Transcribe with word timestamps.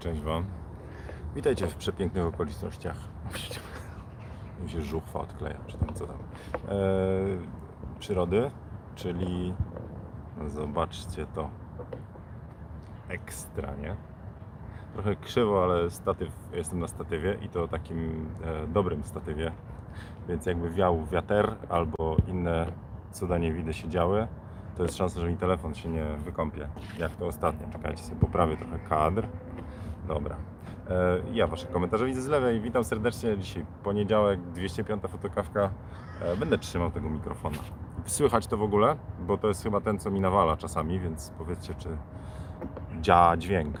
Cześć 0.00 0.20
Wam. 0.20 0.44
Witajcie 1.34 1.66
w 1.66 1.76
przepięknych 1.76 2.26
okolicznościach. 2.26 2.96
Mi 4.62 4.70
się 4.70 4.82
żuchwa 4.82 5.20
odkleja, 5.20 5.58
czy 5.66 5.78
tam 5.78 5.94
co 5.94 6.06
tam. 6.06 6.16
E, 6.68 6.76
przyrody, 7.98 8.50
czyli 8.94 9.54
zobaczcie 10.46 11.26
to. 11.26 11.50
Ekstra, 13.08 13.74
nie? 13.74 13.96
Trochę 14.92 15.16
krzywo, 15.16 15.64
ale 15.64 15.90
statyw, 15.90 16.28
jestem 16.52 16.80
na 16.80 16.88
statywie 16.88 17.36
i 17.42 17.48
to 17.48 17.68
takim 17.68 18.28
e, 18.44 18.66
dobrym 18.66 19.04
statywie. 19.04 19.52
Więc 20.28 20.46
jakby 20.46 20.70
wiał 20.70 21.06
wiater 21.06 21.54
albo 21.68 22.16
inne 22.28 22.72
cuda 23.12 23.38
nie 23.38 23.52
widzę 23.52 23.74
się 23.74 23.88
działy, 23.88 24.28
to 24.76 24.82
jest 24.82 24.96
szansa, 24.96 25.20
że 25.20 25.28
mi 25.28 25.36
telefon 25.36 25.74
się 25.74 25.88
nie 25.88 26.04
wykąpie. 26.04 26.68
Jak 26.98 27.16
to 27.16 27.26
ostatnio. 27.26 27.68
Czekajcie 27.72 28.02
sobie, 28.02 28.20
poprawię 28.20 28.56
trochę 28.56 28.78
kadr. 28.78 29.26
Dobra. 30.14 30.36
E, 30.90 31.20
Ja 31.32 31.46
Wasze 31.46 31.66
komentarze 31.66 32.06
widzę 32.06 32.22
z 32.22 32.26
lewej. 32.26 32.60
Witam 32.60 32.84
serdecznie. 32.84 33.38
Dzisiaj 33.38 33.66
poniedziałek, 33.82 34.40
205 34.40 35.02
fotokawka. 35.08 35.70
E, 36.20 36.36
Będę 36.36 36.58
trzymał 36.58 36.90
tego 36.90 37.10
mikrofona. 37.10 37.56
Słychać 38.06 38.46
to 38.46 38.56
w 38.56 38.62
ogóle? 38.62 38.96
Bo 39.20 39.38
to 39.38 39.48
jest 39.48 39.62
chyba 39.62 39.80
ten, 39.80 39.98
co 39.98 40.10
mi 40.10 40.20
nawala 40.20 40.56
czasami, 40.56 41.00
więc 41.00 41.30
powiedzcie, 41.38 41.74
czy 41.74 41.88
działa 43.00 43.36
dźwięk. 43.36 43.78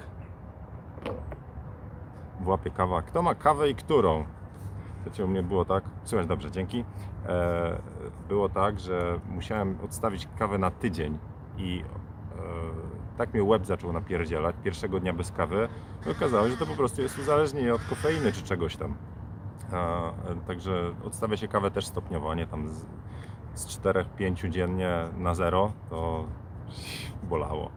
Włapie 2.40 2.70
kawa. 2.70 3.02
Kto 3.02 3.22
ma 3.22 3.34
kawę 3.34 3.70
i 3.70 3.74
którą? 3.74 4.24
Wiecie, 5.06 5.24
u 5.24 5.28
mnie 5.28 5.42
było 5.42 5.64
tak. 5.64 5.84
Słychać 6.04 6.26
dobrze, 6.28 6.50
dzięki. 6.50 6.84
E, 7.28 7.78
Było 8.28 8.48
tak, 8.48 8.80
że 8.80 9.20
musiałem 9.28 9.78
odstawić 9.84 10.28
kawę 10.38 10.58
na 10.58 10.70
tydzień 10.70 11.18
i 11.58 11.84
tak 13.18 13.34
mnie 13.34 13.44
łeb 13.44 13.66
zaczął 13.66 13.92
napierdzielać 13.92 14.56
pierwszego 14.64 15.00
dnia 15.00 15.12
bez 15.12 15.32
kawy. 15.32 15.68
I 16.06 16.10
okazało 16.10 16.44
się, 16.44 16.50
że 16.50 16.56
to 16.56 16.66
po 16.66 16.76
prostu 16.76 17.02
jest 17.02 17.18
uzależnienie 17.18 17.74
od 17.74 17.84
kofeiny 17.84 18.32
czy 18.32 18.42
czegoś 18.42 18.76
tam. 18.76 18.94
Także 20.46 20.94
odstawia 21.04 21.36
się 21.36 21.48
kawę 21.48 21.70
też 21.70 21.86
stopniowo, 21.86 22.30
a 22.30 22.34
nie 22.34 22.46
tam 22.46 22.68
z, 22.68 22.84
z 23.54 23.78
4-5 23.78 24.50
dziennie 24.50 25.08
na 25.18 25.34
zero, 25.34 25.72
to 25.90 26.24
bolało. 27.22 27.70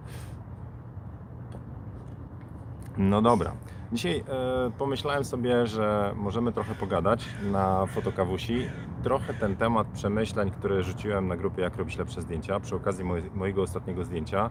No 2.97 3.21
dobra. 3.21 3.53
Dzisiaj 3.93 4.23
e, 4.29 4.71
pomyślałem 4.77 5.25
sobie, 5.25 5.67
że 5.67 6.13
możemy 6.15 6.53
trochę 6.53 6.75
pogadać 6.75 7.25
na 7.51 7.85
fotokawusi. 7.85 8.69
Trochę 9.03 9.33
ten 9.33 9.55
temat 9.55 9.87
przemyśleń, 9.87 10.51
które 10.51 10.83
rzuciłem 10.83 11.27
na 11.27 11.37
grupie 11.37 11.61
Jak 11.61 11.75
robić 11.75 11.97
lepsze 11.97 12.21
zdjęcia 12.21 12.59
przy 12.59 12.75
okazji 12.75 13.03
moj, 13.03 13.23
mojego 13.33 13.61
ostatniego 13.61 14.03
zdjęcia. 14.03 14.49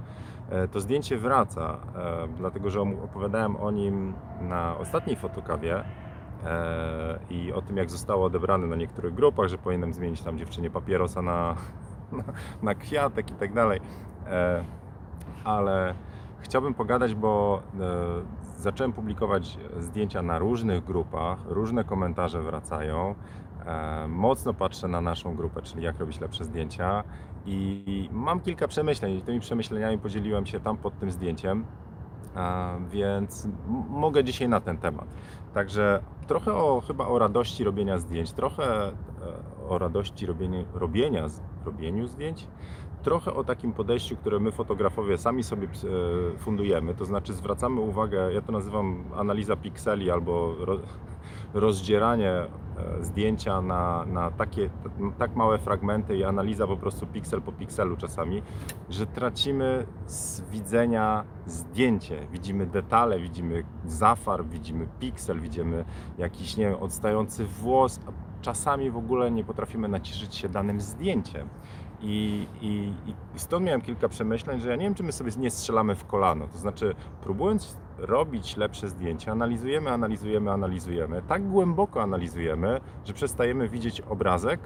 E, 0.53 0.69
to 0.69 0.81
zdjęcie 0.81 1.19
wraca, 1.19 1.79
e, 1.97 2.29
dlatego 2.37 2.71
że 2.71 2.81
opowiadałem 2.81 3.57
o 3.57 3.71
nim 3.71 4.15
na 4.41 4.79
ostatniej 4.79 5.17
fotokawie 5.17 5.85
e, 6.45 7.19
i 7.31 7.53
o 7.53 7.63
tym, 7.63 7.77
jak 7.77 7.91
zostało 7.91 8.25
odebrane 8.25 8.67
na 8.67 8.77
niektórych 8.77 9.15
grupach, 9.15 9.49
że 9.49 9.59
powinienem 9.59 9.93
zmienić 9.93 10.23
tam 10.23 10.39
dziewczynie 10.39 10.71
papierosa 10.71 11.23
na, 11.23 11.57
na, 12.19 12.25
na 12.63 12.75
kwiatek 12.75 13.31
i 13.31 13.35
tak 13.35 13.53
dalej. 13.53 13.81
Ale 15.45 15.95
chciałbym 16.41 16.75
pogadać, 16.75 17.15
bo 17.15 17.63
zacząłem 18.57 18.93
publikować 18.93 19.59
zdjęcia 19.79 20.23
na 20.23 20.39
różnych 20.39 20.85
grupach, 20.85 21.39
różne 21.47 21.85
komentarze 21.85 22.43
wracają. 22.43 23.15
E, 23.67 24.09
mocno 24.09 24.55
patrzę 24.55 24.89
na 24.89 25.01
naszą 25.01 25.37
grupę, 25.37 25.63
czyli 25.63 25.83
jak 25.83 26.01
robić 26.01 26.21
lepsze 26.21 26.45
zdjęcia. 26.45 27.05
I 27.47 28.09
mam 28.13 28.41
kilka 28.41 28.69
przemyśleń, 28.69 29.17
i 29.17 29.23
tymi 29.23 29.41
przemyśleniami 29.41 29.99
podzieliłem 29.99 30.47
się 30.47 30.61
tam 30.61 30.77
pod 30.77 30.99
tym 30.99 31.11
zdjęciem, 31.11 31.65
a, 32.35 32.75
więc 32.91 33.49
mogę 33.89 34.25
dzisiaj 34.25 34.49
na 34.49 34.61
ten 34.61 34.79
temat. 34.79 35.07
Także 35.55 36.03
trochę 36.27 36.55
o, 36.55 36.83
chyba 36.87 37.07
o 37.07 37.19
radości 37.19 37.65
robienia 37.65 37.99
zdjęć, 37.99 38.33
trochę 38.33 38.89
e, 38.89 38.93
o 39.69 39.79
radości 39.79 40.27
robienia, 40.27 40.65
robienia, 40.75 41.27
robieniu 41.65 42.07
zdjęć, 42.07 42.47
trochę 43.03 43.35
o 43.35 43.45
takim 43.45 43.73
podejściu, 43.73 44.17
które 44.17 44.41
my 44.41 44.53
fotografowie 44.53 45.19
sami 45.19 45.43
sobie 45.43 45.69
e, 45.69 46.39
fundujemy, 46.39 46.95
to 46.95 47.05
znaczy 47.05 47.35
zwracamy 47.35 47.81
uwagę, 47.81 48.33
ja 48.33 48.43
to 48.43 48.53
nazywam 48.53 49.05
analiza 49.17 49.57
pikseli 49.57 50.11
albo 50.11 50.55
ro, 50.59 50.79
rozdzieranie 51.55 52.31
e, 52.31 52.49
zdjęcia 53.01 53.63
na, 53.63 54.05
na 54.07 54.31
takie 54.31 54.71
tak 55.19 55.37
małe 55.37 55.59
fragmenty 55.59 56.17
i 56.17 56.25
analiza 56.25 56.67
po 56.67 56.77
prostu 56.77 57.07
piksel 57.07 57.43
po 57.43 57.53
pikselu 57.53 57.97
czasami, 57.97 58.43
że 58.91 59.07
tracimy 59.07 59.87
z 60.07 60.41
widzenia 60.41 61.25
zdjęcie, 61.47 62.27
widzimy 62.33 62.67
detale, 62.67 63.21
widzimy 63.21 63.65
zafar, 63.85 64.45
widzimy 64.45 64.87
piksel, 65.01 65.41
widzimy 65.41 65.85
jakiś, 66.19 66.57
nie 66.57 66.65
wiem, 66.65 66.83
odstający 66.83 67.45
włos, 67.45 68.01
czasami 68.41 68.91
w 68.91 68.97
ogóle 68.97 69.31
nie 69.31 69.45
potrafimy 69.45 69.89
nacieszyć 69.89 70.35
się 70.35 70.49
danym 70.49 70.81
zdjęciem. 70.81 71.49
I, 72.03 72.47
i, 72.61 72.93
I 73.35 73.39
stąd 73.39 73.67
miałem 73.67 73.81
kilka 73.81 74.09
przemyśleń, 74.09 74.61
że 74.61 74.71
ja 74.71 74.77
nie 74.77 74.85
wiem, 74.85 74.95
czy 74.95 75.03
my 75.03 75.13
sobie 75.13 75.33
nie 75.37 75.51
strzelamy 75.51 75.95
w 75.95 76.07
kolano. 76.07 76.47
To 76.47 76.59
znaczy, 76.59 76.95
próbując 77.23 77.77
robić 77.99 78.57
lepsze 78.57 78.89
zdjęcia, 78.89 79.33
analizujemy, 79.33 79.91
analizujemy, 79.91 80.51
analizujemy, 80.53 81.23
tak 81.29 81.49
głęboko 81.49 82.03
analizujemy, 82.03 82.81
że 83.05 83.13
przestajemy 83.13 83.69
widzieć 83.69 84.01
obrazek, 84.01 84.61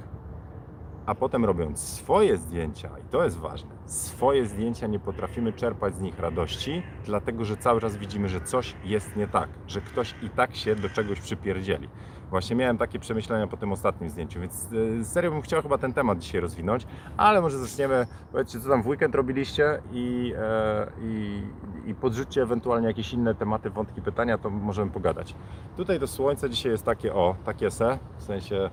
a 1.07 1.15
potem 1.15 1.45
robiąc 1.45 1.79
swoje 1.79 2.37
zdjęcia, 2.37 2.91
i 3.07 3.09
to 3.11 3.25
jest 3.25 3.37
ważne, 3.37 3.76
swoje 3.87 4.47
zdjęcia 4.47 4.87
nie 4.87 4.99
potrafimy 4.99 5.53
czerpać 5.53 5.95
z 5.95 6.01
nich 6.01 6.19
radości, 6.19 6.83
dlatego 7.05 7.45
że 7.45 7.57
cały 7.57 7.81
czas 7.81 7.97
widzimy, 7.97 8.29
że 8.29 8.41
coś 8.41 8.75
jest 8.85 9.17
nie 9.17 9.29
tak, 9.29 9.49
że 9.67 9.81
ktoś 9.81 10.15
i 10.23 10.31
tak 10.31 10.57
się 10.57 10.75
do 10.77 10.89
czegoś 10.89 11.21
przypierdzieli. 11.21 11.89
Właśnie 12.31 12.57
miałem 12.57 12.79
takie 12.79 12.99
przemyślenia 12.99 13.47
po 13.47 13.57
tym 13.57 13.73
ostatnim 13.73 14.11
zdjęciu, 14.11 14.41
więc 14.41 14.69
e, 15.01 15.05
serio 15.05 15.31
bym 15.31 15.43
chciał 15.43 15.63
chyba 15.63 15.79
ten 15.79 15.93
temat 15.93 16.19
dzisiaj 16.19 16.41
rozwinąć, 16.41 16.87
ale 17.17 17.41
może 17.41 17.59
zaczniemy, 17.59 18.07
powiedzcie 18.33 18.61
co 18.61 18.69
tam 18.69 18.83
w 18.83 18.87
weekend 18.87 19.15
robiliście 19.15 19.83
i, 19.93 20.35
e, 20.39 20.87
i, 21.03 21.43
i 21.87 21.95
podrzućcie 21.95 22.43
ewentualnie 22.43 22.89
jakieś 22.89 23.13
inne 23.13 23.35
tematy, 23.35 23.71
wątki, 23.71 24.03
pytania, 24.03 24.39
to 24.39 24.51
możemy 24.51 24.91
pogadać. 24.91 25.35
Tutaj 25.77 26.01
to 26.01 26.07
słońce 26.07 26.51
dzisiaj 26.51 26.73
jest 26.73 26.85
takie, 26.85 27.15
o, 27.15 27.37
takie 27.45 27.71
se, 27.71 27.99
w 28.19 28.23
sensie, 28.23 28.71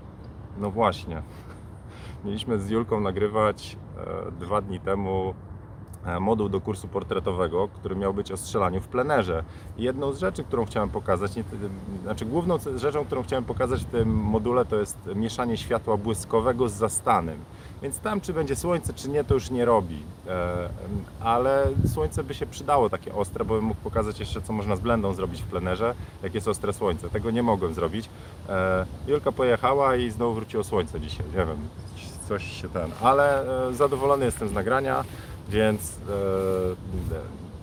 no 0.58 0.72
właśnie, 0.72 1.22
Mieliśmy 2.26 2.60
z 2.60 2.70
Julką 2.70 3.00
nagrywać 3.00 3.78
e, 3.98 4.32
dwa 4.32 4.62
dni 4.62 4.80
temu 4.80 5.34
e, 6.06 6.20
moduł 6.20 6.50
do 6.50 6.62
kursu 6.62 6.88
portretowego, 6.88 7.68
który 7.68 7.96
miał 7.96 8.14
być 8.14 8.32
o 8.32 8.38
strzelaniu 8.38 8.82
w 8.82 8.88
plenerze. 8.88 9.44
I 9.78 9.84
jedną 9.84 10.12
z 10.12 10.20
rzeczy, 10.20 10.44
którą 10.44 10.66
chciałem 10.66 10.90
pokazać, 10.90 11.36
nie, 11.36 11.44
znaczy 12.04 12.26
główną 12.26 12.58
rzeczą, 12.76 13.06
którą 13.06 13.24
chciałem 13.24 13.44
pokazać 13.44 13.82
w 13.82 13.86
tym 13.86 14.16
module, 14.16 14.66
to 14.66 14.76
jest 14.76 14.98
mieszanie 15.16 15.58
światła 15.58 15.98
błyskowego 15.98 16.70
z 16.70 16.74
zastanym. 16.74 17.40
Więc 17.82 18.00
tam, 18.00 18.22
czy 18.22 18.34
będzie 18.34 18.56
słońce, 18.56 18.94
czy 18.94 19.10
nie, 19.10 19.24
to 19.24 19.34
już 19.34 19.52
nie 19.52 19.66
robi. 19.66 20.04
E, 20.28 20.70
ale 21.20 21.68
słońce 21.94 22.24
by 22.24 22.34
się 22.34 22.46
przydało 22.46 22.90
takie 22.90 23.16
ostre, 23.16 23.46
bo 23.46 23.56
bym 23.56 23.66
mógł 23.66 23.82
pokazać 23.82 24.20
jeszcze, 24.20 24.42
co 24.42 24.54
można 24.54 24.76
z 24.76 24.80
blendą 24.80 25.14
zrobić 25.14 25.42
w 25.42 25.46
plenerze, 25.46 25.96
jak 26.24 26.36
jest 26.36 26.48
ostre 26.48 26.74
słońce. 26.74 27.10
Tego 27.10 27.32
nie 27.32 27.44
mogłem 27.44 27.74
zrobić. 27.74 28.10
Julka 29.08 29.32
pojechała 29.32 29.96
i 29.96 30.12
znowu 30.12 30.34
wróciło 30.34 30.64
słońce 30.64 31.02
dzisiaj. 31.02 31.26
Nie 31.26 31.46
wiem, 31.46 31.58
coś 32.24 32.62
się 32.62 32.70
ten. 32.70 32.92
Ale 33.02 33.46
e, 33.70 33.74
zadowolony 33.74 34.26
jestem 34.26 34.48
z 34.50 34.52
nagrania, 34.52 35.04
więc 35.50 35.98
e, 36.10 37.04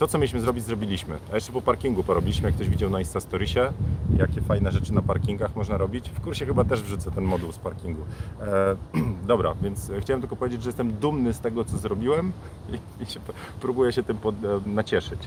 to, 0.00 0.06
co 0.06 0.19
mieliśmy 0.19 0.41
zrobić, 0.41 0.65
zrobiliśmy. 0.65 1.19
A 1.32 1.34
jeszcze 1.34 1.53
po 1.53 1.62
parkingu 1.62 2.04
porobiliśmy, 2.04 2.48
jak 2.48 2.54
ktoś 2.54 2.69
widział 2.69 2.91
na 2.91 2.98
Instastoriesie, 2.98 3.72
jakie 4.16 4.41
fajne 4.41 4.72
rzeczy 4.72 4.94
na 4.94 5.03
parkingach 5.03 5.56
można 5.56 5.76
robić. 5.76 6.10
W 6.10 6.21
kursie 6.21 6.47
chyba 6.47 6.65
też 6.65 6.82
wrzucę 6.82 7.10
ten 7.10 7.25
moduł 7.25 7.53
z 7.53 7.59
parkingu. 7.59 8.03
E, 8.41 8.76
dobra, 9.32 9.54
więc 9.62 9.91
chciałem 10.00 10.21
tylko 10.21 10.37
powiedzieć, 10.37 10.62
że 10.62 10.69
jestem 10.69 10.92
dumny 10.92 11.34
z 11.34 11.41
tego, 11.41 11.65
co 11.65 11.78
zrobiłem 11.78 12.32
i, 13.00 13.03
i 13.03 13.06
się, 13.06 13.21
próbuję 13.60 13.92
się 13.92 14.03
tym 14.03 14.16
pod, 14.16 14.34
e, 14.34 14.60
nacieszyć. 14.66 15.21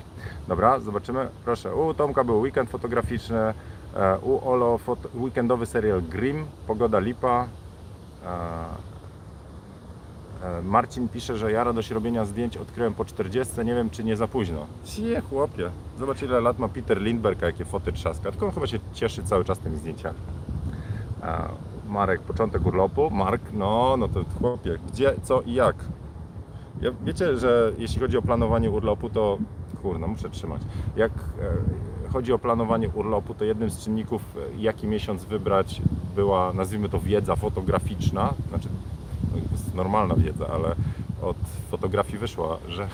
Dobra, 0.48 0.80
zobaczymy. 0.80 1.28
Proszę, 1.46 1.76
u 1.76 1.94
Tomka 1.94 2.24
był 2.24 2.42
weekend 2.42 2.70
fotograficzny, 2.70 3.54
e, 3.96 4.20
u 4.22 4.50
Olo 4.50 4.80
weekendowy 5.16 5.66
serial 5.66 6.02
Grimm, 6.02 6.46
pogoda 6.68 7.00
lipa. 7.00 7.48
E, 10.44 10.62
Marcin 10.62 11.10
pisze, 11.10 11.38
że 11.38 11.52
ja 11.52 11.64
radość 11.64 11.92
robienia 11.92 12.26
zdjęć 12.26 12.58
odkryłem 12.58 12.94
po 12.94 13.06
40, 13.06 13.66
nie 13.66 13.76
wiem 13.76 13.90
czy 13.90 14.04
nie 14.04 14.18
za 14.18 14.28
późno. 14.28 14.66
Sie, 14.84 15.22
chłopie. 15.22 15.70
Zobacz 16.00 16.22
ile 16.22 16.42
lat 16.42 16.60
ma 16.60 16.70
Peter 16.70 17.02
Lindbergh, 17.02 17.44
a 17.44 17.46
jakie 17.46 17.66
foty 17.66 17.94
trzaska. 17.94 18.32
Tylko 18.32 18.46
on 18.46 18.52
chyba 18.52 18.68
się 18.68 18.80
cieszy 18.94 19.24
cały 19.24 19.46
czas 19.46 19.60
tymi 19.60 19.78
zdjęciami. 19.78 20.20
Marek, 21.88 22.22
początek 22.22 22.66
urlopu. 22.66 23.10
Mark, 23.10 23.42
no, 23.54 23.98
no 23.98 24.08
to 24.08 24.26
chłopie, 24.40 24.78
gdzie, 24.92 25.14
co 25.24 25.42
i 25.42 25.54
jak? 25.54 25.76
Ja, 26.82 26.92
wiecie, 27.04 27.38
że 27.38 27.72
jeśli 27.78 28.02
chodzi 28.02 28.18
o 28.18 28.22
planowanie 28.22 28.72
urlopu, 28.72 29.10
to 29.10 29.38
kurno, 29.82 30.08
muszę 30.08 30.30
trzymać. 30.30 30.62
Jak 30.96 31.12
e, 31.12 32.12
chodzi 32.12 32.34
o 32.34 32.40
planowanie 32.40 32.90
urlopu, 32.90 33.34
to 33.34 33.46
jednym 33.46 33.70
z 33.70 33.84
czynników, 33.84 34.22
e, 34.38 34.62
jaki 34.62 34.88
miesiąc 34.88 35.26
wybrać, 35.26 35.82
była, 36.16 36.54
nazwijmy 36.54 36.90
to, 36.90 37.00
wiedza 37.00 37.36
fotograficzna. 37.36 38.34
Znaczy, 38.50 38.70
to 39.42 39.52
jest 39.52 39.76
normalna 39.76 40.16
wiedza, 40.16 40.48
ale 40.48 40.76
od 41.22 41.38
fotografii 41.72 42.18
wyszła, 42.18 42.58
że 42.70 42.88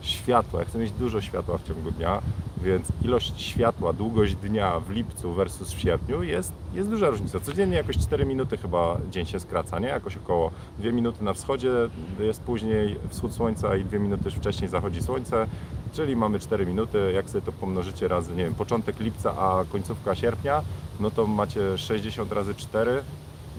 światła. 0.00 0.60
Ja 0.60 0.66
chcę 0.66 0.78
mieć 0.78 0.92
dużo 0.92 1.20
światła 1.20 1.58
w 1.58 1.62
ciągu 1.62 1.90
dnia, 1.90 2.22
więc 2.62 2.88
ilość 3.02 3.42
światła, 3.42 3.92
długość 3.92 4.34
dnia 4.34 4.80
w 4.80 4.90
lipcu 4.90 5.34
versus 5.34 5.72
w 5.72 5.80
sierpniu 5.80 6.22
jest, 6.22 6.52
jest 6.74 6.90
duża 6.90 7.10
różnica. 7.10 7.40
Codziennie 7.40 7.76
jakoś 7.76 7.98
4 7.98 8.26
minuty 8.26 8.56
chyba 8.56 8.98
dzień 9.10 9.26
się 9.26 9.40
skraca, 9.40 9.78
nie? 9.78 9.88
Jakoś 9.88 10.16
około 10.16 10.50
2 10.78 10.92
minuty 10.92 11.24
na 11.24 11.34
wschodzie 11.34 11.70
jest 12.18 12.42
później 12.42 12.96
wschód 13.08 13.32
słońca 13.34 13.76
i 13.76 13.84
2 13.84 13.98
minuty 13.98 14.30
wcześniej 14.30 14.70
zachodzi 14.70 15.02
słońce, 15.02 15.46
czyli 15.92 16.16
mamy 16.16 16.38
4 16.38 16.66
minuty. 16.66 17.12
Jak 17.14 17.30
sobie 17.30 17.42
to 17.42 17.52
pomnożycie 17.52 18.08
razy, 18.08 18.36
nie 18.36 18.44
wiem, 18.44 18.54
początek 18.54 19.00
lipca, 19.00 19.36
a 19.36 19.64
końcówka 19.72 20.14
sierpnia, 20.14 20.62
no 21.00 21.10
to 21.10 21.26
macie 21.26 21.78
60 21.78 22.32
razy 22.32 22.54
4, 22.54 23.02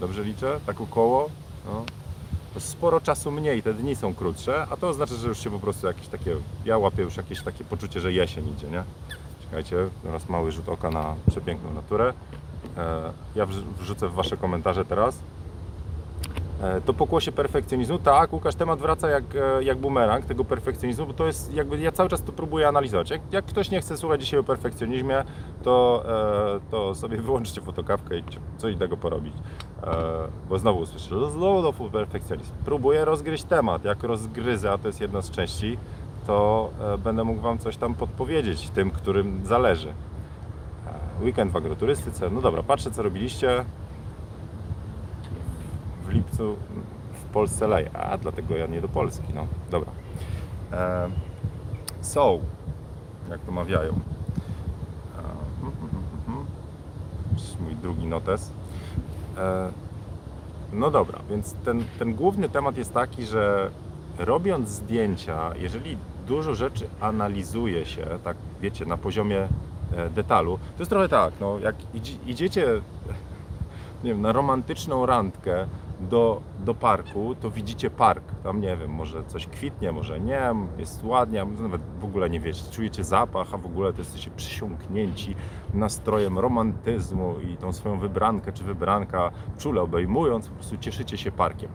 dobrze 0.00 0.24
liczę? 0.24 0.60
Tak 0.66 0.80
około. 0.80 1.30
No. 1.66 1.84
Sporo 2.58 3.00
czasu 3.00 3.30
mniej, 3.30 3.62
te 3.62 3.74
dni 3.74 3.96
są 3.96 4.14
krótsze, 4.14 4.66
a 4.70 4.76
to 4.76 4.88
oznacza, 4.88 5.14
że 5.14 5.28
już 5.28 5.38
się 5.38 5.50
po 5.50 5.58
prostu 5.58 5.86
jakieś 5.86 6.08
takie, 6.08 6.36
ja 6.64 6.78
łapię 6.78 7.02
już 7.02 7.16
jakieś 7.16 7.42
takie 7.42 7.64
poczucie, 7.64 8.00
że 8.00 8.12
jesień 8.12 8.48
idzie, 8.48 8.68
nie? 8.68 8.84
Czekajcie, 9.44 9.76
teraz 10.02 10.28
mały 10.28 10.52
rzut 10.52 10.68
oka 10.68 10.90
na 10.90 11.14
przepiękną 11.30 11.74
naturę. 11.74 12.12
E, 12.76 13.12
ja 13.34 13.46
wrz- 13.46 13.64
wrzucę 13.80 14.08
w 14.08 14.12
Wasze 14.14 14.36
komentarze 14.36 14.84
teraz. 14.84 15.18
E, 16.62 16.80
To 16.80 16.94
pokłosie 16.94 17.32
perfekcjonizmu, 17.32 17.98
tak, 17.98 18.32
Łukasz, 18.32 18.54
temat 18.54 18.78
wraca 18.78 19.08
jak, 19.10 19.24
e, 19.34 19.64
jak 19.64 19.78
bumerang 19.78 20.24
tego 20.24 20.44
perfekcjonizmu, 20.44 21.06
bo 21.06 21.12
to 21.12 21.26
jest 21.26 21.54
jakby, 21.54 21.78
ja 21.78 21.92
cały 21.92 22.08
czas 22.08 22.22
to 22.22 22.32
próbuję 22.32 22.68
analizować. 22.68 23.10
Jak, 23.10 23.20
jak 23.32 23.44
ktoś 23.44 23.70
nie 23.70 23.80
chce 23.80 23.96
słuchać 23.96 24.20
dzisiaj 24.20 24.40
o 24.40 24.44
perfekcjonizmie, 24.44 25.24
to, 25.62 26.04
e, 26.66 26.70
to 26.70 26.94
sobie 26.94 27.16
wyłączcie 27.22 27.60
fotokawkę 27.60 28.18
i 28.18 28.22
co 28.58 28.68
innego 28.68 28.96
porobić. 28.96 29.34
Bo 30.48 30.58
znowu 30.58 30.80
usłyszę, 30.80 31.08
że 31.20 31.30
znowu 31.30 31.72
to 31.72 31.90
perfekcjonizm. 31.90 32.52
Próbuję 32.64 33.04
rozgryźć 33.04 33.44
temat, 33.44 33.84
jak 33.84 34.02
rozgryzę, 34.02 34.72
a 34.72 34.78
to 34.78 34.86
jest 34.88 35.00
jedna 35.00 35.22
z 35.22 35.30
części, 35.30 35.78
to 36.26 36.70
będę 36.98 37.24
mógł 37.24 37.40
Wam 37.40 37.58
coś 37.58 37.76
tam 37.76 37.94
podpowiedzieć, 37.94 38.70
tym, 38.70 38.90
którym 38.90 39.46
zależy. 39.46 39.92
Weekend 41.20 41.52
w 41.52 41.56
agroturystyce, 41.56 42.30
no 42.30 42.40
dobra, 42.40 42.62
patrzę 42.62 42.90
co 42.90 43.02
robiliście, 43.02 43.64
lipcu 46.16 46.56
w 47.12 47.32
Polsce 47.32 47.66
leje, 47.68 47.90
a 47.96 48.18
dlatego 48.18 48.56
ja 48.56 48.66
nie 48.66 48.80
do 48.80 48.88
Polski, 48.88 49.34
no 49.34 49.46
dobra. 49.70 49.90
E, 50.72 51.08
so, 52.00 52.38
jak 53.30 53.40
to 53.40 53.52
mawiają. 53.52 53.92
E, 53.92 55.22
hmm. 56.26 56.46
To 57.28 57.34
jest 57.34 57.60
mój 57.60 57.76
drugi 57.76 58.06
notes. 58.06 58.52
E, 59.36 59.70
no 60.72 60.90
dobra, 60.90 61.18
więc 61.30 61.54
ten, 61.64 61.84
ten 61.98 62.14
główny 62.14 62.48
temat 62.48 62.76
jest 62.76 62.94
taki, 62.94 63.26
że 63.26 63.70
robiąc 64.18 64.68
zdjęcia, 64.68 65.50
jeżeli 65.56 65.98
dużo 66.26 66.54
rzeczy 66.54 66.88
analizuje 67.00 67.86
się, 67.86 68.06
tak 68.24 68.36
wiecie, 68.60 68.86
na 68.86 68.96
poziomie 68.96 69.48
detalu, 70.14 70.58
to 70.58 70.78
jest 70.78 70.90
trochę 70.90 71.08
tak, 71.08 71.34
no 71.40 71.58
jak 71.58 71.76
idzi- 71.94 72.18
idziecie 72.26 72.80
nie 74.04 74.10
wiem, 74.10 74.22
na 74.22 74.32
romantyczną 74.32 75.06
randkę 75.06 75.66
do, 76.00 76.40
do 76.58 76.74
parku, 76.74 77.34
to 77.34 77.50
widzicie 77.50 77.90
park. 77.90 78.24
Tam 78.42 78.60
nie 78.60 78.76
wiem, 78.76 78.90
może 78.90 79.24
coś 79.24 79.46
kwitnie, 79.46 79.92
może 79.92 80.20
nie, 80.20 80.54
jest 80.78 81.04
ładnie, 81.04 81.44
nawet 81.44 81.82
w 82.00 82.04
ogóle 82.04 82.30
nie 82.30 82.40
wiecie, 82.40 82.62
czujecie 82.70 83.04
zapach, 83.04 83.54
a 83.54 83.58
w 83.58 83.66
ogóle 83.66 83.92
to 83.92 83.98
jesteście 83.98 84.30
przysiągnięci 84.30 85.34
nastrojem 85.74 86.38
romantyzmu 86.38 87.34
i 87.40 87.56
tą 87.56 87.72
swoją 87.72 87.98
wybrankę 87.98 88.52
czy 88.52 88.64
wybranka 88.64 89.30
czule 89.58 89.82
obejmując, 89.82 90.48
po 90.48 90.54
prostu 90.54 90.76
cieszycie 90.76 91.18
się 91.18 91.32
parkiem. 91.32 91.70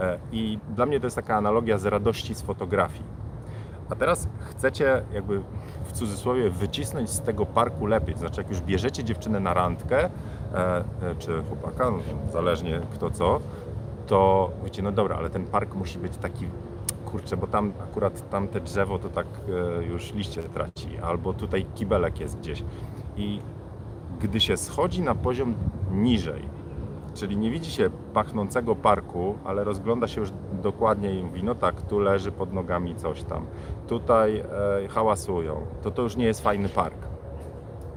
E, 0.00 0.18
I 0.32 0.58
dla 0.74 0.86
mnie 0.86 1.00
to 1.00 1.06
jest 1.06 1.16
taka 1.16 1.36
analogia 1.36 1.78
z 1.78 1.84
radości 1.84 2.34
z 2.34 2.42
fotografii. 2.42 3.24
A 3.90 3.94
teraz 3.94 4.28
chcecie 4.40 5.02
jakby 5.12 5.42
w 5.84 5.92
cudzysłowie 5.92 6.50
wycisnąć 6.50 7.10
z 7.10 7.20
tego 7.20 7.46
parku 7.46 7.86
lepiej. 7.86 8.16
Znaczy 8.16 8.40
jak 8.40 8.50
już 8.50 8.60
bierzecie 8.60 9.04
dziewczynę 9.04 9.40
na 9.40 9.54
randkę, 9.54 10.04
e, 10.04 10.08
e, 10.54 10.84
czy 11.18 11.42
chłopaka, 11.42 11.90
no, 11.90 11.98
zależnie 12.32 12.80
kto 12.94 13.10
co, 13.10 13.40
to 14.06 14.50
wiecie, 14.64 14.82
no 14.82 14.92
dobra, 14.92 15.16
ale 15.16 15.30
ten 15.30 15.46
park 15.46 15.74
musi 15.74 15.98
być 15.98 16.16
taki, 16.16 16.46
kurczę, 17.04 17.36
bo 17.36 17.46
tam 17.46 17.72
akurat 17.82 18.30
tam 18.30 18.48
te 18.48 18.60
drzewo 18.60 18.98
to 18.98 19.08
tak 19.08 19.26
e, 19.80 19.84
już 19.84 20.14
liście 20.14 20.42
traci, 20.42 20.98
albo 20.98 21.32
tutaj 21.32 21.66
kibelek 21.74 22.20
jest 22.20 22.38
gdzieś. 22.38 22.64
I 23.16 23.40
gdy 24.20 24.40
się 24.40 24.56
schodzi 24.56 25.02
na 25.02 25.14
poziom 25.14 25.54
niżej, 25.92 26.48
czyli 27.14 27.36
nie 27.36 27.50
widzi 27.50 27.70
się 27.70 27.90
pachnącego 28.14 28.76
parku, 28.76 29.38
ale 29.44 29.64
rozgląda 29.64 30.08
się 30.08 30.20
już 30.20 30.30
dokładnie 30.62 31.14
i 31.14 31.24
mówi, 31.24 31.44
no 31.44 31.54
tak, 31.54 31.82
tu 31.82 31.98
leży 31.98 32.32
pod 32.32 32.52
nogami 32.52 32.94
coś 32.94 33.22
tam, 33.22 33.46
tutaj 33.86 34.38
e, 34.38 34.44
hałasują, 34.88 35.66
to 35.82 35.90
to 35.90 36.02
już 36.02 36.16
nie 36.16 36.24
jest 36.24 36.40
fajny 36.40 36.68
park. 36.68 36.98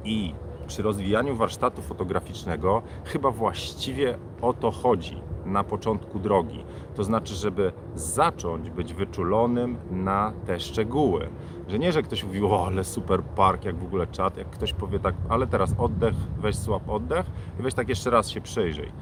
I 0.04 0.34
przy 0.66 0.82
rozwijaniu 0.82 1.36
warsztatu 1.36 1.82
fotograficznego 1.82 2.82
chyba 3.04 3.30
właściwie 3.30 4.18
o 4.42 4.52
to 4.52 4.70
chodzi 4.70 5.27
na 5.48 5.64
początku 5.64 6.18
drogi. 6.18 6.64
To 6.94 7.04
znaczy, 7.04 7.34
żeby 7.34 7.72
zacząć 7.94 8.70
być 8.70 8.94
wyczulonym 8.94 9.78
na 9.90 10.32
te 10.46 10.60
szczegóły. 10.60 11.28
Że 11.68 11.78
nie, 11.78 11.92
że 11.92 12.02
ktoś 12.02 12.24
mówi, 12.24 12.42
o 12.42 12.66
ale 12.66 12.84
super 12.84 13.22
park, 13.22 13.64
jak 13.64 13.76
w 13.76 13.84
ogóle 13.84 14.06
czat, 14.06 14.36
jak 14.36 14.50
ktoś 14.50 14.72
powie 14.72 14.98
tak, 14.98 15.14
ale 15.28 15.46
teraz 15.46 15.74
oddech, 15.78 16.14
weź 16.38 16.56
słab 16.56 16.88
oddech 16.88 17.26
i 17.60 17.62
weź 17.62 17.74
tak 17.74 17.88
jeszcze 17.88 18.10
raz 18.10 18.30
się 18.30 18.40
przyjrzyj. 18.40 18.92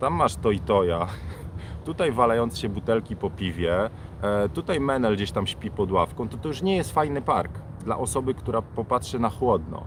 Tam 0.00 0.14
masz 0.14 0.36
to 0.36 0.50
i 0.50 0.60
to 0.60 0.84
ja, 0.84 1.06
tutaj 1.84 2.12
walając 2.12 2.58
się 2.58 2.68
butelki 2.68 3.16
po 3.16 3.30
piwie, 3.30 3.90
e, 4.22 4.48
tutaj 4.48 4.80
menel 4.80 5.14
gdzieś 5.14 5.32
tam 5.32 5.46
śpi 5.46 5.70
pod 5.70 5.92
ławką, 5.92 6.28
to 6.28 6.36
to 6.36 6.48
już 6.48 6.62
nie 6.62 6.76
jest 6.76 6.92
fajny 6.92 7.22
park 7.22 7.60
dla 7.84 7.98
osoby, 7.98 8.34
która 8.34 8.62
popatrzy 8.62 9.18
na 9.18 9.30
chłodno. 9.30 9.86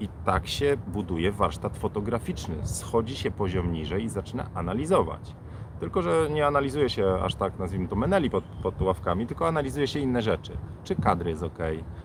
I 0.00 0.08
tak 0.24 0.46
się 0.46 0.76
buduje 0.86 1.32
warsztat 1.32 1.76
fotograficzny. 1.76 2.54
Schodzi 2.62 3.16
się 3.16 3.30
poziom 3.30 3.72
niżej 3.72 4.04
i 4.04 4.08
zaczyna 4.08 4.46
analizować. 4.54 5.34
Tylko, 5.80 6.02
że 6.02 6.28
nie 6.30 6.46
analizuje 6.46 6.90
się 6.90 7.18
aż 7.22 7.34
tak, 7.34 7.58
nazwijmy 7.58 7.88
to, 7.88 7.96
meneli 7.96 8.30
pod, 8.30 8.44
pod 8.44 8.82
ławkami, 8.82 9.26
tylko 9.26 9.48
analizuje 9.48 9.86
się 9.86 10.00
inne 10.00 10.22
rzeczy. 10.22 10.52
Czy 10.84 10.94
kadr 10.94 11.26
jest 11.26 11.42
ok, 11.42 11.58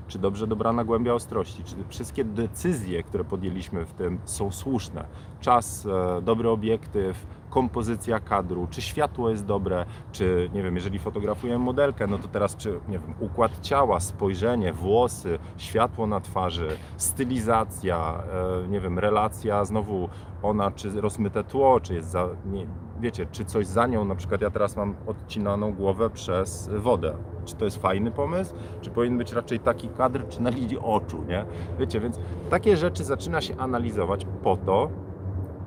czy 0.07 0.19
dobrze 0.19 0.47
dobrana 0.47 0.83
głębia 0.83 1.13
ostrości, 1.13 1.63
czy 1.63 1.75
wszystkie 1.89 2.23
decyzje, 2.23 3.03
które 3.03 3.23
podjęliśmy 3.23 3.85
w 3.85 3.93
tym 3.93 4.19
są 4.25 4.51
słuszne. 4.51 5.05
Czas, 5.39 5.85
e, 5.85 6.21
dobry 6.21 6.49
obiektyw, 6.49 7.25
kompozycja 7.49 8.19
kadru, 8.19 8.67
czy 8.69 8.81
światło 8.81 9.29
jest 9.29 9.45
dobre, 9.45 9.85
czy 10.11 10.49
nie 10.53 10.63
wiem, 10.63 10.75
jeżeli 10.75 10.99
fotografujemy 10.99 11.65
modelkę, 11.65 12.07
no 12.07 12.17
to 12.17 12.27
teraz 12.27 12.55
czy 12.55 12.79
nie 12.89 12.99
wiem, 12.99 13.13
układ 13.19 13.61
ciała, 13.61 13.99
spojrzenie, 13.99 14.73
włosy, 14.73 15.39
światło 15.57 16.07
na 16.07 16.19
twarzy, 16.19 16.77
stylizacja, 16.97 18.23
e, 18.63 18.67
nie 18.67 18.79
wiem, 18.79 18.99
relacja 18.99 19.65
znowu 19.65 20.09
ona, 20.43 20.71
czy 20.71 21.01
rozmyte 21.01 21.43
tło, 21.43 21.79
czy 21.79 21.93
jest 21.93 22.09
za, 22.09 22.29
nie, 22.45 22.65
wiecie, 23.01 23.25
czy 23.31 23.45
coś 23.45 23.67
za 23.67 23.87
nią, 23.87 24.05
na 24.05 24.15
przykład 24.15 24.41
ja 24.41 24.49
teraz 24.49 24.75
mam 24.75 24.95
odcinaną 25.07 25.73
głowę 25.73 26.09
przez 26.09 26.69
wodę. 26.77 27.13
Czy 27.45 27.55
to 27.55 27.65
jest 27.65 27.77
fajny 27.77 28.11
pomysł, 28.11 28.55
czy 28.81 28.89
powinien 28.89 29.17
być 29.17 29.33
raczej 29.33 29.59
taki 29.59 29.89
kadr, 29.89 30.27
czy 30.29 30.41
na 30.41 30.49
linii 30.49 30.79
oczu, 30.79 31.23
nie? 31.27 31.45
Wiecie, 31.79 31.99
więc 31.99 32.19
takie 32.49 32.77
rzeczy 32.77 33.03
zaczyna 33.03 33.41
się 33.41 33.57
analizować 33.57 34.27
po 34.43 34.57
to, 34.57 34.89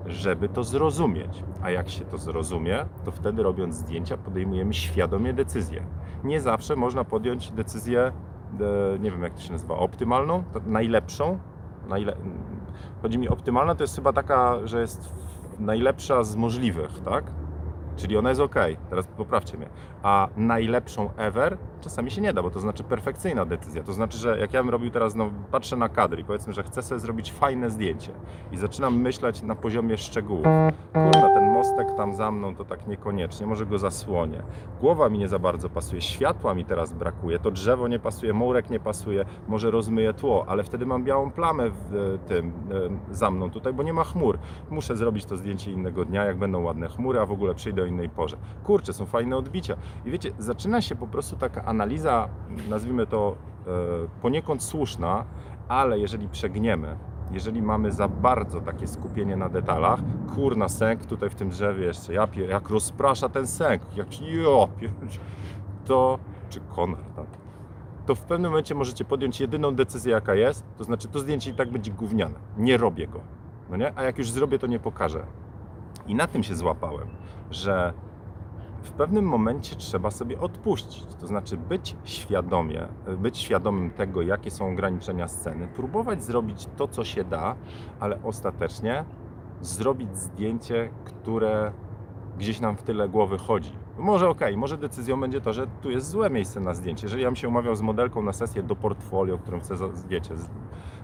żeby 0.06 0.48
to 0.48 0.64
zrozumieć. 0.64 1.44
A 1.62 1.70
jak 1.70 1.90
się 1.90 2.04
to 2.04 2.18
zrozumie, 2.18 2.84
to 3.04 3.10
wtedy 3.10 3.42
robiąc 3.42 3.74
zdjęcia 3.74 4.16
podejmujemy 4.16 4.74
świadomie 4.74 5.32
decyzję. 5.32 5.82
Nie 6.24 6.40
zawsze 6.40 6.76
można 6.76 7.04
podjąć 7.04 7.50
decyzję, 7.50 8.00
e, 8.00 8.98
nie 8.98 9.10
wiem 9.10 9.22
jak 9.22 9.34
to 9.34 9.40
się 9.40 9.52
nazywa, 9.52 9.76
optymalną, 9.78 10.44
najlepszą. 10.66 11.38
Najle... 11.88 12.16
Chodzi 13.02 13.18
mi 13.18 13.28
optymalna 13.28 13.74
to 13.74 13.84
jest 13.84 13.96
chyba 13.96 14.12
taka, 14.12 14.66
że 14.66 14.80
jest 14.80 15.23
najlepsza 15.61 16.25
z 16.25 16.37
możliwych, 16.37 16.90
tak? 17.04 17.25
Czyli 17.96 18.16
ona 18.16 18.28
jest 18.28 18.40
ok, 18.40 18.54
teraz 18.90 19.06
poprawcie 19.06 19.56
mnie. 19.56 19.68
A 20.04 20.28
najlepszą 20.37 21.11
ever 21.16 21.58
czasami 21.84 22.11
się 22.11 22.20
nie 22.20 22.32
da, 22.32 22.42
bo 22.42 22.50
to 22.50 22.61
znaczy 22.61 22.84
perfekcyjna 22.84 23.44
decyzja. 23.44 23.82
To 23.82 23.92
znaczy, 23.92 24.18
że 24.18 24.38
jak 24.38 24.52
ja 24.52 24.62
bym 24.62 24.70
robił 24.70 24.90
teraz, 24.90 25.14
no 25.14 25.30
patrzę 25.50 25.76
na 25.76 25.88
kadr 25.88 26.18
i 26.18 26.25
powiedzmy, 26.25 26.52
że 26.52 26.62
chcę 26.62 26.82
sobie 26.82 26.99
zrobić 26.99 27.32
fajne 27.32 27.70
zdjęcie 27.70 28.11
i 28.52 28.56
zaczynam 28.56 28.96
myśleć 29.00 29.42
na 29.42 29.54
poziomie 29.54 29.99
szczegółów. 29.99 30.46
Kurna, 30.92 31.28
ten 31.34 31.52
mostek 31.52 31.88
tam 31.96 32.14
za 32.14 32.30
mną 32.30 32.56
to 32.56 32.64
tak 32.64 32.87
niekoniecznie, 32.87 33.46
może 33.46 33.66
go 33.66 33.78
zasłonię. 33.78 34.42
Głowa 34.80 35.08
mi 35.08 35.18
nie 35.18 35.28
za 35.28 35.38
bardzo 35.38 35.70
pasuje, 35.70 36.00
światła 36.00 36.54
mi 36.54 36.64
teraz 36.64 36.92
brakuje, 36.92 37.38
to 37.38 37.50
drzewo 37.50 37.88
nie 37.88 37.99
pasuje, 37.99 38.32
murek 38.32 38.70
nie 38.70 38.80
pasuje, 38.80 39.25
może 39.49 39.70
rozmyję 39.70 40.14
tło, 40.14 40.44
ale 40.49 40.62
wtedy 40.62 40.87
mam 40.87 41.04
białą 41.04 41.30
plamę 41.30 41.70
w 41.70 41.94
e, 41.94 42.28
tym 42.28 42.52
e, 43.11 43.14
za 43.14 43.30
mną 43.30 43.50
tutaj, 43.50 43.73
bo 43.73 43.82
nie 43.82 43.92
ma 43.92 44.04
chmur. 44.04 44.38
Muszę 44.70 44.96
zrobić 44.96 45.25
to 45.25 45.37
zdjęcie 45.37 45.73
innego 45.73 46.04
dnia, 46.04 46.25
jak 46.25 46.38
będą 46.38 46.62
ładne 46.62 46.88
chmury, 46.88 47.20
a 47.20 47.26
w 47.26 47.32
ogóle 47.32 47.54
przyjdę 47.54 47.82
o 47.82 47.87
innej 47.87 48.08
porze. 48.08 48.37
Kurczę, 48.64 48.92
są 48.92 49.06
fajne 49.06 49.37
odbicia. 49.37 49.76
I 50.04 50.10
wiecie, 50.10 50.32
zaczyna 50.38 50.82
się 50.82 50.96
po 50.96 51.06
prostu 51.06 51.36
taka 51.36 51.64
analiza, 51.64 52.28
nazwijmy 52.68 53.06
to 53.06 53.36
e, 53.66 53.70
poniekąd 54.22 54.62
słuszna, 54.62 55.24
ale 55.68 55.98
jeżeli 55.98 56.28
przegniemy, 56.28 56.96
jeżeli 57.32 57.62
mamy 57.62 57.92
za 57.92 58.08
bardzo 58.08 58.60
takie 58.60 58.86
skupienie 58.86 59.36
na 59.36 59.48
detalach, 59.48 60.00
kurna 60.34 60.68
sęk 60.68 61.06
tutaj 61.06 61.30
w 61.30 61.34
tym 61.34 61.50
drzewie 61.50 61.84
jeszcze, 61.84 62.14
ja 62.14 62.26
pier, 62.26 62.50
jak 62.50 62.68
rozprasza 62.68 63.28
ten 63.28 63.46
sęk, 63.46 63.82
jak 63.96 64.20
jo, 64.20 64.68
pier, 64.80 64.90
to, 65.84 66.18
czy 66.48 66.60
konar 66.60 67.04
tam, 67.16 67.26
to 68.06 68.14
w 68.14 68.20
pewnym 68.20 68.50
momencie 68.50 68.74
możecie 68.74 69.04
podjąć 69.04 69.40
jedyną 69.40 69.74
decyzję, 69.74 70.12
jaka 70.12 70.34
jest, 70.34 70.64
to 70.78 70.84
znaczy 70.84 71.08
to 71.08 71.18
zdjęcie 71.18 71.50
i 71.50 71.54
tak 71.54 71.70
będzie 71.70 71.90
gówniane. 71.90 72.34
Nie 72.56 72.76
robię 72.76 73.06
go. 73.06 73.20
No 73.70 73.76
nie? 73.76 73.92
A 73.96 74.02
jak 74.02 74.18
już 74.18 74.30
zrobię, 74.30 74.58
to 74.58 74.66
nie 74.66 74.80
pokażę. 74.80 75.26
I 76.06 76.14
na 76.14 76.26
tym 76.26 76.42
się 76.42 76.54
złapałem, 76.54 77.08
że 77.50 77.92
w 78.84 78.92
pewnym 78.92 79.24
momencie 79.24 79.76
trzeba 79.76 80.10
sobie 80.10 80.40
odpuścić. 80.40 81.04
To 81.20 81.26
znaczy 81.26 81.56
być 81.56 81.96
świadomie, 82.04 82.88
być 83.18 83.38
świadomym 83.38 83.90
tego, 83.90 84.22
jakie 84.22 84.50
są 84.50 84.72
ograniczenia 84.72 85.28
sceny, 85.28 85.68
próbować 85.68 86.24
zrobić 86.24 86.68
to, 86.76 86.88
co 86.88 87.04
się 87.04 87.24
da, 87.24 87.56
ale 88.00 88.22
ostatecznie 88.22 89.04
zrobić 89.60 90.18
zdjęcie, 90.18 90.90
które 91.04 91.72
gdzieś 92.38 92.60
nam 92.60 92.76
w 92.76 92.82
tyle 92.82 93.08
głowy 93.08 93.38
chodzi. 93.38 93.72
Może 93.98 94.28
okej, 94.28 94.56
może 94.56 94.78
decyzją 94.78 95.20
będzie 95.20 95.40
to, 95.40 95.52
że 95.52 95.66
tu 95.82 95.90
jest 95.90 96.08
złe 96.08 96.30
miejsce 96.30 96.60
na 96.60 96.74
zdjęcie. 96.74 97.06
Jeżeli 97.06 97.22
ja 97.22 97.28
bym 97.28 97.36
się 97.36 97.48
umawiał 97.48 97.76
z 97.76 97.82
modelką 97.82 98.22
na 98.22 98.32
sesję 98.32 98.62
do 98.62 98.76
portfolio, 98.76 99.38
którą 99.38 99.60
chcę, 99.60 99.74
wiecie, 100.08 100.34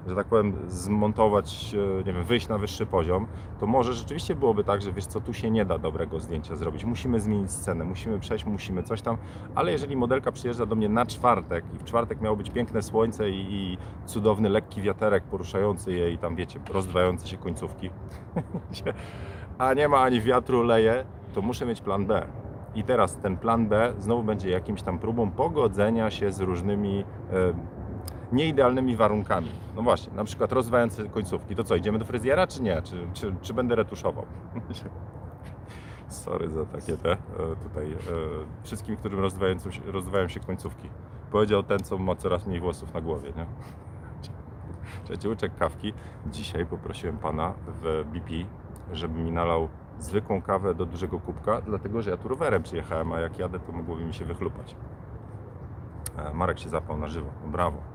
że 0.06 0.16
tak 0.16 0.26
powiem, 0.26 0.56
zmontować, 0.68 1.74
e, 1.74 2.04
nie 2.04 2.12
wiem, 2.12 2.24
wyjść 2.24 2.48
na 2.48 2.58
wyższy 2.58 2.86
poziom, 2.86 3.26
to 3.60 3.66
może 3.66 3.92
rzeczywiście 3.92 4.34
byłoby 4.34 4.64
tak, 4.64 4.82
że 4.82 4.92
wiesz 4.92 5.06
co, 5.06 5.20
tu 5.20 5.32
się 5.34 5.50
nie 5.50 5.64
da 5.64 5.78
dobrego 5.78 6.20
zdjęcia 6.20 6.56
zrobić. 6.56 6.84
Musimy 6.84 7.20
zmienić 7.20 7.52
scenę, 7.52 7.84
musimy 7.84 8.20
przejść, 8.20 8.44
musimy 8.44 8.82
coś 8.82 9.02
tam, 9.02 9.16
ale 9.54 9.72
jeżeli 9.72 9.96
modelka 9.96 10.32
przyjeżdża 10.32 10.66
do 10.66 10.74
mnie 10.74 10.88
na 10.88 11.06
czwartek 11.06 11.64
i 11.74 11.78
w 11.78 11.84
czwartek 11.84 12.20
miało 12.20 12.36
być 12.36 12.50
piękne 12.50 12.82
słońce 12.82 13.30
i, 13.30 13.46
i 13.50 13.78
cudowny, 14.06 14.48
lekki 14.48 14.82
wiaterek 14.82 15.24
poruszający 15.24 15.92
je 15.92 16.12
i 16.12 16.18
tam, 16.18 16.36
wiecie, 16.36 16.60
rozdwające 16.72 17.28
się 17.28 17.36
końcówki, 17.36 17.90
a 19.58 19.74
nie 19.74 19.88
ma 19.88 19.98
ani 19.98 20.20
wiatru, 20.20 20.62
leje, 20.62 21.04
to 21.34 21.42
muszę 21.42 21.66
mieć 21.66 21.80
plan 21.80 22.06
B. 22.06 22.26
I 22.74 22.84
teraz 22.84 23.16
ten 23.16 23.36
plan 23.36 23.68
B 23.68 23.92
znowu 23.98 24.22
będzie 24.22 24.50
jakimś 24.50 24.82
tam 24.82 24.98
próbą 24.98 25.30
pogodzenia 25.30 26.10
się 26.10 26.32
z 26.32 26.40
różnymi 26.40 27.04
e, 27.32 27.34
nieidealnymi 28.32 28.96
warunkami. 28.96 29.50
No 29.76 29.82
właśnie, 29.82 30.12
na 30.12 30.24
przykład 30.24 30.52
rozwijające 30.52 31.08
końcówki. 31.08 31.56
To 31.56 31.64
co, 31.64 31.76
idziemy 31.76 31.98
do 31.98 32.04
fryzjera 32.04 32.46
czy 32.46 32.62
nie? 32.62 32.82
Czy, 32.82 33.06
czy, 33.12 33.34
czy 33.42 33.54
będę 33.54 33.74
retuszował? 33.74 34.26
Sorry 36.08 36.48
za 36.50 36.66
takie 36.66 36.96
te 36.96 37.12
e, 37.12 37.16
tutaj 37.62 37.92
e, 37.92 37.96
wszystkim, 38.62 38.96
którym 38.96 39.20
rozwijają 39.86 40.28
się, 40.28 40.40
końcówki. 40.40 40.88
Powiedział 41.30 41.62
ten, 41.62 41.78
co 41.78 41.98
ma 41.98 42.16
coraz 42.16 42.46
mniej 42.46 42.60
włosów 42.60 42.94
na 42.94 43.00
głowie, 43.00 43.32
nie? 43.36 43.46
Słuchajcie, 45.00 45.28
łyczek 45.28 45.56
kawki. 45.56 45.92
Dzisiaj 46.26 46.66
poprosiłem 46.66 47.18
pana 47.18 47.54
w 47.66 48.04
BP, 48.12 48.30
żeby 48.92 49.20
mi 49.20 49.32
nalał 49.32 49.68
zwykłą 49.98 50.42
kawę 50.42 50.74
do 50.74 50.86
dużego 50.86 51.20
kubka, 51.20 51.60
dlatego 51.60 52.02
że 52.02 52.10
ja 52.10 52.16
tu 52.16 52.28
rowerem 52.28 52.62
przyjechałem, 52.62 53.12
a 53.12 53.20
jak 53.20 53.38
jadę, 53.38 53.60
to 53.60 53.72
mogłoby 53.72 54.04
mi 54.04 54.14
się 54.14 54.24
wychlupać. 54.24 54.76
E, 56.16 56.34
Marek 56.34 56.58
się 56.58 56.68
zapał 56.68 56.98
na 56.98 57.08
żywo. 57.08 57.30
Brawo. 57.46 57.89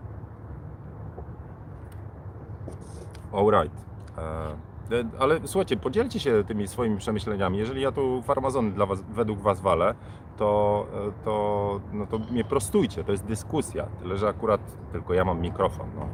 Alright. 3.35 3.85
E, 4.17 4.21
e, 4.21 5.03
Ale 5.19 5.39
słuchajcie, 5.45 5.77
podzielcie 5.77 6.19
się 6.19 6.43
tymi 6.47 6.67
swoimi 6.67 6.97
przemyśleniami. 6.97 7.57
Jeżeli 7.57 7.81
ja 7.81 7.91
tu 7.91 8.21
farmazony 8.21 8.71
dla 8.71 8.85
was, 8.85 9.01
według 9.01 9.39
Was 9.39 9.61
walę, 9.61 9.95
to, 10.37 10.85
e, 10.93 11.25
to, 11.25 11.79
no 11.93 12.05
to 12.07 12.19
mnie 12.19 12.43
prostujcie. 12.43 13.03
To 13.03 13.11
jest 13.11 13.25
dyskusja. 13.25 13.85
Tyle, 14.01 14.17
że 14.17 14.27
akurat 14.27 14.61
tylko 14.91 15.13
ja 15.13 15.25
mam 15.25 15.41
mikrofon. 15.41 15.87
No. 15.95 16.07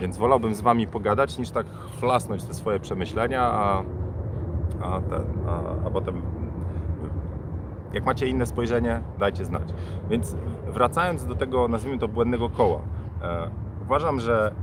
Więc 0.00 0.18
wolałbym 0.18 0.54
z 0.54 0.60
Wami 0.60 0.86
pogadać, 0.86 1.38
niż 1.38 1.50
tak 1.50 1.66
flasnąć 2.00 2.44
te 2.44 2.54
swoje 2.54 2.80
przemyślenia, 2.80 3.42
a, 3.42 3.82
a, 4.82 5.00
ten, 5.00 5.24
a, 5.48 5.86
a 5.86 5.90
potem 5.90 6.22
jak 7.92 8.04
macie 8.04 8.26
inne 8.26 8.46
spojrzenie, 8.46 9.00
dajcie 9.18 9.44
znać. 9.44 9.68
Więc 10.10 10.36
wracając 10.66 11.26
do 11.26 11.34
tego, 11.34 11.68
nazwijmy 11.68 11.98
to 11.98 12.08
błędnego 12.08 12.50
koła, 12.50 12.80
e, 13.22 13.50
uważam, 13.82 14.20
że 14.20 14.54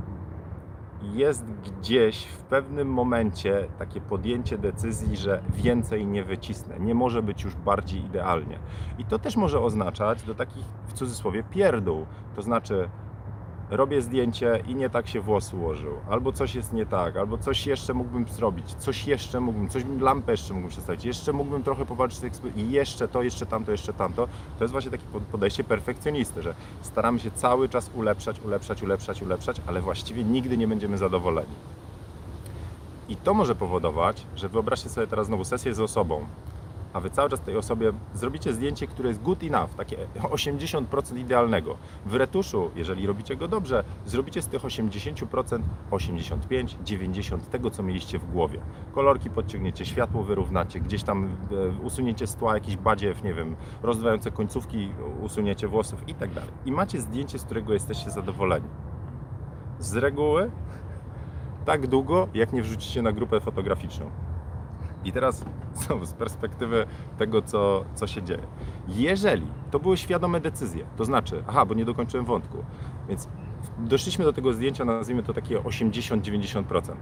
jest 1.02 1.44
gdzieś 1.44 2.24
w 2.24 2.42
pewnym 2.42 2.88
momencie 2.88 3.66
takie 3.78 4.00
podjęcie 4.00 4.58
decyzji, 4.58 5.16
że 5.16 5.42
więcej 5.54 6.06
nie 6.06 6.24
wycisnę, 6.24 6.78
nie 6.80 6.94
może 6.94 7.22
być 7.22 7.42
już 7.42 7.54
bardziej 7.54 8.04
idealnie. 8.04 8.58
I 8.98 9.04
to 9.04 9.18
też 9.18 9.36
może 9.36 9.60
oznaczać 9.60 10.22
do 10.22 10.34
takich 10.34 10.64
w 10.86 10.92
cudzysłowie 10.92 11.42
pierdół. 11.42 12.06
To 12.36 12.42
znaczy, 12.42 12.88
robię 13.70 14.02
zdjęcie 14.02 14.62
i 14.68 14.74
nie 14.74 14.90
tak 14.90 15.08
się 15.08 15.20
włos 15.20 15.54
ułożył, 15.54 15.92
albo 16.10 16.32
coś 16.32 16.54
jest 16.54 16.72
nie 16.72 16.86
tak, 16.86 17.16
albo 17.16 17.38
coś 17.38 17.66
jeszcze 17.66 17.94
mógłbym 17.94 18.28
zrobić, 18.28 18.74
coś 18.74 19.06
jeszcze 19.06 19.40
mógłbym, 19.40 19.68
coś 19.68 19.82
lampę 20.00 20.32
jeszcze 20.32 20.52
mógłbym 20.54 20.70
przestawić, 20.70 21.04
jeszcze 21.04 21.32
mógłbym 21.32 21.62
trochę 21.62 21.86
powalczyć 21.86 22.20
i 22.56 22.70
jeszcze 22.70 23.08
to, 23.08 23.22
jeszcze 23.22 23.46
tamto, 23.46 23.72
jeszcze 23.72 23.92
tamto. 23.92 24.28
To 24.58 24.64
jest 24.64 24.72
właśnie 24.72 24.90
takie 24.90 25.04
pod- 25.12 25.22
podejście 25.22 25.64
perfekcjonisty, 25.64 26.42
że 26.42 26.54
staramy 26.82 27.20
się 27.20 27.30
cały 27.30 27.68
czas 27.68 27.90
ulepszać, 27.94 28.40
ulepszać, 28.40 28.82
ulepszać, 28.82 29.22
ulepszać, 29.22 29.60
ale 29.66 29.80
właściwie 29.80 30.24
nigdy 30.24 30.56
nie 30.56 30.68
będziemy 30.68 30.98
zadowoleni. 30.98 31.54
I 33.08 33.16
to 33.16 33.34
może 33.34 33.54
powodować, 33.54 34.26
że 34.36 34.48
wyobraźcie 34.48 34.88
sobie 34.88 35.06
teraz 35.06 35.26
znowu 35.26 35.44
sesję 35.44 35.74
z 35.74 35.80
osobą, 35.80 36.26
a 36.92 37.00
wy 37.00 37.10
cały 37.10 37.30
czas 37.30 37.40
tej 37.40 37.56
osobie 37.56 37.92
zrobicie 38.14 38.52
zdjęcie, 38.52 38.86
które 38.86 39.08
jest 39.08 39.22
good 39.22 39.42
enough, 39.42 39.74
takie 39.74 39.96
80% 40.20 41.18
idealnego. 41.18 41.76
W 42.06 42.14
retuszu, 42.14 42.70
jeżeli 42.74 43.06
robicie 43.06 43.36
go 43.36 43.48
dobrze, 43.48 43.84
zrobicie 44.06 44.42
z 44.42 44.48
tych 44.48 44.62
80% 44.62 45.60
85, 45.90 46.76
90 46.84 47.50
tego, 47.50 47.70
co 47.70 47.82
mieliście 47.82 48.18
w 48.18 48.32
głowie. 48.32 48.60
Kolorki 48.94 49.30
podciągniecie, 49.30 49.86
światło 49.86 50.22
wyrównacie, 50.22 50.80
gdzieś 50.80 51.02
tam 51.02 51.36
e, 51.52 51.82
usunięcie 51.82 52.26
z 52.26 52.36
tła 52.36 52.54
jakiś 52.54 52.76
badziew, 52.76 53.22
nie 53.22 53.34
wiem, 53.34 53.56
rozdwające 53.82 54.30
końcówki, 54.30 54.92
usunięcie 55.22 55.68
włosów 55.68 56.08
i 56.08 56.14
tak 56.14 56.32
dalej. 56.32 56.50
I 56.66 56.72
macie 56.72 57.00
zdjęcie, 57.00 57.38
z 57.38 57.44
którego 57.44 57.72
jesteście 57.72 58.10
zadowoleni. 58.10 58.68
Z 59.78 59.96
reguły 59.96 60.50
tak 61.64 61.86
długo, 61.86 62.28
jak 62.34 62.52
nie 62.52 62.62
wrzucicie 62.62 63.02
na 63.02 63.12
grupę 63.12 63.40
fotograficzną. 63.40 64.10
I 65.04 65.12
teraz 65.12 65.44
znowu 65.86 66.06
z 66.06 66.12
perspektywy 66.12 66.86
tego, 67.18 67.42
co, 67.42 67.84
co 67.94 68.06
się 68.06 68.22
dzieje. 68.22 68.46
Jeżeli 68.88 69.46
to 69.70 69.78
były 69.78 69.96
świadome 69.96 70.40
decyzje, 70.40 70.84
to 70.96 71.04
znaczy, 71.04 71.44
aha, 71.46 71.66
bo 71.66 71.74
nie 71.74 71.84
dokończyłem 71.84 72.26
wątku, 72.26 72.64
więc 73.08 73.28
doszliśmy 73.78 74.24
do 74.24 74.32
tego 74.32 74.52
zdjęcia, 74.52 74.84
nazwijmy 74.84 75.22
to 75.22 75.34
takie 75.34 75.58
80-90%. 75.58 76.94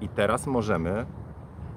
I 0.00 0.08
teraz 0.08 0.46
możemy 0.46 1.06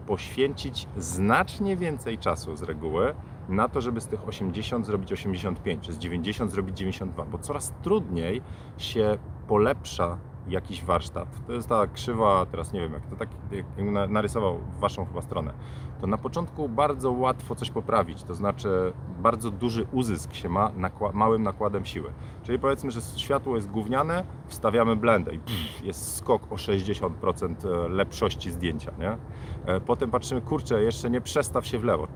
poświęcić 0.07 0.87
znacznie 0.97 1.77
więcej 1.77 2.17
czasu 2.17 2.55
z 2.55 2.63
reguły 2.63 3.15
na 3.49 3.69
to, 3.69 3.81
żeby 3.81 4.01
z 4.01 4.07
tych 4.07 4.27
80 4.27 4.85
zrobić 4.85 5.13
85, 5.13 5.85
czy 5.85 5.93
z 5.93 5.97
90 5.97 6.51
zrobić 6.51 6.77
92, 6.77 7.25
bo 7.25 7.37
coraz 7.37 7.73
trudniej 7.81 8.41
się 8.77 9.17
polepsza 9.47 10.17
jakiś 10.51 10.83
warsztat. 10.83 11.27
To 11.47 11.53
jest 11.53 11.69
ta 11.69 11.87
krzywa, 11.87 12.45
teraz 12.45 12.73
nie 12.73 12.79
wiem, 12.79 12.93
jak 12.93 13.05
to 13.05 13.15
tak 13.15 13.29
jak 13.51 13.65
na- 13.77 14.07
narysował 14.07 14.57
w 14.57 14.79
waszą 14.79 15.05
chyba 15.05 15.21
stronę. 15.21 15.53
To 16.01 16.07
na 16.07 16.17
początku 16.17 16.69
bardzo 16.69 17.11
łatwo 17.11 17.55
coś 17.55 17.69
poprawić, 17.69 18.23
to 18.23 18.35
znaczy 18.35 18.93
bardzo 19.19 19.51
duży 19.51 19.87
uzysk 19.91 20.33
się 20.33 20.49
ma 20.49 20.69
nakła- 20.77 21.13
małym 21.13 21.43
nakładem 21.43 21.85
siły. 21.85 22.11
Czyli 22.43 22.59
powiedzmy, 22.59 22.91
że 22.91 23.01
światło 23.01 23.55
jest 23.55 23.69
gówniane, 23.71 24.23
wstawiamy 24.47 24.95
blendę 24.95 25.33
i 25.35 25.39
pff, 25.39 25.60
jest 25.83 26.15
skok 26.17 26.51
o 26.51 26.55
60% 26.55 27.89
lepszości 27.89 28.51
zdjęcia, 28.51 28.91
nie? 28.99 29.17
E, 29.73 29.81
Potem 29.81 30.11
patrzymy, 30.11 30.41
kurczę, 30.41 30.83
jeszcze 30.83 31.09
nie 31.09 31.21
przestaw 31.21 31.67
się 31.67 31.79
w 31.79 31.83
lewo. 31.83 32.07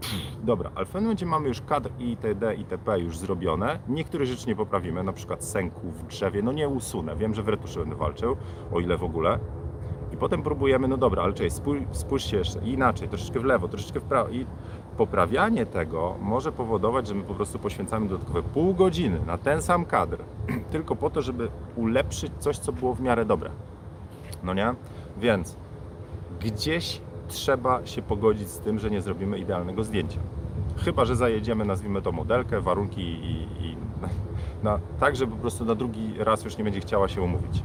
Dobra, 0.43 0.71
ale 0.75 0.85
w 0.85 0.89
pewnym 0.89 1.03
momencie 1.03 1.25
mamy 1.25 1.47
już 1.47 1.61
kadr 1.61 1.89
itd. 1.99 2.55
itp. 2.55 2.99
już 2.99 3.17
zrobione. 3.17 3.79
Niektórych 3.87 4.27
rzeczy 4.27 4.47
nie 4.47 4.55
poprawimy, 4.55 5.03
na 5.03 5.13
przykład 5.13 5.43
sęku 5.43 5.91
w 5.91 6.03
drzewie, 6.07 6.41
no 6.41 6.51
nie 6.51 6.69
usunę. 6.69 7.15
Wiem, 7.15 7.33
że 7.33 7.43
w 7.43 7.47
retuszu 7.47 7.79
będę 7.79 7.95
walczył, 7.95 8.35
o 8.73 8.79
ile 8.79 8.97
w 8.97 9.03
ogóle. 9.03 9.39
I 10.13 10.17
potem 10.17 10.43
próbujemy, 10.43 10.87
no 10.87 10.97
dobra, 10.97 11.23
ale 11.23 11.33
czekaj, 11.33 11.49
spój- 11.51 11.85
spójrzcie 11.91 12.37
jeszcze 12.37 12.59
inaczej, 12.59 13.09
troszeczkę 13.09 13.39
w 13.39 13.43
lewo, 13.45 13.67
troszeczkę 13.67 13.99
w 13.99 14.03
prawo. 14.03 14.29
I 14.29 14.45
poprawianie 14.97 15.65
tego 15.65 16.15
może 16.21 16.51
powodować, 16.51 17.07
że 17.07 17.15
my 17.15 17.23
po 17.23 17.33
prostu 17.33 17.59
poświęcamy 17.59 18.07
dodatkowe 18.07 18.43
pół 18.43 18.73
godziny 18.73 19.19
na 19.25 19.37
ten 19.37 19.61
sam 19.61 19.85
kadr, 19.85 20.23
tylko 20.71 20.95
po 20.95 21.09
to, 21.09 21.21
żeby 21.21 21.49
ulepszyć 21.75 22.31
coś, 22.39 22.57
co 22.57 22.71
było 22.71 22.93
w 22.93 23.01
miarę 23.01 23.25
dobre. 23.25 23.49
No 24.43 24.53
nie? 24.53 24.75
Więc 25.17 25.57
gdzieś 26.39 27.01
trzeba 27.27 27.85
się 27.85 28.01
pogodzić 28.01 28.49
z 28.49 28.59
tym, 28.59 28.79
że 28.79 28.89
nie 28.89 29.01
zrobimy 29.01 29.39
idealnego 29.39 29.83
zdjęcia. 29.83 30.19
Chyba, 30.77 31.05
że 31.05 31.15
zajedziemy, 31.15 31.65
nazwijmy 31.65 32.01
to 32.01 32.11
modelkę, 32.11 32.61
warunki 32.61 33.01
i, 33.01 33.65
i 33.65 33.77
na, 34.63 34.79
tak, 34.99 35.15
że 35.15 35.27
po 35.27 35.35
prostu 35.35 35.65
na 35.65 35.75
drugi 35.75 36.13
raz 36.17 36.43
już 36.43 36.57
nie 36.57 36.63
będzie 36.63 36.79
chciała 36.79 37.07
się 37.07 37.21
umówić. 37.21 37.63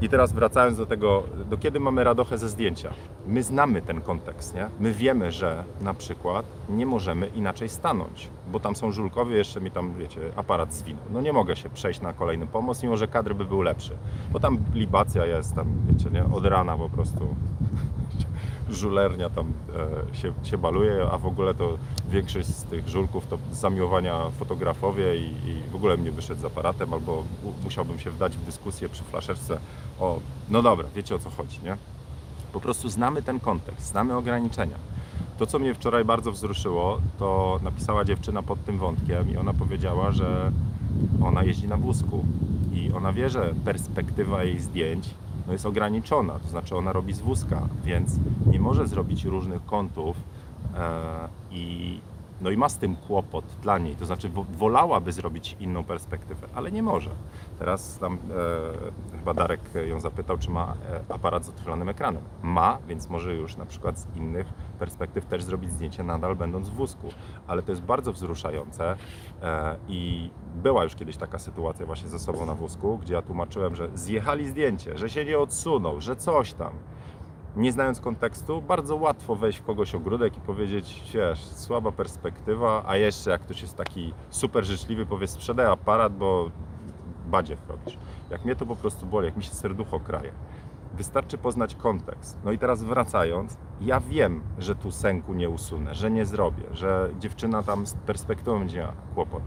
I 0.00 0.08
teraz 0.08 0.32
wracając 0.32 0.78
do 0.78 0.86
tego, 0.86 1.22
do 1.50 1.56
kiedy 1.56 1.80
mamy 1.80 2.04
radochę 2.04 2.38
ze 2.38 2.48
zdjęcia. 2.48 2.90
My 3.26 3.42
znamy 3.42 3.82
ten 3.82 4.00
kontekst, 4.00 4.54
nie? 4.54 4.68
My 4.80 4.92
wiemy, 4.92 5.32
że 5.32 5.64
na 5.80 5.94
przykład 5.94 6.46
nie 6.68 6.86
możemy 6.86 7.26
inaczej 7.26 7.68
stanąć, 7.68 8.28
bo 8.52 8.60
tam 8.60 8.76
są 8.76 8.92
żulkowie, 8.92 9.36
jeszcze 9.36 9.60
mi 9.60 9.70
tam, 9.70 9.94
wiecie, 9.94 10.20
aparat 10.36 10.74
zwinął. 10.74 11.02
No 11.10 11.20
nie 11.20 11.32
mogę 11.32 11.56
się 11.56 11.70
przejść 11.70 12.00
na 12.00 12.12
kolejny 12.12 12.46
pomost, 12.46 12.82
mimo 12.82 12.96
że 12.96 13.08
kadr 13.08 13.34
by 13.34 13.44
był 13.44 13.62
lepszy. 13.62 13.96
Bo 14.32 14.40
tam 14.40 14.58
libacja 14.74 15.26
jest, 15.26 15.54
tam, 15.54 15.66
wiecie, 15.88 16.10
nie? 16.10 16.24
Od 16.34 16.46
rana 16.46 16.76
po 16.76 16.88
prostu 16.90 17.20
żulernia 18.70 19.30
tam 19.30 19.52
e, 20.12 20.16
się, 20.16 20.32
się 20.42 20.58
baluje, 20.58 21.06
a 21.12 21.18
w 21.18 21.26
ogóle 21.26 21.54
to 21.54 21.78
większość 22.08 22.48
z 22.48 22.64
tych 22.64 22.88
żulków 22.88 23.26
to 23.26 23.38
zamiłowania 23.52 24.30
fotografowie 24.38 25.16
i, 25.16 25.48
i 25.48 25.62
w 25.70 25.74
ogóle 25.74 25.96
mnie 25.96 26.12
wyszedł 26.12 26.40
z 26.40 26.44
aparatem, 26.44 26.94
albo 26.94 27.12
u- 27.42 27.64
musiałbym 27.64 27.98
się 27.98 28.10
wdać 28.10 28.36
w 28.36 28.44
dyskusję 28.44 28.88
przy 28.88 29.02
flaszeczce 29.04 29.58
o, 30.00 30.18
no 30.48 30.62
dobra, 30.62 30.88
wiecie 30.94 31.14
o 31.14 31.18
co 31.18 31.30
chodzi, 31.30 31.60
nie? 31.64 31.76
Po 32.54 32.60
prostu 32.60 32.88
znamy 32.88 33.22
ten 33.22 33.40
kontekst, 33.40 33.86
znamy 33.86 34.16
ograniczenia. 34.16 34.76
To, 35.38 35.46
co 35.46 35.58
mnie 35.58 35.74
wczoraj 35.74 36.04
bardzo 36.04 36.32
wzruszyło, 36.32 37.00
to 37.18 37.60
napisała 37.62 38.04
dziewczyna 38.04 38.42
pod 38.42 38.64
tym 38.64 38.78
wątkiem 38.78 39.30
i 39.30 39.36
ona 39.36 39.54
powiedziała, 39.54 40.12
że 40.12 40.52
ona 41.24 41.44
jeździ 41.44 41.68
na 41.68 41.76
wózku 41.76 42.24
i 42.72 42.92
ona 42.92 43.12
wie, 43.12 43.30
że 43.30 43.54
perspektywa 43.64 44.44
jej 44.44 44.60
zdjęć 44.60 45.14
no 45.46 45.52
jest 45.52 45.66
ograniczona, 45.66 46.38
to 46.38 46.48
znaczy 46.48 46.76
ona 46.76 46.92
robi 46.92 47.12
z 47.12 47.20
wózka, 47.20 47.68
więc 47.84 48.10
nie 48.46 48.60
może 48.60 48.86
zrobić 48.86 49.24
różnych 49.24 49.64
kątów 49.64 50.16
e, 50.76 51.28
i, 51.50 52.00
no 52.44 52.50
i 52.50 52.56
ma 52.56 52.68
z 52.68 52.78
tym 52.78 52.96
kłopot 52.96 53.44
dla 53.62 53.78
niej, 53.78 53.96
to 53.96 54.06
znaczy 54.06 54.28
wo- 54.28 54.46
wolałaby 54.58 55.12
zrobić 55.12 55.56
inną 55.60 55.84
perspektywę, 55.84 56.48
ale 56.54 56.72
nie 56.72 56.82
może. 56.82 57.10
Teraz 57.58 57.98
tam 57.98 58.18
e, 59.12 59.16
chyba 59.18 59.34
Darek 59.34 59.60
ją 59.86 60.00
zapytał, 60.00 60.38
czy 60.38 60.50
ma 60.50 60.74
e, 61.10 61.14
aparat 61.14 61.44
z 61.44 61.48
odchylonym 61.48 61.88
ekranem. 61.88 62.22
Ma, 62.42 62.78
więc 62.88 63.08
może 63.10 63.34
już 63.34 63.56
na 63.56 63.66
przykład 63.66 63.98
z 63.98 64.16
innych 64.16 64.46
perspektyw 64.78 65.26
też 65.26 65.44
zrobić 65.44 65.70
zdjęcie 65.70 66.02
nadal 66.02 66.36
będąc 66.36 66.68
w 66.68 66.74
wózku, 66.74 67.08
ale 67.46 67.62
to 67.62 67.72
jest 67.72 67.82
bardzo 67.82 68.12
wzruszające 68.12 68.96
e, 69.42 69.76
i 69.88 70.30
była 70.54 70.84
już 70.84 70.94
kiedyś 70.94 71.16
taka 71.16 71.38
sytuacja 71.38 71.86
właśnie 71.86 72.08
ze 72.08 72.18
sobą 72.18 72.46
na 72.46 72.54
wózku, 72.54 72.98
gdzie 72.98 73.14
ja 73.14 73.22
tłumaczyłem, 73.22 73.74
że 73.76 73.88
zjechali 73.94 74.48
zdjęcie, 74.48 74.98
że 74.98 75.10
się 75.10 75.24
nie 75.24 75.38
odsunął, 75.38 76.00
że 76.00 76.16
coś 76.16 76.52
tam. 76.54 76.72
Nie 77.56 77.72
znając 77.72 78.00
kontekstu, 78.00 78.62
bardzo 78.62 78.96
łatwo 78.96 79.36
wejść 79.36 79.58
w 79.58 79.64
kogoś 79.64 79.94
ogródek 79.94 80.36
i 80.36 80.40
powiedzieć, 80.40 81.10
wiesz, 81.14 81.44
słaba 81.44 81.92
perspektywa, 81.92 82.82
a 82.86 82.96
jeszcze 82.96 83.30
jak 83.30 83.40
ktoś 83.40 83.62
jest 83.62 83.76
taki 83.76 84.14
super 84.30 84.64
życzliwy, 84.64 85.06
powie 85.06 85.26
sprzedaj 85.26 85.66
aparat, 85.66 86.16
bo 86.16 86.50
badziew 87.26 87.58
robisz. 87.68 87.98
Jak 88.30 88.44
mnie 88.44 88.56
to 88.56 88.66
po 88.66 88.76
prostu 88.76 89.06
boli, 89.06 89.26
jak 89.26 89.36
mi 89.36 89.42
się 89.42 89.54
serducho 89.54 90.00
kraje. 90.00 90.32
Wystarczy 90.94 91.38
poznać 91.38 91.74
kontekst. 91.74 92.38
No 92.44 92.52
i 92.52 92.58
teraz 92.58 92.82
wracając, 92.82 93.56
ja 93.80 94.00
wiem, 94.00 94.42
że 94.58 94.74
tu 94.74 94.90
sęku 94.90 95.34
nie 95.34 95.48
usunę, 95.50 95.94
że 95.94 96.10
nie 96.10 96.26
zrobię, 96.26 96.64
że 96.72 97.10
dziewczyna 97.18 97.62
tam 97.62 97.86
z 97.86 97.94
perspektywą 97.94 98.58
będzie 98.58 98.78
miała 98.78 98.92
kłopot, 99.14 99.42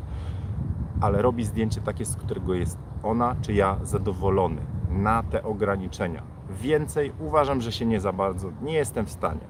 ale 1.02 1.22
robi 1.22 1.46
zdjęcie 1.46 1.82
takie, 1.82 2.06
z 2.06 2.16
którego 2.16 2.54
jest 2.54 2.78
ona 3.04 3.36
czy 3.42 3.54
ja 3.54 3.78
zadowolony 3.84 4.62
na 4.90 5.24
te 5.24 5.44
ograniczenia. 5.44 6.37
Więcej 6.62 7.14
uważam, 7.20 7.62
że 7.62 7.72
się 7.72 7.86
nie 7.86 8.00
za 8.00 8.14
bardzo, 8.14 8.52
nie 8.62 8.74
jestem 8.74 9.06
w 9.06 9.12
stanie. 9.12 9.42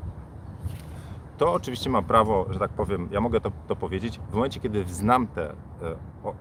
To 1.37 1.53
oczywiście 1.53 1.89
ma 1.89 2.01
prawo, 2.01 2.45
że 2.49 2.59
tak 2.59 2.71
powiem, 2.71 3.09
ja 3.11 3.21
mogę 3.21 3.41
to, 3.41 3.51
to 3.67 3.75
powiedzieć, 3.75 4.19
w 4.31 4.33
momencie, 4.33 4.59
kiedy 4.59 4.85
znam 4.85 5.27
te, 5.27 5.51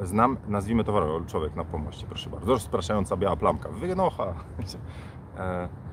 e, 0.01 0.07
znam, 0.07 0.37
nazwijmy 0.49 0.85
to 0.85 1.17
o, 1.17 1.21
człowiek 1.21 1.55
na 1.55 1.65
pomoście, 1.65 2.07
proszę 2.07 2.31
bardzo, 2.31 2.47
rozpraszająca 2.47 3.17
biała 3.17 3.37
plamka, 3.37 3.69
wynocha. 3.69 4.35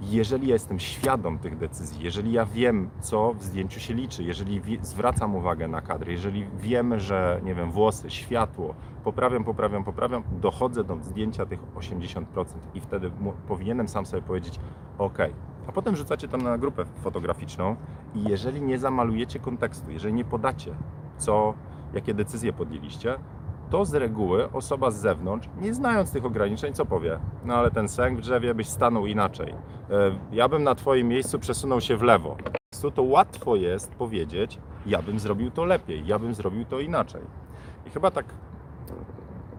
Jeżeli 0.00 0.48
ja 0.48 0.52
jestem 0.52 0.80
świadom 0.80 1.38
tych 1.38 1.58
decyzji, 1.58 2.04
jeżeli 2.04 2.32
ja 2.32 2.46
wiem, 2.46 2.90
co 3.00 3.34
w 3.34 3.42
zdjęciu 3.42 3.80
się 3.80 3.94
liczy, 3.94 4.22
jeżeli 4.22 4.60
zwracam 4.82 5.34
uwagę 5.34 5.68
na 5.68 5.80
kadry, 5.80 6.12
jeżeli 6.12 6.46
wiem, 6.58 7.00
że, 7.00 7.40
nie 7.44 7.54
wiem, 7.54 7.70
włosy, 7.70 8.10
światło, 8.10 8.74
poprawiam, 9.04 9.44
poprawiam, 9.44 9.84
poprawiam, 9.84 10.22
dochodzę 10.40 10.84
do 10.84 10.96
zdjęcia 11.02 11.46
tych 11.46 11.60
80% 11.60 12.24
i 12.74 12.80
wtedy 12.80 13.10
powinienem 13.48 13.88
sam 13.88 14.06
sobie 14.06 14.22
powiedzieć, 14.22 14.60
ok, 14.98 15.18
a 15.68 15.72
potem 15.72 15.96
rzucacie 15.96 16.28
tam 16.28 16.42
na 16.42 16.58
grupę 16.58 16.84
fotograficzną 16.84 17.76
i 18.14 18.24
jeżeli 18.24 18.62
nie 18.62 18.78
zamalujecie 18.78 19.38
kontekstu, 19.38 19.90
jeżeli 19.90 20.14
nie 20.14 20.24
podacie, 20.24 20.74
co, 21.18 21.54
jakie 21.94 22.14
decyzje 22.14 22.52
podjęliście, 22.52 23.18
to 23.70 23.84
z 23.84 23.94
reguły 23.94 24.52
osoba 24.52 24.90
z 24.90 24.96
zewnątrz, 25.00 25.48
nie 25.60 25.74
znając 25.74 26.12
tych 26.12 26.24
ograniczeń, 26.24 26.74
co 26.74 26.86
powie? 26.86 27.18
No 27.44 27.54
ale 27.54 27.70
ten 27.70 27.88
sęk 27.88 28.18
w 28.18 28.22
drzewie 28.22 28.54
byś 28.54 28.68
stanął 28.68 29.06
inaczej. 29.06 29.54
E, 29.90 30.18
Ja 30.32 30.48
bym 30.48 30.62
na 30.62 30.74
Twoim 30.74 31.08
miejscu 31.08 31.38
przesunął 31.38 31.80
się 31.80 31.96
w 31.96 32.02
lewo. 32.02 32.36
To 32.94 33.02
łatwo 33.02 33.56
jest 33.56 33.94
powiedzieć, 33.94 34.58
ja 34.86 35.02
bym 35.02 35.18
zrobił 35.18 35.50
to 35.50 35.64
lepiej, 35.64 36.06
ja 36.06 36.18
bym 36.18 36.34
zrobił 36.34 36.64
to 36.64 36.80
inaczej. 36.80 37.22
I 37.86 37.90
chyba 37.90 38.10
tak 38.10 38.26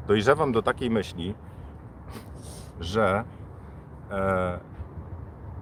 dojrzewam 0.07 0.51
do 0.51 0.61
takiej 0.61 0.89
myśli, 0.89 1.35
że 2.79 3.23
e, 4.11 4.59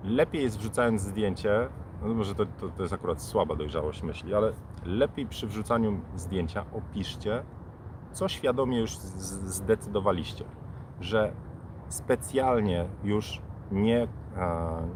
lepiej 0.04 0.44
jest 0.44 0.58
wrzucając 0.60 1.02
zdjęcie, 1.02 1.68
no 2.04 2.14
może 2.14 2.36
to, 2.36 2.46
to, 2.46 2.70
to 2.70 2.82
jest 2.82 2.94
akurat 2.94 3.22
słaba 3.22 3.56
dojrzałość 3.56 4.04
myśli, 4.04 4.34
ale 4.36 4.52
lepiej 4.86 5.26
przy 5.26 5.48
wrzucaniu 5.48 6.00
zdjęcia 6.16 6.66
opiszcie, 6.74 7.44
co 8.16 8.28
świadomie 8.28 8.80
już 8.80 8.98
zdecydowaliście, 9.46 10.46
że 11.02 11.34
specjalnie 11.90 12.86
już 13.04 13.42
nie, 13.72 14.04
e, 14.04 14.08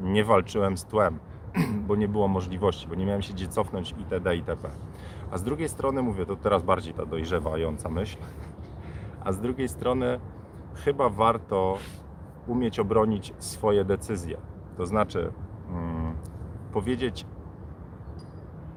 nie 0.01 0.23
walczyłem 0.23 0.77
z 0.77 0.85
tłem, 0.85 1.19
bo 1.87 1.95
nie 1.95 2.07
było 2.07 2.27
możliwości, 2.27 2.87
bo 2.87 2.95
nie 2.95 3.05
miałem 3.05 3.21
się 3.21 3.33
gdzie 3.33 3.47
cofnąć 3.47 3.95
itd. 3.97 4.35
itp. 4.35 4.69
A 5.31 5.37
z 5.37 5.43
drugiej 5.43 5.69
strony 5.69 6.01
mówię, 6.01 6.25
to 6.25 6.35
teraz 6.35 6.63
bardziej 6.63 6.93
ta 6.93 7.05
dojrzewająca 7.05 7.89
myśl, 7.89 8.17
a 9.25 9.31
z 9.31 9.39
drugiej 9.39 9.69
strony 9.69 10.19
chyba 10.75 11.09
warto 11.09 11.77
umieć 12.47 12.79
obronić 12.79 13.33
swoje 13.39 13.85
decyzje. 13.85 14.37
To 14.77 14.85
znaczy 14.85 15.31
mm, 15.69 16.15
powiedzieć, 16.73 17.25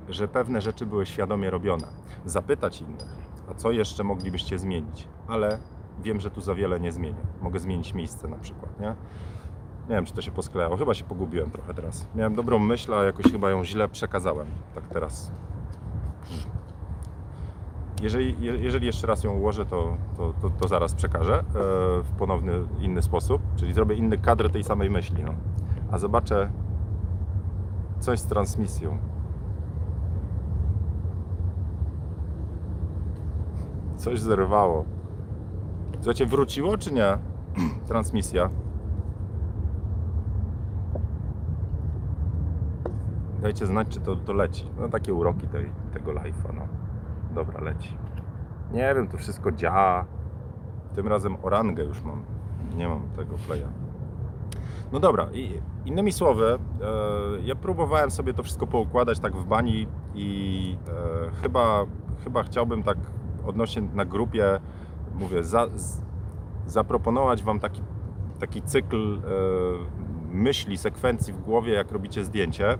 że 0.09 0.29
pewne 0.29 0.61
rzeczy 0.61 0.87
były 0.87 1.07
świadomie 1.07 1.51
robione, 1.51 1.87
zapytać 2.25 2.81
innych, 2.81 3.22
a 3.51 3.55
co 3.55 3.71
jeszcze 3.71 4.05
moglibyście 4.05 4.59
zmienić, 4.59 5.09
ale 5.29 5.59
wiem, 6.03 6.21
że 6.21 6.31
tu 6.31 6.41
za 6.41 6.55
wiele 6.55 6.81
nie 6.81 6.93
zmienię. 6.93 7.21
Mogę 7.43 7.61
zmienić 7.61 7.95
miejsce 7.95 8.29
na 8.29 8.37
przykład, 8.37 8.81
nie? 8.81 8.95
Nie 9.89 9.95
wiem, 9.95 10.05
czy 10.05 10.13
to 10.15 10.23
się 10.23 10.31
posklejało. 10.31 10.77
Chyba 10.77 10.95
się 10.95 11.05
pogubiłem 11.05 11.51
trochę 11.51 11.75
teraz. 11.75 12.07
Miałem 12.15 12.35
dobrą 12.35 12.59
myśl, 12.59 12.95
a 12.95 13.05
jakoś 13.05 13.25
chyba 13.33 13.51
ją 13.51 13.65
źle 13.65 13.89
przekazałem. 13.89 14.47
Tak 14.75 14.85
teraz. 14.89 15.33
Jeżeli, 18.03 18.37
je- 18.41 18.57
jeżeli 18.57 18.87
jeszcze 18.87 19.07
raz 19.07 19.25
ją 19.25 19.33
ułożę, 19.33 19.67
to, 19.67 19.97
to, 20.17 20.33
to, 20.43 20.51
to 20.51 20.69
zaraz 20.69 20.95
przekażę 20.95 21.39
e, 21.39 21.43
w 22.03 22.11
ponowny, 22.19 22.53
inny 22.81 23.03
sposób. 23.03 23.43
Czyli 23.57 23.73
zrobię 23.75 23.95
inny 23.95 24.19
kadr 24.19 24.51
tej 24.51 24.65
samej 24.65 24.91
myśli. 24.91 25.25
No. 25.25 25.35
A 25.91 25.99
zobaczę 25.99 26.51
coś 28.01 28.19
z 28.19 28.27
transmisją. 28.27 28.99
Coś 34.03 34.21
zerwało. 34.21 34.85
Słuchajcie, 35.95 36.27
wróciło 36.27 36.79
czy 36.79 36.93
nie? 36.93 37.19
Transmisja. 37.89 38.51
Dajcie 43.43 43.67
znać, 43.67 43.89
czy 43.89 44.01
to, 44.01 44.17
to 44.17 44.33
leci. 44.33 44.71
No 44.81 44.89
takie 44.89 45.15
uroki 45.15 45.49
tej, 45.49 45.71
tego 45.93 46.13
live'a, 46.13 46.55
no. 46.55 46.69
Dobra, 47.35 47.61
leci. 47.61 47.97
Nie 48.73 48.95
wiem, 48.95 49.09
to 49.09 49.17
wszystko 49.17 49.53
działa. 49.53 50.05
Tym 50.95 51.09
razem 51.09 51.37
orangę 51.43 51.85
już 51.85 52.03
mam. 52.03 52.25
Nie 52.77 52.89
mam 52.89 53.03
tego 53.17 53.37
playa. 53.47 53.69
No 54.93 55.01
dobra, 55.01 55.29
i 55.33 55.61
innymi 55.85 56.13
słowy, 56.13 56.47
e, 56.47 56.59
ja 57.45 57.55
próbowałem 57.55 58.11
sobie 58.11 58.35
to 58.35 58.43
wszystko 58.43 58.67
poukładać 58.67 59.21
tak 59.21 59.37
w 59.37 59.45
bani 59.45 59.87
i 60.15 60.77
e, 60.89 61.31
chyba, 61.43 61.87
chyba 62.25 62.43
chciałbym 62.43 62.83
tak 62.83 62.99
odnośnie 63.47 63.83
na 63.95 64.05
grupie, 64.05 64.61
mówię, 65.15 65.45
za, 65.45 65.67
z, 65.75 66.01
zaproponować 66.67 67.43
Wam 67.43 67.61
taki, 67.61 67.83
taki 68.41 68.63
cykl 68.63 69.19
e, 69.19 69.21
myśli, 70.35 70.79
sekwencji 70.79 71.33
w 71.33 71.41
głowie, 71.41 71.73
jak 71.73 71.93
robicie 71.93 72.25
zdjęcie, 72.25 72.79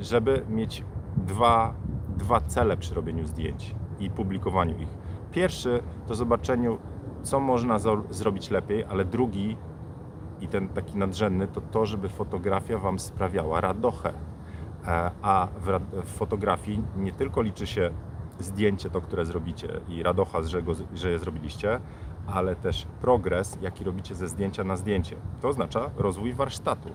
żeby 0.00 0.44
mieć 0.48 0.84
dwa, 1.16 1.74
dwa 2.16 2.40
cele 2.40 2.76
przy 2.76 2.94
robieniu 2.94 3.26
zdjęć 3.26 3.74
i 3.98 4.10
publikowaniu 4.10 4.78
ich. 4.78 4.88
Pierwszy 5.32 5.82
to 6.06 6.14
zobaczeniu, 6.14 6.78
co 7.22 7.40
można 7.40 7.78
zrobić 8.10 8.50
lepiej, 8.50 8.84
ale 8.84 9.04
drugi 9.04 9.56
i 10.40 10.48
ten 10.48 10.68
taki 10.68 10.98
nadrzędny 10.98 11.48
to 11.48 11.60
to, 11.60 11.86
żeby 11.86 12.08
fotografia 12.08 12.78
Wam 12.78 12.98
sprawiała 12.98 13.60
radochę. 13.60 14.12
E, 14.86 15.10
A 15.22 15.48
w, 15.60 15.80
w 16.04 16.08
fotografii 16.08 16.82
nie 16.96 17.12
tylko 17.12 17.42
liczy 17.42 17.66
się 17.66 17.90
zdjęcie 18.40 18.90
to, 18.90 19.00
które 19.00 19.26
zrobicie 19.26 19.80
i 19.88 20.02
radocha, 20.02 20.42
że, 20.42 20.62
go, 20.62 20.72
że 20.94 21.10
je 21.10 21.18
zrobiliście, 21.18 21.80
ale 22.26 22.56
też 22.56 22.86
progres, 23.00 23.58
jaki 23.62 23.84
robicie 23.84 24.14
ze 24.14 24.28
zdjęcia 24.28 24.64
na 24.64 24.76
zdjęcie. 24.76 25.16
To 25.42 25.48
oznacza 25.48 25.90
rozwój 25.96 26.32
warsztatu. 26.32 26.90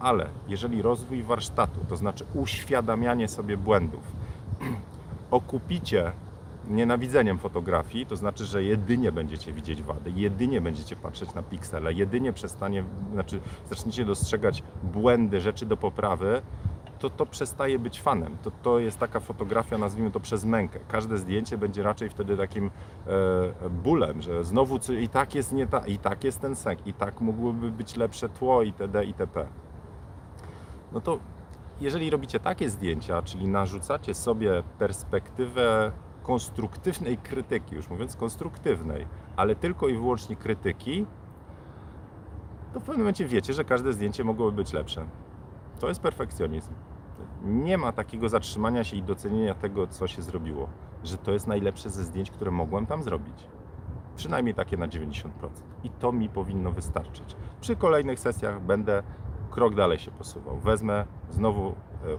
Ale 0.00 0.28
jeżeli 0.48 0.82
rozwój 0.82 1.22
warsztatu, 1.22 1.80
to 1.88 1.96
znaczy 1.96 2.24
uświadamianie 2.34 3.28
sobie 3.28 3.56
błędów, 3.56 4.12
okupicie 5.30 6.12
nienawidzeniem 6.68 7.38
fotografii, 7.38 8.06
to 8.06 8.16
znaczy, 8.16 8.44
że 8.44 8.64
jedynie 8.64 9.12
będziecie 9.12 9.52
widzieć 9.52 9.82
wady, 9.82 10.12
jedynie 10.16 10.60
będziecie 10.60 10.96
patrzeć 10.96 11.34
na 11.34 11.42
piksele, 11.42 11.92
jedynie 11.92 12.32
przestanie, 12.32 12.84
znaczy 13.12 13.40
zaczniecie 13.70 14.04
dostrzegać 14.04 14.62
błędy, 14.82 15.40
rzeczy 15.40 15.66
do 15.66 15.76
poprawy, 15.76 16.42
to 17.02 17.10
to 17.10 17.26
przestaje 17.26 17.78
być 17.78 18.00
fanem. 18.00 18.36
To, 18.42 18.50
to 18.50 18.78
jest 18.78 18.98
taka 18.98 19.20
fotografia, 19.20 19.78
nazwijmy 19.78 20.10
to 20.10 20.20
przez 20.20 20.44
mękę. 20.44 20.80
Każde 20.88 21.18
zdjęcie 21.18 21.58
będzie 21.58 21.82
raczej 21.82 22.10
wtedy 22.10 22.36
takim 22.36 22.70
e, 23.62 23.70
bólem, 23.70 24.22
że 24.22 24.44
znowu 24.44 24.78
co, 24.78 24.92
i 24.92 25.08
tak 25.08 25.34
jest 25.34 25.52
nie 25.52 25.66
ta, 25.66 25.86
i 25.86 25.98
tak 25.98 26.24
jest 26.24 26.40
ten 26.40 26.56
sęk, 26.56 26.86
i 26.86 26.94
tak 26.94 27.20
mogłoby 27.20 27.70
być 27.70 27.96
lepsze 27.96 28.28
tło 28.28 28.62
itd. 28.62 29.04
itp. 29.04 29.46
No 30.92 31.00
to 31.00 31.18
jeżeli 31.80 32.10
robicie 32.10 32.40
takie 32.40 32.70
zdjęcia, 32.70 33.22
czyli 33.22 33.48
narzucacie 33.48 34.14
sobie 34.14 34.62
perspektywę 34.78 35.92
konstruktywnej 36.22 37.18
krytyki, 37.18 37.74
już 37.74 37.88
mówiąc 37.88 38.16
konstruktywnej, 38.16 39.06
ale 39.36 39.54
tylko 39.54 39.88
i 39.88 39.94
wyłącznie 39.94 40.36
krytyki, 40.36 41.06
to 42.72 42.80
w 42.80 42.82
pewnym 42.82 42.98
momencie 42.98 43.26
wiecie, 43.26 43.52
że 43.54 43.64
każde 43.64 43.92
zdjęcie 43.92 44.24
mogłoby 44.24 44.52
być 44.52 44.72
lepsze. 44.72 45.06
To 45.80 45.88
jest 45.88 46.00
perfekcjonizm. 46.00 46.72
Nie 47.44 47.78
ma 47.78 47.92
takiego 47.92 48.28
zatrzymania 48.28 48.84
się 48.84 48.96
i 48.96 49.02
docenienia 49.02 49.54
tego, 49.54 49.86
co 49.86 50.06
się 50.06 50.22
zrobiło, 50.22 50.68
że 51.04 51.18
to 51.18 51.32
jest 51.32 51.46
najlepsze 51.46 51.90
ze 51.90 52.04
zdjęć, 52.04 52.30
które 52.30 52.50
mogłem 52.50 52.86
tam 52.86 53.02
zrobić. 53.02 53.34
Przynajmniej 54.16 54.54
takie 54.54 54.76
na 54.76 54.88
90%. 54.88 55.28
I 55.84 55.90
to 55.90 56.12
mi 56.12 56.28
powinno 56.28 56.72
wystarczyć. 56.72 57.36
Przy 57.60 57.76
kolejnych 57.76 58.20
sesjach 58.20 58.60
będę 58.60 59.02
krok 59.52 59.74
dalej 59.74 59.98
się 59.98 60.10
posuwał. 60.10 60.58
Wezmę, 60.58 61.04
znowu 61.30 61.68
e, 61.68 61.74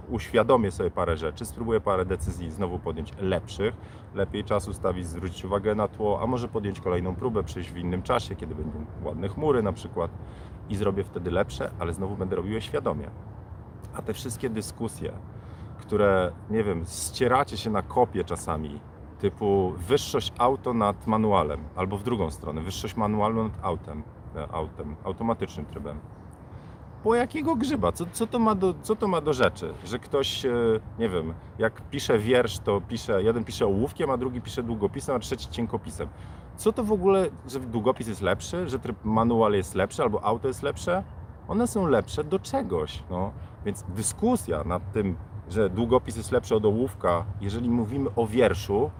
uświadomię 0.08 0.70
sobie 0.70 0.90
parę 0.90 1.16
rzeczy, 1.16 1.44
spróbuję 1.44 1.80
parę 1.80 2.04
decyzji 2.04 2.50
znowu 2.50 2.78
podjąć 2.78 3.12
lepszych. 3.18 3.74
Lepiej 4.14 4.44
czas 4.44 4.68
ustawić, 4.68 5.06
zwrócić 5.06 5.44
uwagę 5.44 5.74
na 5.74 5.88
tło, 5.88 6.20
a 6.22 6.26
może 6.26 6.48
podjąć 6.48 6.80
kolejną 6.80 7.14
próbę, 7.14 7.42
przyjść 7.42 7.72
w 7.72 7.76
innym 7.76 8.02
czasie, 8.02 8.36
kiedy 8.36 8.54
będą 8.54 8.86
ładne 9.04 9.28
chmury 9.28 9.62
na 9.62 9.72
przykład 9.72 10.10
i 10.68 10.76
zrobię 10.76 11.04
wtedy 11.04 11.30
lepsze, 11.30 11.70
ale 11.78 11.92
znowu 11.92 12.16
będę 12.16 12.36
robił 12.36 12.52
je 12.52 12.60
świadomie. 12.60 13.10
A 13.94 14.02
te 14.02 14.14
wszystkie 14.14 14.50
dyskusje, 14.50 15.12
które, 15.78 16.32
nie 16.50 16.64
wiem, 16.64 16.84
ścieracie 16.86 17.56
się 17.56 17.70
na 17.70 17.82
kopie 17.82 18.24
czasami, 18.24 18.80
typu 19.18 19.74
wyższość 19.88 20.32
auto 20.38 20.74
nad 20.74 21.06
manualem, 21.06 21.60
albo 21.76 21.98
w 21.98 22.02
drugą 22.02 22.30
stronę, 22.30 22.60
wyższość 22.60 22.96
manualu 22.96 23.42
nad 23.44 23.52
autem, 23.62 24.02
e, 24.36 24.52
autem 24.52 24.96
automatycznym 25.04 25.66
trybem. 25.66 26.00
Po 27.02 27.14
jakiego 27.14 27.56
grzyba? 27.56 27.92
Co, 27.92 28.04
co, 28.12 28.26
to 28.26 28.38
ma 28.38 28.54
do, 28.54 28.74
co 28.82 28.96
to 28.96 29.08
ma 29.08 29.20
do 29.20 29.32
rzeczy? 29.32 29.74
Że 29.84 29.98
ktoś, 29.98 30.46
e, 30.46 30.52
nie 30.98 31.08
wiem, 31.08 31.34
jak 31.58 31.88
pisze 31.90 32.18
wiersz, 32.18 32.58
to 32.58 32.80
pisze, 32.80 33.22
jeden 33.22 33.44
pisze 33.44 33.66
ołówkiem, 33.66 34.10
a 34.10 34.16
drugi 34.16 34.40
pisze 34.40 34.62
długopisem, 34.62 35.16
a 35.16 35.18
trzeci 35.18 35.48
cienkopisem. 35.48 36.08
Co 36.56 36.72
to 36.72 36.84
w 36.84 36.92
ogóle, 36.92 37.26
że 37.48 37.60
długopis 37.60 38.08
jest 38.08 38.22
lepszy, 38.22 38.68
że 38.68 38.78
tryb 38.78 38.96
manual 39.04 39.52
jest 39.52 39.74
lepszy, 39.74 40.02
albo 40.02 40.24
auto 40.24 40.48
jest 40.48 40.62
lepsze? 40.62 41.02
One 41.48 41.66
są 41.66 41.86
lepsze 41.86 42.24
do 42.24 42.38
czegoś. 42.38 43.02
No. 43.10 43.32
Więc 43.64 43.84
dyskusja 43.88 44.64
nad 44.64 44.92
tym, 44.92 45.16
że 45.50 45.70
długopis 45.70 46.16
jest 46.16 46.32
lepszy 46.32 46.54
od 46.54 46.64
ołówka, 46.64 47.24
jeżeli 47.40 47.70
mówimy 47.70 48.10
o 48.16 48.26
wierszu, 48.26 48.90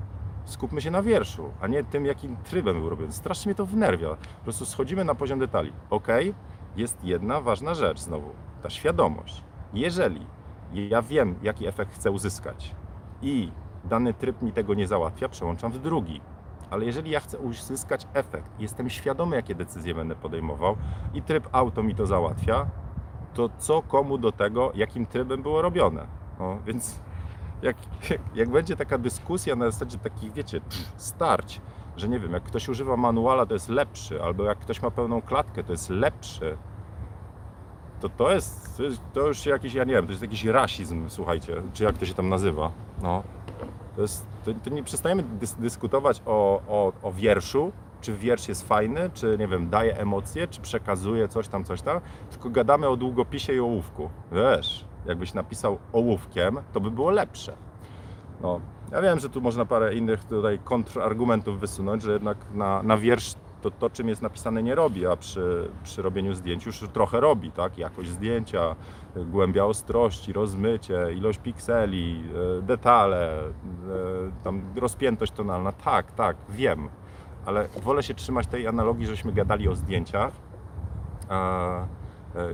skupmy 0.44 0.80
się 0.80 0.90
na 0.90 1.02
wierszu, 1.02 1.50
a 1.60 1.66
nie 1.66 1.84
tym, 1.84 2.06
jakim 2.06 2.36
trybem 2.36 2.80
był 2.80 2.88
robiony. 2.88 3.12
Strasznie 3.12 3.50
mnie 3.50 3.54
to 3.54 3.66
wnerwia. 3.66 4.08
Po 4.08 4.44
prostu 4.44 4.66
schodzimy 4.66 5.04
na 5.04 5.14
poziom 5.14 5.38
detali. 5.38 5.72
Ok, 5.90 6.08
jest 6.76 7.04
jedna 7.04 7.40
ważna 7.40 7.74
rzecz 7.74 8.00
znowu, 8.00 8.30
ta 8.62 8.70
świadomość. 8.70 9.42
Jeżeli 9.74 10.26
ja 10.72 11.02
wiem, 11.02 11.34
jaki 11.42 11.66
efekt 11.66 11.94
chcę 11.94 12.10
uzyskać 12.10 12.74
i 13.22 13.52
dany 13.84 14.14
tryb 14.14 14.42
mi 14.42 14.52
tego 14.52 14.74
nie 14.74 14.86
załatwia, 14.86 15.28
przełączam 15.28 15.72
w 15.72 15.78
drugi. 15.78 16.20
Ale 16.70 16.84
jeżeli 16.84 17.10
ja 17.10 17.20
chcę 17.20 17.38
uzyskać 17.38 18.06
efekt, 18.14 18.50
jestem 18.58 18.90
świadomy, 18.90 19.36
jakie 19.36 19.54
decyzje 19.54 19.94
będę 19.94 20.14
podejmował 20.14 20.76
i 21.14 21.22
tryb 21.22 21.48
auto 21.52 21.82
mi 21.82 21.94
to 21.94 22.06
załatwia, 22.06 22.66
to 23.34 23.50
co 23.58 23.82
komu 23.82 24.18
do 24.18 24.32
tego, 24.32 24.72
jakim 24.74 25.06
trybem 25.06 25.42
było 25.42 25.62
robione. 25.62 26.06
No, 26.38 26.58
więc 26.66 27.00
jak, 27.62 27.76
jak, 28.10 28.20
jak 28.34 28.48
będzie 28.50 28.76
taka 28.76 28.98
dyskusja 28.98 29.56
na 29.56 29.70
zasadzie 29.70 29.98
takich, 29.98 30.32
wiecie, 30.32 30.60
starć, 30.96 31.60
że 31.96 32.08
nie 32.08 32.20
wiem, 32.20 32.32
jak 32.32 32.42
ktoś 32.42 32.68
używa 32.68 32.96
manuala, 32.96 33.46
to 33.46 33.54
jest 33.54 33.68
lepszy, 33.68 34.22
albo 34.22 34.44
jak 34.44 34.58
ktoś 34.58 34.82
ma 34.82 34.90
pełną 34.90 35.22
klatkę, 35.22 35.64
to 35.64 35.72
jest 35.72 35.90
lepszy, 35.90 36.56
to 38.00 38.08
to 38.08 38.30
jest, 38.32 38.76
to 38.76 38.82
jest- 38.82 39.02
to 39.12 39.26
już 39.28 39.46
jakiś, 39.46 39.74
ja 39.74 39.84
nie 39.84 39.92
wiem, 39.94 40.04
to 40.06 40.12
jest 40.12 40.22
jakiś 40.22 40.44
rasizm, 40.44 41.04
słuchajcie, 41.10 41.62
czy 41.72 41.84
jak 41.84 41.98
to 41.98 42.06
się 42.06 42.14
tam 42.14 42.28
nazywa. 42.28 42.70
No. 43.02 43.22
To, 43.96 44.02
jest, 44.02 44.26
to, 44.44 44.54
to 44.54 44.70
nie 44.70 44.82
przestajemy 44.82 45.22
dys, 45.22 45.54
dyskutować 45.54 46.22
o, 46.26 46.62
o, 46.68 46.92
o 47.02 47.12
wierszu, 47.12 47.72
czy 48.00 48.12
wiersz 48.12 48.48
jest 48.48 48.68
fajny, 48.68 49.10
czy 49.14 49.36
nie 49.38 49.48
wiem, 49.48 49.70
daje 49.70 49.96
emocje, 49.96 50.48
czy 50.48 50.60
przekazuje 50.60 51.28
coś 51.28 51.48
tam, 51.48 51.64
coś 51.64 51.82
tam, 51.82 52.00
tylko 52.30 52.50
gadamy 52.50 52.88
o 52.88 52.96
długopisie 52.96 53.54
i 53.54 53.60
ołówku. 53.60 54.10
Wiesz, 54.32 54.84
jakbyś 55.06 55.34
napisał 55.34 55.78
ołówkiem, 55.92 56.58
to 56.72 56.80
by 56.80 56.90
było 56.90 57.10
lepsze. 57.10 57.56
No, 58.40 58.60
ja 58.92 59.02
wiem, 59.02 59.20
że 59.20 59.30
tu 59.30 59.40
można 59.40 59.64
parę 59.64 59.94
innych 59.94 60.24
tutaj 60.24 60.58
kontrargumentów 60.64 61.60
wysunąć, 61.60 62.02
że 62.02 62.12
jednak 62.12 62.38
na, 62.54 62.82
na 62.82 62.98
wiersz 62.98 63.34
to, 63.64 63.70
to, 63.70 63.90
czym 63.90 64.08
jest 64.08 64.22
napisane, 64.22 64.62
nie 64.62 64.74
robi, 64.74 65.06
a 65.06 65.16
przy, 65.16 65.70
przy 65.82 66.02
robieniu 66.02 66.34
zdjęć 66.34 66.66
już 66.66 66.84
trochę 66.92 67.20
robi, 67.20 67.50
tak? 67.50 67.78
Jakość 67.78 68.10
zdjęcia, 68.10 68.76
głębia 69.16 69.64
ostrości, 69.64 70.32
rozmycie, 70.32 71.12
ilość 71.12 71.38
pikseli, 71.38 72.24
e, 72.58 72.62
detale, 72.62 73.40
e, 73.40 73.50
tam 74.44 74.62
rozpiętość 74.76 75.32
tonalna. 75.32 75.72
Tak, 75.72 76.12
tak, 76.12 76.36
wiem, 76.48 76.88
ale 77.46 77.68
wolę 77.68 78.02
się 78.02 78.14
trzymać 78.14 78.46
tej 78.46 78.66
analogii, 78.66 79.06
żeśmy 79.06 79.32
gadali 79.32 79.68
o 79.68 79.74
zdjęciach, 79.74 80.32
e, 81.30 81.86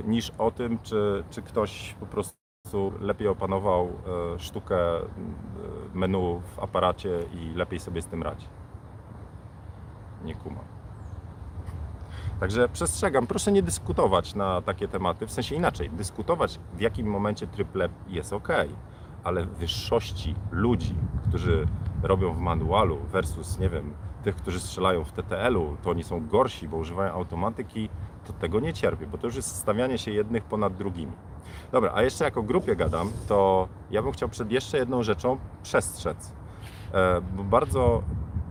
niż 0.03 0.31
o 0.37 0.51
tym, 0.51 0.79
czy, 0.83 1.23
czy 1.29 1.41
ktoś 1.41 1.95
po 1.99 2.05
prostu 2.05 2.93
lepiej 2.99 3.27
opanował 3.27 3.89
sztukę 4.37 4.77
menu 5.93 6.41
w 6.55 6.59
aparacie 6.59 7.19
i 7.33 7.53
lepiej 7.55 7.79
sobie 7.79 8.01
z 8.01 8.07
tym 8.07 8.23
radzi. 8.23 8.47
Nie 10.23 10.35
kumam. 10.35 10.80
Także 12.41 12.69
przestrzegam, 12.69 13.27
proszę 13.27 13.51
nie 13.51 13.63
dyskutować 13.63 14.35
na 14.35 14.61
takie 14.61 14.87
tematy, 14.87 15.27
w 15.27 15.31
sensie 15.31 15.55
inaczej, 15.55 15.89
dyskutować 15.89 16.59
w 16.73 16.81
jakim 16.81 17.07
momencie 17.07 17.47
tryb 17.47 17.75
lep 17.75 17.91
jest 18.07 18.33
ok, 18.33 18.47
ale 19.23 19.45
wyższości 19.45 20.35
ludzi, 20.51 20.95
którzy 21.29 21.67
robią 22.03 22.33
w 22.33 22.37
manualu 22.37 22.97
versus, 22.97 23.59
nie 23.59 23.69
wiem, 23.69 23.93
tych, 24.23 24.35
którzy 24.35 24.59
strzelają 24.59 25.03
w 25.03 25.11
TTL-u, 25.11 25.77
to 25.83 25.89
oni 25.89 26.03
są 26.03 26.27
gorsi, 26.27 26.67
bo 26.67 26.77
używają 26.77 27.13
automatyki, 27.13 27.89
to 28.27 28.33
tego 28.33 28.59
nie 28.59 28.73
cierpię, 28.73 29.07
bo 29.07 29.17
to 29.17 29.27
już 29.27 29.35
jest 29.35 29.55
stawianie 29.55 29.97
się 29.97 30.11
jednych 30.11 30.43
ponad 30.43 30.75
drugimi. 30.75 31.13
Dobra, 31.71 31.91
a 31.95 32.01
jeszcze 32.01 32.25
jako 32.25 32.43
grupie 32.43 32.75
gadam, 32.75 33.11
to 33.27 33.67
ja 33.91 34.01
bym 34.01 34.11
chciał 34.11 34.29
przed 34.29 34.51
jeszcze 34.51 34.77
jedną 34.77 35.03
rzeczą 35.03 35.37
przestrzec. 35.63 36.31
E, 36.93 37.21
Bo 37.21 37.43
bardzo, 37.43 38.03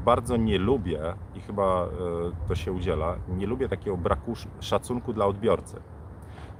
bardzo 0.04 0.36
nie 0.36 0.58
lubię 0.58 1.00
i 1.34 1.40
chyba 1.40 1.84
e, 1.84 1.88
to 2.48 2.54
się 2.54 2.72
udziela, 2.72 3.16
nie 3.28 3.46
lubię 3.46 3.68
takiego 3.68 3.96
braku 3.96 4.32
sz- 4.32 4.48
szacunku 4.60 5.12
dla 5.12 5.26
odbiorcy. 5.26 5.76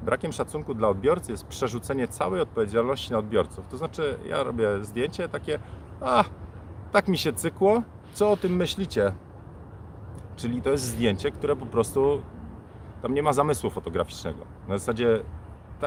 Brakiem 0.02 0.32
szacunku 0.32 0.74
dla 0.74 0.88
odbiorcy 0.88 1.32
jest 1.32 1.46
przerzucenie 1.46 2.08
całej 2.08 2.40
odpowiedzialności 2.40 3.12
na 3.12 3.18
odbiorców. 3.18 3.66
To 3.68 3.76
znaczy, 3.76 4.18
ja 4.28 4.42
robię 4.42 4.84
zdjęcie 4.84 5.28
takie, 5.28 5.58
a 6.00 6.24
tak 6.92 7.08
mi 7.08 7.18
się 7.18 7.32
cykło, 7.32 7.82
co 8.14 8.30
o 8.30 8.36
tym 8.36 8.56
myślicie? 8.56 9.12
Czyli 10.36 10.62
to 10.62 10.70
jest 10.70 10.84
zdjęcie, 10.84 11.30
które 11.30 11.56
po 11.56 11.66
prostu 11.66 12.22
tam 13.02 13.14
nie 13.14 13.22
ma 13.22 13.32
zamysłu 13.32 13.70
fotograficznego. 13.70 14.44
Na 14.68 14.78
zasadzie 14.78 15.20
ta, 15.80 15.86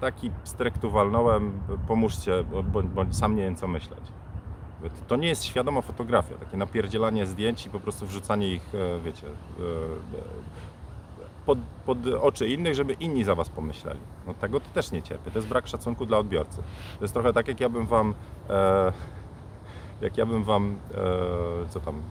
taki 0.00 0.30
pstryk 0.44 0.78
tu 0.78 0.90
walnąłem, 0.90 1.60
pomóżcie, 1.88 2.44
bo, 2.44 2.62
bo, 2.62 2.82
bo 2.82 3.04
sam 3.10 3.36
nie 3.36 3.42
wiem 3.42 3.56
co 3.56 3.68
myśleć. 3.68 4.12
To- 5.08 5.16
nie 5.16 5.28
jest 5.28 5.44
świadoma 5.44 5.80
fotografia, 5.80 6.34
takie 6.34 6.56
napierdzielanie 6.56 7.26
zdjęć 7.26 7.66
i 7.66 7.70
po 7.70 7.80
prostu 7.80 8.06
wrzucanie 8.06 8.52
ich, 8.52 8.74
e, 8.74 9.00
wiecie, 9.00 9.26
e, 9.26 9.30
e, 9.30 10.22
pod, 11.46 11.58
pod 11.86 11.98
oczy 12.06 12.48
innych, 12.48 12.74
żeby 12.74 12.92
inni 12.92 13.24
za 13.24 13.34
was 13.34 13.48
pomyśleli. 13.48 14.00
No 14.26 14.34
tego 14.34 14.60
to 14.60 14.66
też 14.74 14.92
nie 14.92 15.02
cierpię. 15.02 15.30
To 15.30 15.38
jest 15.38 15.48
brak 15.48 15.68
szacunku 15.68 16.06
dla 16.06 16.18
odbiorcy. 16.18 16.56
To 16.98 17.04
jest 17.04 17.14
trochę 17.14 17.32
tak, 17.32 17.48
jak 17.48 17.60
ja 17.60 17.68
bym 17.68 17.86
wam, 17.86 18.14
jak 20.00 20.16
ja 20.18 20.26
bym 20.26 20.44
wam, 20.44 20.78
co 21.70 21.80
tam, 21.80 22.02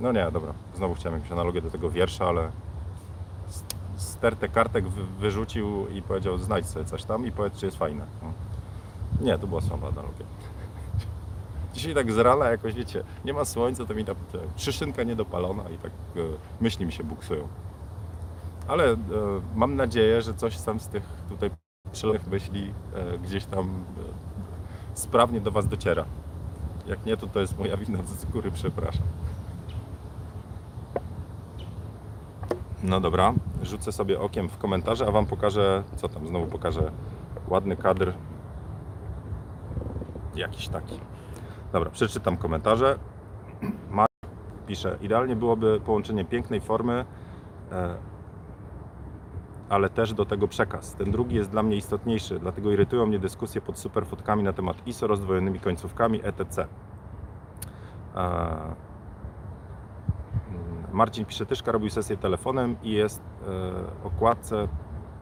no 0.00 0.12
nie, 0.12 0.30
dobra, 0.32 0.54
znowu 0.74 0.94
chciałem 0.94 1.18
jakąś 1.18 1.32
analogię 1.32 1.62
do 1.62 1.70
tego 1.70 1.90
wiersza, 1.90 2.26
ale 2.26 2.50
stertę 3.96 4.48
kartek 4.48 4.88
wy, 4.88 5.04
wyrzucił 5.18 5.86
i 5.88 6.02
powiedział 6.02 6.38
znajdź 6.38 6.66
sobie 6.66 6.84
coś 6.84 7.04
tam 7.04 7.26
i 7.26 7.32
powiedz, 7.32 7.58
czy 7.58 7.66
jest 7.66 7.78
fajne. 7.78 8.06
No. 8.22 8.32
Nie, 9.20 9.38
to 9.38 9.46
była 9.46 9.60
słaba 9.60 9.88
analogia. 9.88 10.26
Dzisiaj 11.76 11.94
tak 11.94 12.12
z 12.12 12.18
rana 12.18 12.48
jakoś, 12.48 12.74
wiecie, 12.74 13.04
nie 13.24 13.34
ma 13.34 13.44
słońca, 13.44 13.86
to 13.86 13.94
mi 13.94 14.04
ta 14.04 14.14
ta 14.14 14.38
przyszynka 14.56 15.02
niedopalona 15.02 15.68
i 15.70 15.78
tak 15.78 15.92
e, 16.16 16.20
myśli 16.60 16.86
mi 16.86 16.92
się 16.92 17.04
buksują. 17.04 17.48
Ale 18.68 18.92
e, 18.92 18.96
mam 19.54 19.76
nadzieję, 19.76 20.22
że 20.22 20.34
coś 20.34 20.58
tam 20.58 20.80
z 20.80 20.88
tych 20.88 21.02
tutaj 21.28 21.50
przelonych 21.92 22.26
myśli 22.26 22.72
e, 22.94 23.18
gdzieś 23.18 23.44
tam 23.44 23.66
e, 23.66 24.98
sprawnie 24.98 25.40
do 25.40 25.50
Was 25.50 25.68
dociera. 25.68 26.04
Jak 26.86 27.06
nie, 27.06 27.16
to 27.16 27.26
to 27.26 27.40
jest 27.40 27.58
moja 27.58 27.76
wina 27.76 28.02
z 28.02 28.24
góry, 28.24 28.50
przepraszam. 28.50 29.06
No 32.82 33.00
dobra, 33.00 33.34
rzucę 33.62 33.92
sobie 33.92 34.20
okiem 34.20 34.48
w 34.48 34.58
komentarze, 34.58 35.06
a 35.06 35.10
Wam 35.10 35.26
pokażę, 35.26 35.82
co 35.96 36.08
tam, 36.08 36.28
znowu 36.28 36.46
pokażę 36.46 36.92
ładny 37.48 37.76
kadr. 37.76 38.12
Jakiś 40.34 40.68
taki. 40.68 41.00
Dobra, 41.72 41.90
przeczytam 41.90 42.36
komentarze. 42.36 42.98
Mark 43.90 44.12
pisze, 44.66 44.98
idealnie 45.00 45.36
byłoby 45.36 45.80
połączenie 45.80 46.24
pięknej 46.24 46.60
formy, 46.60 47.04
e, 47.72 47.96
ale 49.68 49.90
też 49.90 50.12
do 50.12 50.24
tego 50.24 50.48
przekaz. 50.48 50.94
Ten 50.94 51.10
drugi 51.10 51.36
jest 51.36 51.50
dla 51.50 51.62
mnie 51.62 51.76
istotniejszy, 51.76 52.38
dlatego 52.38 52.70
irytują 52.70 53.06
mnie 53.06 53.18
dyskusje 53.18 53.60
pod 53.60 53.78
super 53.78 54.06
fotkami 54.06 54.42
na 54.42 54.52
temat 54.52 54.86
ISO, 54.86 55.06
rozdwojonymi 55.06 55.60
końcówkami, 55.60 56.20
etc. 56.24 56.66
E, 58.14 58.18
mm, 58.18 58.76
Marcin 60.92 61.24
pisze, 61.24 61.46
Tyszka 61.46 61.72
robił 61.72 61.90
sesję 61.90 62.16
telefonem 62.16 62.76
i 62.82 62.90
jest 62.90 63.22
e, 63.22 64.06
okładce, 64.06 64.68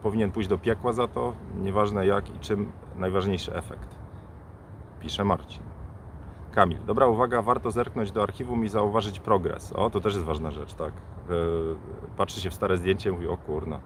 powinien 0.03 0.33
pójść 0.33 0.49
do 0.49 0.59
piekła 0.59 0.93
za 0.93 1.09
to, 1.09 1.33
nieważne 1.57 2.07
jak 2.07 2.37
i 2.37 2.39
czym, 2.39 2.73
najważniejszy 2.97 3.55
efekt. 3.55 3.89
Pisze 5.01 5.25
Marcin. 5.25 5.74
Kamil, 6.55 6.79
dobra 6.87 7.07
uwaga, 7.07 7.43
warto 7.43 7.71
zerknąć 7.71 8.13
do 8.13 8.23
archiwum 8.23 8.65
i 8.65 8.69
zauważyć 8.69 9.21
progres. 9.21 9.73
O, 9.73 9.91
to 9.91 10.01
też 10.01 10.15
jest 10.15 10.27
ważna 10.27 10.51
rzecz, 10.51 10.75
tak. 10.75 10.93
Yy, 11.29 11.77
patrzy 12.17 12.41
się 12.41 12.51
w 12.51 12.55
stare 12.55 12.79
zdjęcie 12.79 13.11
i 13.11 13.13
mówi, 13.13 13.29
o 13.29 13.37
kurna, 13.37 13.81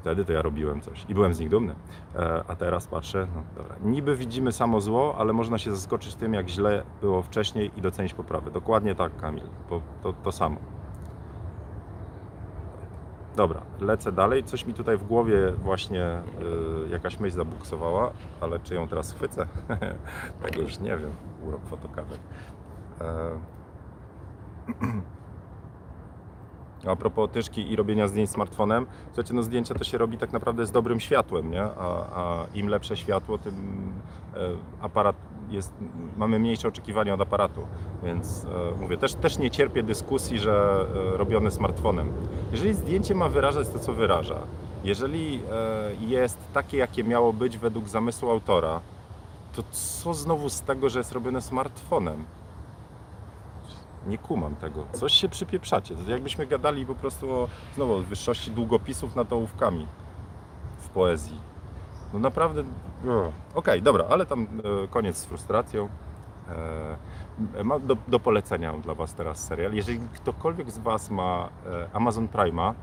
wtedy 0.00 0.24
to 0.24 0.32
ja 0.32 0.42
robiłem 0.42 0.80
coś 0.80 1.04
i 1.08 1.14
byłem 1.14 1.34
z 1.34 1.40
nich 1.40 1.48
dumny. 1.48 1.74
E, 2.16 2.44
a 2.48 2.56
teraz 2.56 2.86
patrzę, 2.86 3.26
no 3.34 3.42
dobra, 3.56 3.76
niby 3.84 4.16
widzimy 4.16 4.52
samo 4.52 4.80
zło, 4.80 5.14
ale 5.18 5.32
można 5.32 5.58
się 5.58 5.76
zaskoczyć 5.76 6.14
tym, 6.14 6.34
jak 6.34 6.48
źle 6.48 6.82
było 7.00 7.22
wcześniej 7.22 7.70
i 7.76 7.80
docenić 7.80 8.14
poprawy. 8.14 8.50
Dokładnie 8.50 8.94
tak, 8.94 9.16
Kamil, 9.16 9.44
bo 9.70 9.80
to, 10.02 10.12
to 10.12 10.32
samo. 10.32 10.56
Dobra, 13.36 13.62
lecę 13.80 14.12
dalej. 14.12 14.44
Coś 14.44 14.66
mi 14.66 14.74
tutaj 14.74 14.96
w 14.96 15.04
głowie 15.04 15.52
właśnie 15.52 16.22
y, 16.86 16.88
jakaś 16.88 17.20
myśl 17.20 17.36
zabuksowała, 17.36 18.12
ale 18.40 18.60
czy 18.60 18.74
ją 18.74 18.88
teraz 18.88 19.12
chwycę? 19.12 19.46
Tego 20.42 20.60
już 20.60 20.78
nie 20.78 20.96
wiem. 20.96 21.10
Urok 21.46 21.66
fotokawek. 21.66 22.18
E... 23.00 23.30
A 26.86 26.96
propos 26.96 27.30
tyszki 27.30 27.72
i 27.72 27.76
robienia 27.76 28.08
zdjęć 28.08 28.30
smartfonem, 28.30 28.86
słuchajcie, 29.06 29.34
no 29.34 29.42
zdjęcia 29.42 29.74
to 29.74 29.84
się 29.84 29.98
robi 29.98 30.18
tak 30.18 30.32
naprawdę 30.32 30.66
z 30.66 30.70
dobrym 30.70 31.00
światłem, 31.00 31.50
nie? 31.50 31.62
A, 31.62 32.06
a 32.14 32.46
im 32.54 32.68
lepsze 32.68 32.96
światło, 32.96 33.38
tym 33.38 33.54
e, 34.34 34.38
aparat 34.80 35.16
jest, 35.50 35.72
mamy 36.16 36.38
mniejsze 36.38 36.68
oczekiwania 36.68 37.14
od 37.14 37.20
aparatu. 37.20 37.66
Więc 38.02 38.44
e, 38.44 38.80
mówię, 38.80 38.96
też, 38.96 39.14
też 39.14 39.38
nie 39.38 39.50
cierpię 39.50 39.82
dyskusji, 39.82 40.38
że 40.38 40.86
e, 41.14 41.16
robione 41.16 41.50
smartfonem. 41.50 42.12
Jeżeli 42.52 42.74
zdjęcie 42.74 43.14
ma 43.14 43.28
wyrażać 43.28 43.68
to, 43.68 43.78
co 43.78 43.92
wyraża, 43.92 44.40
jeżeli 44.84 45.42
e, 45.52 45.94
jest 46.06 46.38
takie, 46.52 46.76
jakie 46.76 47.04
miało 47.04 47.32
być 47.32 47.58
według 47.58 47.88
zamysłu 47.88 48.30
autora, 48.30 48.80
to 49.52 49.62
co 49.70 50.14
znowu 50.14 50.50
z 50.50 50.60
tego, 50.60 50.90
że 50.90 50.98
jest 50.98 51.12
robione 51.12 51.42
smartfonem? 51.42 52.24
Nie 54.06 54.18
kumam 54.18 54.56
tego. 54.56 54.86
Coś 54.92 55.12
się 55.12 55.28
przypieprzacie. 55.28 55.94
To 55.96 56.10
jakbyśmy 56.10 56.46
gadali 56.46 56.86
po 56.86 56.94
prostu 56.94 57.32
o, 57.32 57.48
znowu, 57.74 58.02
wyższości 58.02 58.50
długopisów 58.50 59.16
nad 59.16 59.32
ołówkami 59.32 59.86
w 60.78 60.88
poezji. 60.88 61.51
No 62.12 62.18
naprawdę. 62.18 62.64
o. 63.08 63.32
Okej, 63.54 63.82
dobra, 63.82 64.04
ale 64.10 64.26
tam 64.26 64.42
e, 64.42 64.88
koniec 64.88 65.16
z 65.16 65.24
frustracją. 65.24 65.88
E, 66.48 67.64
mam 67.64 67.86
do, 67.86 67.96
do 68.08 68.20
polecenia 68.20 68.72
dla 68.72 68.94
Was 68.94 69.14
teraz 69.14 69.46
serial. 69.46 69.72
Jeżeli 69.72 70.00
ktokolwiek 70.14 70.70
z 70.70 70.78
Was 70.78 71.10
ma 71.10 71.48
e, 71.66 71.88
Amazon 71.92 72.28
Prime'a, 72.28 72.74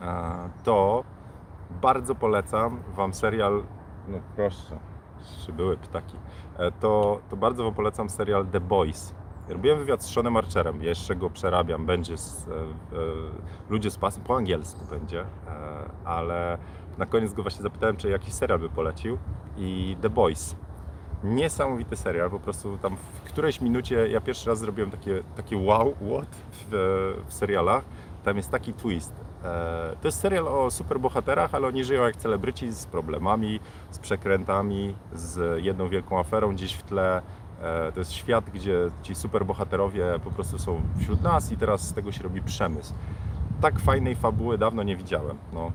e, 0.00 0.50
to 0.64 1.04
bardzo 1.70 2.14
polecam 2.14 2.82
Wam 2.96 3.14
serial. 3.14 3.62
No 4.08 4.18
proszę, 4.36 4.78
czy 5.46 5.52
były 5.52 5.76
ptaki. 5.76 6.16
E, 6.58 6.72
to, 6.72 7.20
to 7.30 7.36
bardzo 7.36 7.64
Wam 7.64 7.74
polecam 7.74 8.10
serial 8.10 8.46
The 8.46 8.60
Boys. 8.60 9.14
Robiłem 9.48 9.78
wywiad 9.78 10.02
z 10.02 10.10
Seanem 10.14 10.36
Archerem, 10.36 10.82
jeszcze 10.82 11.16
go 11.16 11.30
przerabiam, 11.30 11.86
będzie 11.86 12.18
z, 12.18 12.48
e, 12.48 12.52
e, 12.52 12.64
Ludzie 13.70 13.90
z 13.90 13.98
pasem, 13.98 14.24
po 14.24 14.36
angielsku 14.36 14.84
będzie, 14.90 15.20
e, 15.20 15.26
ale 16.04 16.58
na 16.98 17.06
koniec 17.06 17.32
go 17.32 17.42
właśnie 17.42 17.62
zapytałem, 17.62 17.96
czy 17.96 18.10
jakiś 18.10 18.34
serial 18.34 18.58
by 18.58 18.68
polecił 18.68 19.18
i 19.56 19.96
The 20.02 20.10
Boys. 20.10 20.56
Niesamowity 21.24 21.96
serial, 21.96 22.30
po 22.30 22.40
prostu 22.40 22.78
tam 22.78 22.96
w 22.96 23.20
którejś 23.22 23.60
minucie 23.60 24.08
ja 24.08 24.20
pierwszy 24.20 24.50
raz 24.50 24.58
zrobiłem 24.58 24.90
takie, 24.90 25.22
takie 25.36 25.56
wow, 25.56 25.94
what 25.94 26.28
w, 26.52 26.68
w 27.26 27.34
serialach. 27.34 27.84
Tam 28.24 28.36
jest 28.36 28.50
taki 28.50 28.72
twist. 28.72 29.12
E, 29.44 29.96
To 30.00 30.08
jest 30.08 30.20
serial 30.20 30.48
o 30.48 30.70
superbohaterach, 30.70 31.54
ale 31.54 31.66
oni 31.66 31.84
żyją 31.84 32.02
jak 32.02 32.16
celebryci 32.16 32.72
z 32.72 32.86
problemami, 32.86 33.60
z 33.90 33.98
przekrętami, 33.98 34.94
z 35.12 35.62
jedną 35.64 35.88
wielką 35.88 36.18
aferą 36.18 36.52
gdzieś 36.54 36.74
w 36.74 36.82
tle. 36.82 37.22
E, 37.62 37.92
To 37.92 37.98
jest 38.00 38.12
świat, 38.12 38.50
gdzie 38.50 38.90
ci 39.02 39.14
superbohaterowie 39.14 40.04
po 40.24 40.30
prostu 40.30 40.58
są 40.58 40.82
wśród 40.98 41.22
nas 41.22 41.52
i 41.52 41.56
teraz 41.56 41.88
z 41.88 41.94
tego 41.94 42.12
się 42.12 42.22
robi 42.22 42.42
przemysł. 42.42 42.94
Tak 43.60 43.80
fajnej 43.80 44.16
fabuły 44.16 44.58
dawno 44.58 44.82
nie 44.82 44.96
widziałem. 44.96 45.38
No. 45.52 45.72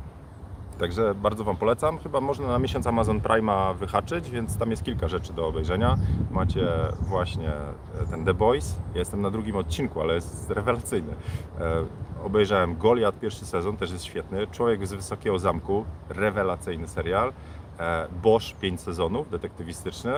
Także 0.79 1.15
bardzo 1.15 1.43
Wam 1.43 1.57
polecam. 1.57 1.97
Chyba 1.97 2.21
można 2.21 2.47
na 2.47 2.59
miesiąc 2.59 2.87
Amazon 2.87 3.19
Prime'a 3.19 3.75
wyhaczyć, 3.75 4.29
więc 4.29 4.57
tam 4.57 4.71
jest 4.71 4.83
kilka 4.83 5.07
rzeczy 5.07 5.33
do 5.33 5.47
obejrzenia. 5.47 5.97
Macie 6.31 6.67
właśnie 7.01 7.51
e, 7.51 8.05
ten 8.09 8.25
The 8.25 8.33
Boys. 8.33 8.75
Jestem 8.95 9.21
na 9.21 9.31
drugim 9.31 9.55
odcinku, 9.55 10.01
ale 10.01 10.15
jest 10.15 10.49
rewelacyjny. 10.49 11.15
E, 11.59 11.85
obejrzałem 12.23 12.77
Goliat, 12.77 13.19
pierwszy 13.19 13.45
sezon, 13.45 13.77
też 13.77 13.91
jest 13.91 14.05
świetny. 14.05 14.47
Człowiek 14.47 14.87
z 14.87 14.93
Wysokiego 14.93 15.39
Zamku, 15.39 15.85
rewelacyjny 16.09 16.87
serial. 16.87 17.33
E, 17.79 18.07
Bosch, 18.23 18.55
5 18.61 18.81
sezonów, 18.81 19.29
detektywistyczny. 19.29 20.13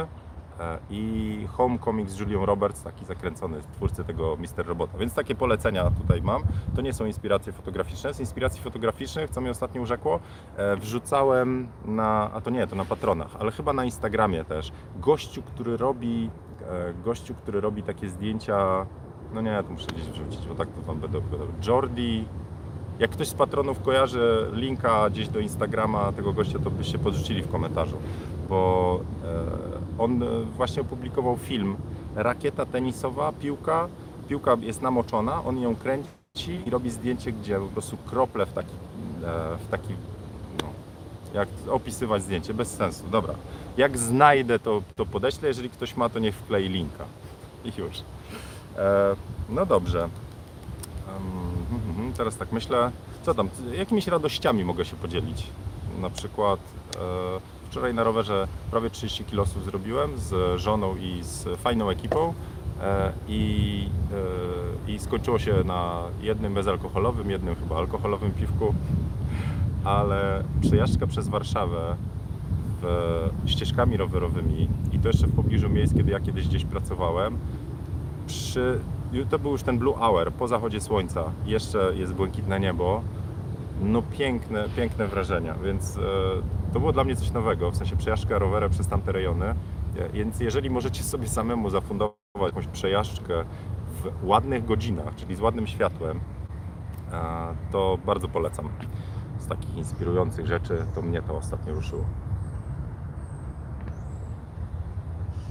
E, 0.60 0.80
I 0.90 1.48
Homecoming 1.52 2.10
z 2.10 2.20
Julią 2.20 2.46
Roberts, 2.46 2.84
taki 2.84 3.06
zakręcony 3.06 3.62
twórcy 3.76 4.04
tego 4.04 4.38
Mister 4.38 4.68
Robota. 4.68 4.98
Więc 4.98 5.14
takie 5.14 5.36
polecenia 5.36 5.92
tutaj 5.92 6.22
mam. 6.22 6.44
To 6.76 6.82
nie 6.82 6.94
są 6.94 7.06
inspiracje 7.06 7.54
fotograficzne. 7.54 8.14
Z 8.14 8.20
inspiracji 8.20 8.62
fotograficznych, 8.62 9.30
co 9.30 9.42
mnie 9.42 9.52
ostatnio 9.52 9.82
urzekło, 9.82 10.20
e, 10.58 10.76
wrzucałem 10.78 11.68
na, 11.86 12.32
a 12.34 12.42
to 12.42 12.50
nie, 12.50 12.68
to 12.68 12.76
na 12.76 12.86
patronach, 12.86 13.36
ale 13.40 13.52
chyba 13.52 13.74
na 13.74 13.86
Instagramie 13.86 14.46
też. 14.46 14.72
Gościu, 14.96 15.44
który 15.44 15.78
robi, 15.78 16.30
e, 16.70 16.94
gościu, 16.94 17.36
który 17.36 17.62
robi 17.62 17.84
takie 17.84 18.10
zdjęcia, 18.10 18.86
no 19.34 19.42
nie, 19.42 19.64
to 19.64 19.70
muszę 19.70 19.88
gdzieś 19.88 20.06
wrzucić, 20.06 20.48
bo 20.48 20.56
tak 20.56 20.70
to 20.70 20.82
wam 20.82 21.00
będę 21.00 21.18
opowiadał. 21.18 21.48
Jordi, 21.68 22.28
jak 23.00 23.12
ktoś 23.12 23.28
z 23.28 23.34
patronów 23.34 23.82
kojarzy 23.82 24.48
linka 24.54 25.10
gdzieś 25.10 25.30
do 25.30 25.40
Instagrama 25.40 26.12
tego 26.12 26.34
gościa, 26.34 26.60
to 26.60 26.72
byście 26.72 27.00
podrzucili 27.00 27.42
w 27.42 27.52
komentarzu, 27.52 27.98
bo 28.50 29.00
e, 29.24 30.02
on 30.02 30.24
e, 30.24 30.26
właśnie 30.42 30.82
opublikował 30.82 31.38
film 31.38 31.76
Rakieta 32.16 32.66
tenisowa, 32.66 33.32
piłka, 33.32 33.88
piłka 34.30 34.58
jest 34.62 34.82
namoczona, 34.82 35.44
on 35.44 35.62
ją 35.62 35.76
kręci 35.76 36.62
i 36.66 36.70
robi 36.70 36.90
zdjęcie, 36.90 37.32
gdzie 37.32 37.60
po 37.60 37.68
prostu 37.68 37.98
krople 37.98 38.46
w 38.46 38.54
taki, 38.54 38.76
e, 39.24 39.58
w 39.58 39.68
taki 39.72 39.94
no, 40.62 40.70
jak 41.34 41.50
opisywać 41.70 42.24
zdjęcie, 42.24 42.54
bez 42.54 42.72
sensu, 42.72 43.04
dobra. 43.12 43.34
Jak 43.78 43.98
znajdę, 43.98 44.60
to, 44.60 44.82
to 44.96 45.06
podeślę, 45.06 45.48
jeżeli 45.48 45.70
ktoś 45.70 45.96
ma, 45.98 46.10
to 46.10 46.20
niech 46.20 46.36
wklei 46.36 46.70
linka. 46.70 47.06
I 47.66 47.72
już. 47.82 48.02
No 49.50 49.66
dobrze. 49.66 50.04
Em, 50.04 50.12
mhm, 51.72 51.90
mhm, 51.90 52.14
teraz 52.14 52.38
tak 52.38 52.52
myślę, 52.52 52.92
co 53.24 53.34
tam, 53.34 53.50
jakimiś 53.78 54.08
radościami 54.08 54.64
mogę 54.64 54.86
się 54.86 54.96
podzielić. 54.96 55.48
Na 56.00 56.10
przykład 56.10 56.60
wczoraj 57.76 57.94
na 57.94 58.04
rowerze 58.04 58.48
prawie 58.72 58.90
30 58.90 59.26
kilosów 59.26 59.66
zrobiłem 59.66 60.12
z 60.18 60.60
żoną 60.62 60.96
i 60.96 61.24
z 61.24 61.60
fajną 61.60 61.90
ekipą 61.90 62.34
e, 62.82 63.12
i, 63.28 63.90
e, 64.88 64.92
i 64.92 65.00
skończyło 65.00 65.40
się 65.40 65.54
na 65.66 66.04
jednym 66.22 66.54
bezalkoholowym, 66.54 67.32
jednym 67.32 67.56
chyba 67.56 67.78
alkoholowym 67.78 68.32
piwku, 68.32 68.74
ale 69.84 70.44
przejażdżka 70.62 71.08
przez 71.08 71.28
Warszawę 71.28 71.96
w, 72.82 73.30
ścieżkami 73.46 73.98
rowerowymi 73.98 74.68
i 74.92 75.00
to 75.00 75.08
jeszcze 75.08 75.28
w 75.28 75.36
pobliżu 75.36 75.70
miejsc, 75.70 75.94
kiedy 75.94 76.12
ja 76.12 76.20
kiedyś 76.20 76.48
gdzieś 76.48 76.66
pracowałem, 76.66 77.38
przy, 78.28 78.80
to 79.30 79.40
był 79.40 79.52
już 79.52 79.64
ten 79.64 79.78
blue 79.78 79.96
hour, 79.96 80.32
po 80.32 80.48
zachodzie 80.48 80.82
słońca, 80.82 81.24
jeszcze 81.46 81.92
jest 81.96 82.14
błękitne 82.14 82.60
niebo, 82.60 83.02
no 83.82 84.02
piękne, 84.02 84.70
piękne 84.76 85.08
wrażenia, 85.08 85.54
więc 85.64 85.98
e, 85.98 86.02
to 86.74 86.80
było 86.80 86.92
dla 86.94 87.04
mnie 87.04 87.16
coś 87.16 87.32
nowego, 87.32 87.72
w 87.72 87.76
sensie 87.78 87.96
przejażdżka 87.98 88.40
rowerem 88.40 88.70
przez 88.72 88.88
tamte 88.88 89.12
rejony, 89.12 89.56
E, 90.00 90.10
więc 90.10 90.40
jeżeli 90.40 90.70
możecie 90.70 91.04
sobie 91.04 91.28
samemu 91.28 91.70
zafundować 91.70 92.16
jakąś 92.42 92.68
przejażdżkę 92.68 93.46
w 94.04 94.26
ładnych 94.28 94.66
godzinach, 94.66 95.16
czyli 95.16 95.36
z 95.36 95.42
ładnym 95.42 95.68
światłem, 95.68 96.20
e, 97.12 97.56
to 97.72 97.98
bardzo 98.06 98.28
polecam. 98.28 98.70
Z 99.40 99.48
takich 99.48 99.76
inspirujących 99.78 100.48
rzeczy 100.48 100.86
to 100.96 101.02
mnie 101.02 101.22
to 101.22 101.38
ostatnio 101.38 101.74
ruszyło. 101.74 102.06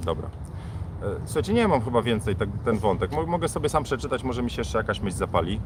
Dobra. 0.04 0.30
Słuchajcie, 1.24 1.54
nie 1.54 1.68
mam 1.68 1.80
chyba 1.80 2.02
więcej 2.02 2.36
tak, 2.36 2.48
ten 2.64 2.78
wątek. 2.78 3.12
Mo- 3.12 3.26
Mogę 3.26 3.48
sobie 3.48 3.68
sam 3.68 3.82
przeczytać, 3.84 4.24
może 4.24 4.42
mi 4.42 4.50
się 4.50 4.60
jeszcze 4.60 4.78
jakaś 4.78 5.00
myśl 5.00 5.16
zapali. 5.16 5.60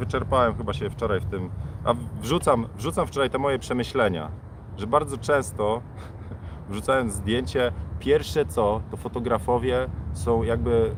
Wyczerpałem 0.00 0.54
chyba 0.54 0.72
się 0.72 0.90
wczoraj 0.90 1.20
w 1.20 1.24
tym. 1.24 1.50
A 1.84 1.94
wrzucam, 2.20 2.66
wrzucam 2.76 3.06
wczoraj 3.06 3.30
te 3.30 3.38
moje 3.38 3.58
przemyślenia, 3.58 4.30
że 4.78 4.86
bardzo 4.86 5.18
często 5.18 5.82
wrzucając 6.70 7.14
zdjęcie, 7.14 7.72
pierwsze 7.98 8.46
co, 8.46 8.80
to 8.90 8.96
fotografowie 8.96 9.88
są 10.12 10.42
jakby 10.42 10.96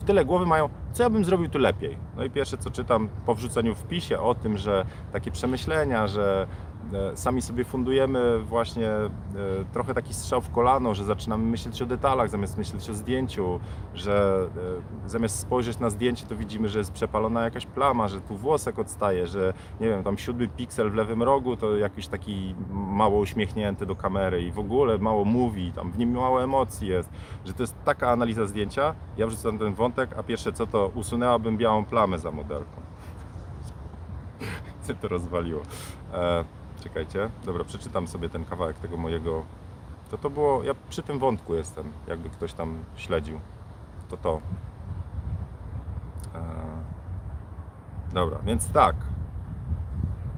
w 0.00 0.04
tyle 0.04 0.24
głowy 0.24 0.46
mają, 0.46 0.68
co 0.92 1.02
ja 1.02 1.10
bym 1.10 1.24
zrobił 1.24 1.48
tu 1.48 1.58
lepiej. 1.58 1.96
No 2.16 2.24
i 2.24 2.30
pierwsze 2.30 2.58
co 2.58 2.70
czytam 2.70 3.08
po 3.26 3.34
wrzuceniu 3.34 3.74
w 3.74 3.86
pisie 3.86 4.18
o 4.18 4.34
tym, 4.34 4.58
że 4.58 4.84
takie 5.12 5.30
przemyślenia, 5.30 6.06
że 6.06 6.46
sami 7.14 7.42
sobie 7.42 7.64
fundujemy 7.64 8.38
właśnie 8.38 8.88
e, 8.88 9.10
trochę 9.72 9.94
taki 9.94 10.14
strzał 10.14 10.40
w 10.40 10.50
kolano, 10.50 10.94
że 10.94 11.04
zaczynamy 11.04 11.44
myśleć 11.44 11.82
o 11.82 11.86
detalach 11.86 12.30
zamiast 12.30 12.58
myśleć 12.58 12.90
o 12.90 12.94
zdjęciu, 12.94 13.60
że 13.94 14.46
e, 15.06 15.08
zamiast 15.08 15.38
spojrzeć 15.38 15.78
na 15.78 15.90
zdjęcie 15.90 16.26
to 16.26 16.36
widzimy, 16.36 16.68
że 16.68 16.78
jest 16.78 16.92
przepalona 16.92 17.44
jakaś 17.44 17.66
plama, 17.66 18.08
że 18.08 18.20
tu 18.20 18.36
włosek 18.36 18.78
odstaje, 18.78 19.26
że 19.26 19.54
nie 19.80 19.88
wiem, 19.88 20.04
tam 20.04 20.18
siódmy 20.18 20.48
piksel 20.48 20.90
w 20.90 20.94
lewym 20.94 21.22
rogu 21.22 21.56
to 21.56 21.76
jakiś 21.76 22.06
taki 22.06 22.54
mało 22.70 23.18
uśmiechnięty 23.18 23.86
do 23.86 23.96
kamery 23.96 24.42
i 24.42 24.52
w 24.52 24.58
ogóle 24.58 24.98
mało 24.98 25.24
mówi, 25.24 25.72
tam 25.72 25.92
w 25.92 25.98
nim 25.98 26.10
mało 26.10 26.42
emocji 26.42 26.88
jest, 26.88 27.10
że 27.44 27.54
to 27.54 27.62
jest 27.62 27.74
taka 27.84 28.10
analiza 28.10 28.46
zdjęcia, 28.46 28.94
ja 29.16 29.26
wrzucam 29.26 29.58
ten 29.58 29.74
wątek, 29.74 30.10
a 30.18 30.22
pierwsze 30.22 30.52
co 30.52 30.66
to 30.66 30.90
usunęłabym 30.94 31.56
białą 31.56 31.84
plamę 31.84 32.18
za 32.18 32.30
modelką. 32.30 32.80
Co 34.86 34.94
to 34.94 35.08
rozwaliło? 35.08 35.62
Czekajcie, 36.80 37.30
dobra, 37.44 37.64
przeczytam 37.64 38.08
sobie 38.08 38.28
ten 38.28 38.44
kawałek 38.44 38.78
tego 38.78 38.96
mojego. 38.96 39.44
To 40.10 40.18
to 40.18 40.30
było, 40.30 40.62
ja 40.62 40.74
przy 40.88 41.02
tym 41.02 41.18
wątku 41.18 41.54
jestem, 41.54 41.92
jakby 42.06 42.30
ktoś 42.30 42.52
tam 42.52 42.84
śledził. 42.96 43.40
To 44.08 44.16
to. 44.16 44.40
E, 46.34 46.40
dobra, 48.12 48.38
więc 48.44 48.72
tak. 48.72 48.96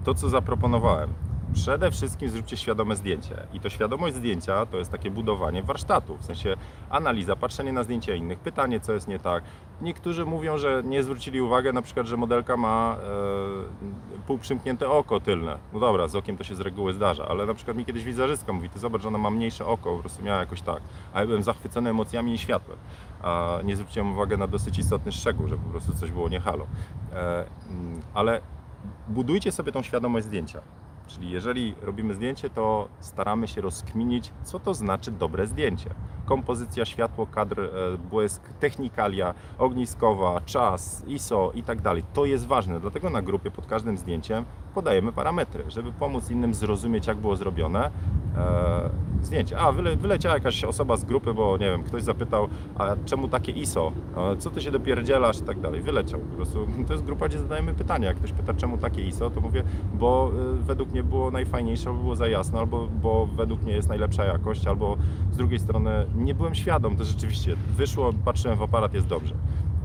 To, 0.05 0.14
co 0.14 0.28
zaproponowałem. 0.28 1.14
Przede 1.55 1.91
wszystkim 1.91 2.31
zróbcie 2.31 2.57
świadome 2.57 2.97
zdjęcie. 2.97 3.47
I 3.53 3.61
to 3.61 3.71
świadomość 3.71 4.17
zdjęcia 4.17 4.67
to 4.67 4.79
jest 4.79 4.93
takie 4.93 5.11
budowanie 5.11 5.62
warsztatu, 5.62 6.17
w 6.17 6.25
sensie 6.25 6.57
analiza, 6.91 7.37
patrzenie 7.37 7.73
na 7.73 7.85
zdjęcia 7.85 8.15
innych, 8.15 8.38
pytanie, 8.38 8.81
co 8.81 8.93
jest 8.93 9.09
nie 9.09 9.19
tak. 9.19 9.45
Niektórzy 9.81 10.25
mówią, 10.25 10.59
że 10.59 10.83
nie 10.85 11.03
zwrócili 11.03 11.41
uwagi, 11.41 11.73
na 11.73 11.83
przykład, 11.83 12.07
że 12.07 12.17
modelka 12.17 12.57
ma 12.57 12.97
e, 12.97 14.27
półprzymknięte 14.27 14.88
oko 14.88 15.21
tylne. 15.21 15.59
No 15.73 15.81
dobra, 15.81 16.09
z 16.09 16.17
okiem 16.17 16.37
to 16.37 16.45
się 16.45 16.55
z 16.55 16.61
reguły 16.61 16.95
zdarza, 16.95 17.29
ale 17.29 17.47
na 17.47 17.55
przykład 17.55 17.77
mi 17.77 17.85
kiedyś 17.85 18.05
wizerzystka 18.05 18.53
mówi, 18.53 18.71
ty 18.71 18.79
zobacz, 18.79 19.03
że 19.03 19.09
ona 19.09 19.19
ma 19.19 19.31
mniejsze 19.31 19.67
oko, 19.67 19.97
po 19.97 20.01
prostu 20.01 20.23
miała 20.23 20.38
jakoś 20.38 20.62
tak. 20.62 20.83
A 21.12 21.21
ja 21.21 21.27
byłem 21.27 21.43
zachwycony 21.43 21.91
emocjami 21.91 22.35
i 22.35 22.38
światłem. 22.38 22.79
A 23.23 23.59
nie 23.65 23.77
zwróciłem 23.77 24.12
uwagi 24.12 24.38
na 24.38 24.47
dosyć 24.47 24.79
istotny 24.79 25.12
szczegół, 25.12 25.49
że 25.49 25.57
po 25.57 25.71
prostu 25.71 25.93
coś 25.93 26.11
było 26.11 26.29
nie 26.29 26.41
halo. 26.41 26.67
E, 27.12 27.45
ale 28.15 28.41
budujcie 29.09 29.53
sobie 29.53 29.73
tą 29.73 29.83
świadomość 29.83 30.27
zdjęcia. 30.27 30.61
Czyli 31.14 31.31
jeżeli 31.31 31.75
robimy 31.83 32.14
zdjęcie, 32.14 32.51
to 32.51 32.88
staramy 33.01 33.48
się 33.48 33.61
rozkminić, 33.61 34.33
co 34.44 34.61
to 34.61 34.75
znaczy 34.75 35.11
dobre 35.11 35.46
zdjęcie. 35.46 35.90
Kompozycja, 36.25 36.85
światło, 36.85 37.27
kadr, 37.27 37.61
e, 37.61 37.98
błysk, 37.98 38.42
technikalia, 38.61 39.35
ogniskowa, 39.59 40.40
czas, 40.40 41.03
ISO 41.07 41.53
i 41.55 41.62
tak 41.62 41.81
dalej. 41.81 42.05
To 42.12 42.25
jest 42.25 42.46
ważne, 42.46 42.81
dlatego 42.81 43.11
na 43.11 43.22
grupie 43.22 43.51
pod 43.51 43.66
każdym 43.66 43.98
zdjęciem 43.98 44.44
podajemy 44.72 45.12
parametry, 45.12 45.64
żeby 45.68 45.92
pomóc 45.92 46.30
innym 46.30 46.54
zrozumieć, 46.54 47.06
jak 47.06 47.18
było 47.18 47.37
zrobione 47.37 47.90
e, 48.37 48.90
zdjęcie. 49.22 49.58
A, 49.58 49.72
wyle, 49.72 49.96
wyleciała 49.96 50.35
jakaś 50.35 50.64
osoba 50.64 50.96
z 50.96 51.04
grupy, 51.04 51.35
bo 51.35 51.58
nie 51.58 51.70
wiem, 51.70 51.82
ktoś 51.82 52.02
zapytał, 52.02 52.48
a 52.78 52.96
czemu 53.04 53.28
takie 53.28 53.52
ISO? 53.52 53.92
E, 54.16 54.37
co 54.37 54.50
ty 54.50 54.61
się 54.61 54.70
dopierdzielasz 54.70 55.38
i 55.40 55.42
tak 55.42 55.61
dalej. 55.61 55.82
Wyleciał 55.82 56.20
po 56.20 56.37
prostu. 56.37 56.66
To 56.87 56.92
jest 56.92 57.04
grupa, 57.04 57.28
gdzie 57.28 57.38
zadajemy 57.38 57.74
pytania. 57.74 58.08
Jak 58.08 58.16
ktoś 58.16 58.32
pyta, 58.32 58.54
czemu 58.54 58.78
takie 58.78 59.02
ISO, 59.02 59.30
to 59.30 59.40
mówię, 59.40 59.62
bo 59.94 60.32
y, 60.61 60.62
według 60.62 60.90
mnie 60.90 61.02
było 61.02 61.30
najfajniejsze, 61.30 61.88
albo 61.88 62.02
było 62.02 62.16
za 62.16 62.28
jasno, 62.28 62.58
albo 62.58 62.88
bo 63.02 63.26
według 63.26 63.62
mnie 63.62 63.72
jest 63.72 63.88
najlepsza 63.88 64.24
jakość, 64.24 64.66
albo 64.66 64.96
z 65.32 65.37
drugiej 65.37 65.58
strony 65.58 66.06
nie 66.14 66.35
byłem 66.35 66.54
świadom, 66.54 66.96
to 66.96 67.04
rzeczywiście 67.04 67.56
wyszło, 67.76 68.12
patrzyłem 68.24 68.58
w 68.58 68.62
aparat, 68.62 68.94
jest 68.94 69.06
dobrze. 69.06 69.35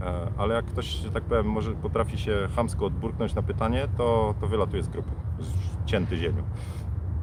E, 0.01 0.31
Ale 0.37 0.55
jak 0.55 0.65
ktoś, 0.65 0.85
że 0.85 1.11
tak 1.11 1.23
powiem, 1.23 1.45
może 1.45 1.71
potrafi 1.71 2.17
się 2.17 2.47
chamsko 2.55 2.85
odburknąć 2.85 3.35
na 3.35 3.41
pytanie, 3.41 3.87
to, 3.97 4.35
to 4.41 4.47
wylatuje 4.47 4.83
z 4.83 4.87
grupy, 4.87 5.11
cięty 5.85 6.17
ziemią. 6.17 6.43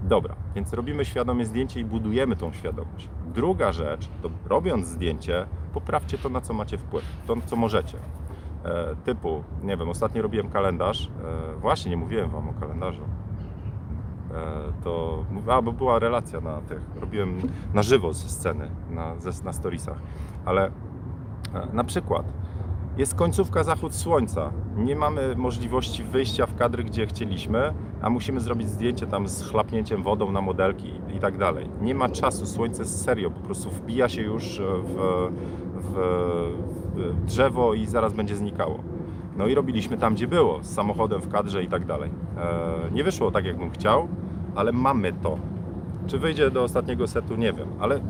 Dobra, 0.03 0.35
więc 0.55 0.73
robimy 0.73 1.05
świadomie 1.05 1.47
zdjęcie 1.47 1.81
i 1.81 1.85
budujemy 1.85 2.37
tą 2.37 2.53
świadomość. 2.53 3.09
Druga 3.35 3.73
rzecz, 3.73 4.09
to 4.23 4.31
robiąc 4.47 4.87
zdjęcie, 4.89 5.47
poprawcie 5.73 6.19
to, 6.19 6.29
na 6.29 6.41
co 6.41 6.55
macie 6.55 6.79
wpływ, 6.79 7.05
to, 7.27 7.37
co 7.47 7.57
możecie. 7.57 7.99
E, 8.65 8.97
typu, 9.05 9.45
nie 9.63 9.77
wiem, 9.77 9.89
ostatnio 9.89 10.23
robiłem 10.23 10.51
kalendarz, 10.51 11.11
e, 11.55 11.61
właśnie 11.61 11.91
nie 11.91 11.97
mówiłem 11.97 12.31
Wam 12.31 12.49
o 12.49 12.53
kalendarzu. 12.53 13.03
E, 13.03 14.83
to, 14.85 15.25
a, 15.49 15.63
bo 15.63 15.73
była 15.73 15.99
relacja 15.99 16.41
na 16.41 16.61
tych, 16.61 16.81
robiłem 17.01 17.41
na 17.75 17.83
żywo 17.83 18.13
ze 18.13 18.29
sceny, 18.29 18.71
na, 18.91 19.17
ze, 19.17 19.45
na 19.45 19.53
storiesach, 19.53 19.99
ale 20.45 20.67
e, 20.67 20.71
na 21.73 21.85
przykład 21.85 22.27
jest 22.99 23.15
końcówka 23.15 23.65
zachód 23.65 23.95
słońca. 23.95 24.53
Nie 24.77 24.97
mamy 24.97 25.37
możliwości 25.37 26.05
wyjścia 26.05 26.47
w 26.47 26.55
kadry, 26.55 26.85
gdzie 26.85 27.07
chcieliśmy, 27.07 27.75
a 28.03 28.11
musimy 28.11 28.41
zrobić 28.41 28.69
zdjęcie 28.69 29.07
tam 29.07 29.29
z 29.29 29.43
chlapnięciem 29.43 30.03
wodą 30.03 30.33
na 30.33 30.41
modelki 30.41 30.93
i, 31.17 31.19
tak 31.19 31.39
dalej. 31.39 31.69
Nie 31.81 31.95
ma 31.95 32.09
czasu, 32.09 32.47
słońce 32.47 32.85
serio, 32.85 33.31
po 33.31 33.41
prostu 33.41 33.71
wbija 33.71 34.09
się 34.09 34.23
już 34.23 34.61
w, 34.85 35.31
w, 35.75 35.95
w 36.95 37.25
drzewo 37.27 37.75
i 37.75 37.87
zaraz 37.87 38.13
będzie 38.13 38.37
znikało. 38.37 38.79
No 39.37 39.47
i 39.47 39.55
robiliśmy 39.55 39.97
tam, 39.97 40.15
gdzie 40.15 40.27
było, 40.27 40.63
z 40.63 40.75
samochodem 40.75 41.21
w 41.21 41.29
kadrze 41.29 41.65
i 41.65 41.69
tak 41.69 41.87
dalej. 41.87 42.11
E, 42.37 42.91
nie 42.93 43.05
wyszło 43.05 43.31
tak, 43.31 43.45
jakbym 43.45 43.71
chciał, 43.71 44.09
ale 44.55 44.73
mamy 44.73 45.13
to. 45.13 45.39
Czy 46.07 46.19
wyjdzie 46.19 46.51
do 46.51 46.63
ostatniego 46.63 47.07
setu, 47.07 47.37
nie 47.37 47.53
wiem, 47.53 47.69
ale 47.81 48.01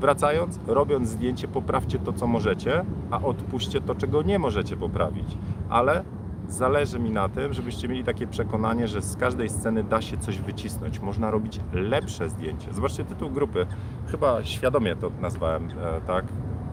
wracając, 0.00 0.60
robiąc 0.66 1.08
zdjęcie, 1.08 1.48
poprawcie 1.48 1.98
to, 1.98 2.12
co 2.12 2.26
możecie, 2.26 2.84
a 3.10 3.22
odpuśćcie 3.22 3.80
to, 3.80 3.94
czego 3.94 4.22
nie 4.22 4.38
możecie 4.38 4.76
poprawić. 4.76 5.36
Ale 5.68 6.04
zależy 6.48 6.98
mi 6.98 7.10
na 7.10 7.28
tym, 7.28 7.52
żebyście 7.52 7.88
mieli 7.88 8.04
takie 8.04 8.26
przekonanie, 8.26 8.88
że 8.88 9.02
z 9.02 9.16
każdej 9.16 9.48
sceny 9.48 9.84
da 9.84 10.02
się 10.02 10.18
coś 10.18 10.38
wycisnąć. 10.38 11.00
Można 11.00 11.30
robić 11.30 11.60
lepsze 11.72 12.30
zdjęcie. 12.30 12.72
Zobaczcie 12.72 13.04
tytuł 13.04 13.30
grupy. 13.30 13.66
Chyba 14.10 14.44
świadomie 14.44 14.96
to 14.96 15.10
nazwałem, 15.20 15.68
e, 15.70 16.00
tak? 16.06 16.24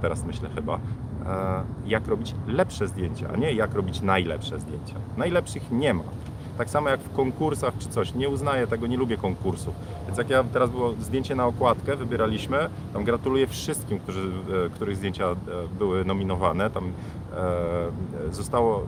Teraz 0.02 0.26
myślę 0.26 0.50
chyba. 0.56 0.76
E, 0.76 0.80
jak 1.86 2.08
robić 2.08 2.36
lepsze 2.48 2.88
zdjęcia, 2.88 3.30
a 3.34 3.38
nie 3.38 3.54
jak 3.54 3.74
robić 3.74 4.02
najlepsze 4.02 4.60
zdjęcia. 4.60 4.96
Najlepszych 5.18 5.72
nie 5.72 5.94
ma. 5.94 6.04
Tak 6.58 6.70
samo 6.70 6.90
jak 6.90 7.00
w 7.00 7.16
konkursach 7.16 7.74
czy 7.80 7.90
coś. 7.90 8.14
Nie 8.14 8.30
uznaję 8.30 8.68
tego, 8.68 8.88
nie 8.88 8.98
lubię 8.98 9.18
konkursów. 9.18 9.76
Więc 10.06 10.18
jak 10.18 10.30
ja 10.30 10.44
teraz 10.44 10.70
było 10.70 10.94
zdjęcie 11.00 11.36
na 11.36 11.46
okładkę, 11.46 11.96
wybieraliśmy, 11.96 12.70
tam 12.94 13.04
gratuluję 13.04 13.48
wszystkim, 13.48 14.00
którzy, 14.00 14.22
e, 14.66 14.70
których 14.70 14.96
zdjęcia 14.96 15.26
e, 15.26 15.36
były 15.78 16.06
nominowane. 16.06 16.70
Tam 16.70 16.86
e, 17.34 18.34
zostało 18.34 18.86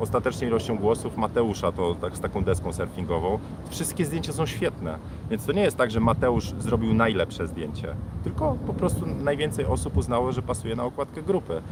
ostatecznie 0.00 0.48
ilością 0.48 0.78
głosów 0.78 1.16
Mateusza, 1.16 1.72
to 1.72 1.94
tak 1.94 2.16
z 2.16 2.20
taką 2.20 2.44
deską 2.44 2.72
surfingową. 2.72 3.38
Wszystkie 3.70 4.04
zdjęcia 4.04 4.32
są 4.32 4.46
świetne. 4.46 4.98
Więc 5.30 5.46
to 5.46 5.52
nie 5.52 5.62
jest 5.62 5.76
tak, 5.76 5.90
że 5.90 6.00
Mateusz 6.00 6.52
zrobił 6.58 6.94
najlepsze 6.94 7.48
zdjęcie, 7.48 7.94
tylko 8.24 8.56
po 8.66 8.74
prostu 8.74 9.06
najwięcej 9.06 9.66
osób 9.66 9.96
uznało, 9.96 10.32
że 10.32 10.42
pasuje 10.42 10.76
na 10.76 10.84
okładkę 10.84 11.22
grupy 11.22 11.62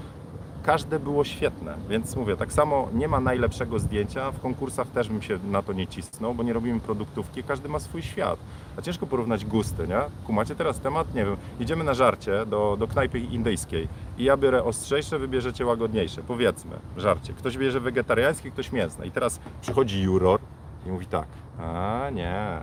każde 0.62 1.00
było 1.00 1.24
świetne, 1.24 1.74
więc 1.88 2.16
mówię, 2.16 2.36
tak 2.36 2.52
samo 2.52 2.88
nie 2.92 3.08
ma 3.08 3.20
najlepszego 3.20 3.78
zdjęcia, 3.78 4.30
w 4.30 4.40
konkursach 4.40 4.86
też 4.88 5.08
bym 5.08 5.22
się 5.22 5.38
na 5.50 5.62
to 5.62 5.72
nie 5.72 5.86
cisnął, 5.86 6.34
bo 6.34 6.42
nie 6.42 6.52
robimy 6.52 6.80
produktówki, 6.80 7.42
każdy 7.42 7.68
ma 7.68 7.78
swój 7.78 8.02
świat, 8.02 8.38
a 8.78 8.82
ciężko 8.82 9.06
porównać 9.06 9.44
gusty, 9.44 9.88
nie? 9.88 10.00
Kumacie 10.26 10.54
teraz 10.54 10.80
temat, 10.80 11.14
nie 11.14 11.24
wiem, 11.24 11.36
idziemy 11.60 11.84
na 11.84 11.94
żarcie 11.94 12.46
do, 12.46 12.76
do 12.78 12.88
knajpy 12.88 13.18
indyjskiej. 13.18 13.88
I 14.18 14.24
ja 14.24 14.36
biorę 14.36 14.64
ostrzejsze, 14.64 15.18
wy 15.18 15.28
bierzecie 15.28 15.66
łagodniejsze, 15.66 16.22
powiedzmy, 16.22 16.76
żarcie, 16.96 17.32
ktoś 17.32 17.58
bierze 17.58 17.80
wegetariańskie, 17.80 18.50
ktoś 18.50 18.72
mięsne 18.72 19.06
i 19.06 19.10
teraz 19.10 19.40
przychodzi 19.60 20.02
juror 20.02 20.40
i 20.86 20.90
mówi 20.90 21.06
tak, 21.06 21.28
a 21.58 22.10
nie, 22.12 22.60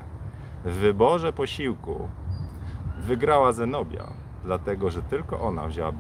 w 0.65 0.73
wyborze 0.73 1.33
posiłku 1.33 2.09
wygrała 2.99 3.53
Zenobia, 3.53 4.07
dlatego 4.43 4.89
że 4.89 5.01
tylko 5.01 5.41
ona 5.41 5.67
wzięła 5.67 5.91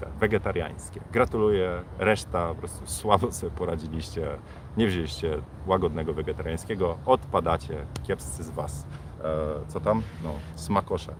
be, 0.00 0.06
te 0.06 0.12
wegetariańskie. 0.20 1.00
Gratuluję, 1.12 1.82
reszta 1.98 2.48
po 2.48 2.54
prostu 2.54 2.86
słabo 2.86 3.32
sobie 3.32 3.52
poradziliście, 3.52 4.28
nie 4.76 4.86
wzięliście 4.86 5.38
łagodnego 5.66 6.14
wegetariańskiego, 6.14 6.98
odpadacie, 7.06 7.86
kiepscy 8.02 8.44
z 8.44 8.50
was. 8.50 8.86
E, 9.20 9.66
co 9.68 9.80
tam? 9.80 10.02
No, 10.24 10.32
smakosze. 10.54 11.14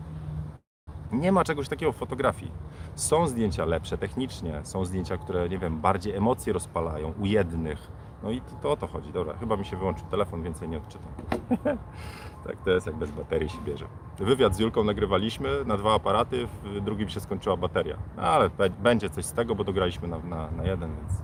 Nie 1.12 1.32
ma 1.32 1.44
czegoś 1.44 1.68
takiego 1.68 1.92
w 1.92 1.96
fotografii. 1.96 2.52
Są 2.94 3.26
zdjęcia 3.26 3.64
lepsze 3.64 3.98
technicznie, 3.98 4.60
są 4.64 4.84
zdjęcia, 4.84 5.16
które, 5.16 5.48
nie 5.48 5.58
wiem, 5.58 5.80
bardziej 5.80 6.16
emocje 6.16 6.52
rozpalają 6.52 7.12
u 7.20 7.26
jednych, 7.26 7.90
No 8.22 8.30
i 8.30 8.40
to, 8.40 8.56
to 8.62 8.70
o 8.72 8.76
to 8.76 8.86
chodzi. 8.86 9.12
Dobra, 9.12 9.34
chyba 9.36 9.56
mi 9.56 9.64
się 9.64 9.76
wyłączył 9.76 10.06
telefon, 10.06 10.42
więcej 10.42 10.68
nie 10.68 10.76
odczytam. 10.78 11.08
tak, 12.46 12.56
to 12.64 12.70
jest 12.70 12.86
jak 12.86 12.96
bez 12.96 13.10
baterii 13.10 13.48
się 13.48 13.58
bierze. 13.64 13.86
Wywiad 14.18 14.54
z 14.54 14.58
Julką 14.58 14.84
nagrywaliśmy 14.84 15.64
na 15.64 15.76
dwa 15.76 15.94
aparaty, 15.94 16.46
w 16.46 16.80
drugim 16.80 17.08
się 17.08 17.20
skończyła 17.20 17.56
bateria. 17.56 17.96
No, 18.16 18.22
ale 18.22 18.50
będzie 18.82 19.10
coś 19.10 19.24
z 19.24 19.32
tego, 19.32 19.54
bo 19.54 19.64
dograliśmy 19.64 20.08
na, 20.08 20.18
na, 20.18 20.50
na 20.50 20.64
jeden, 20.64 20.90
więc... 20.96 21.22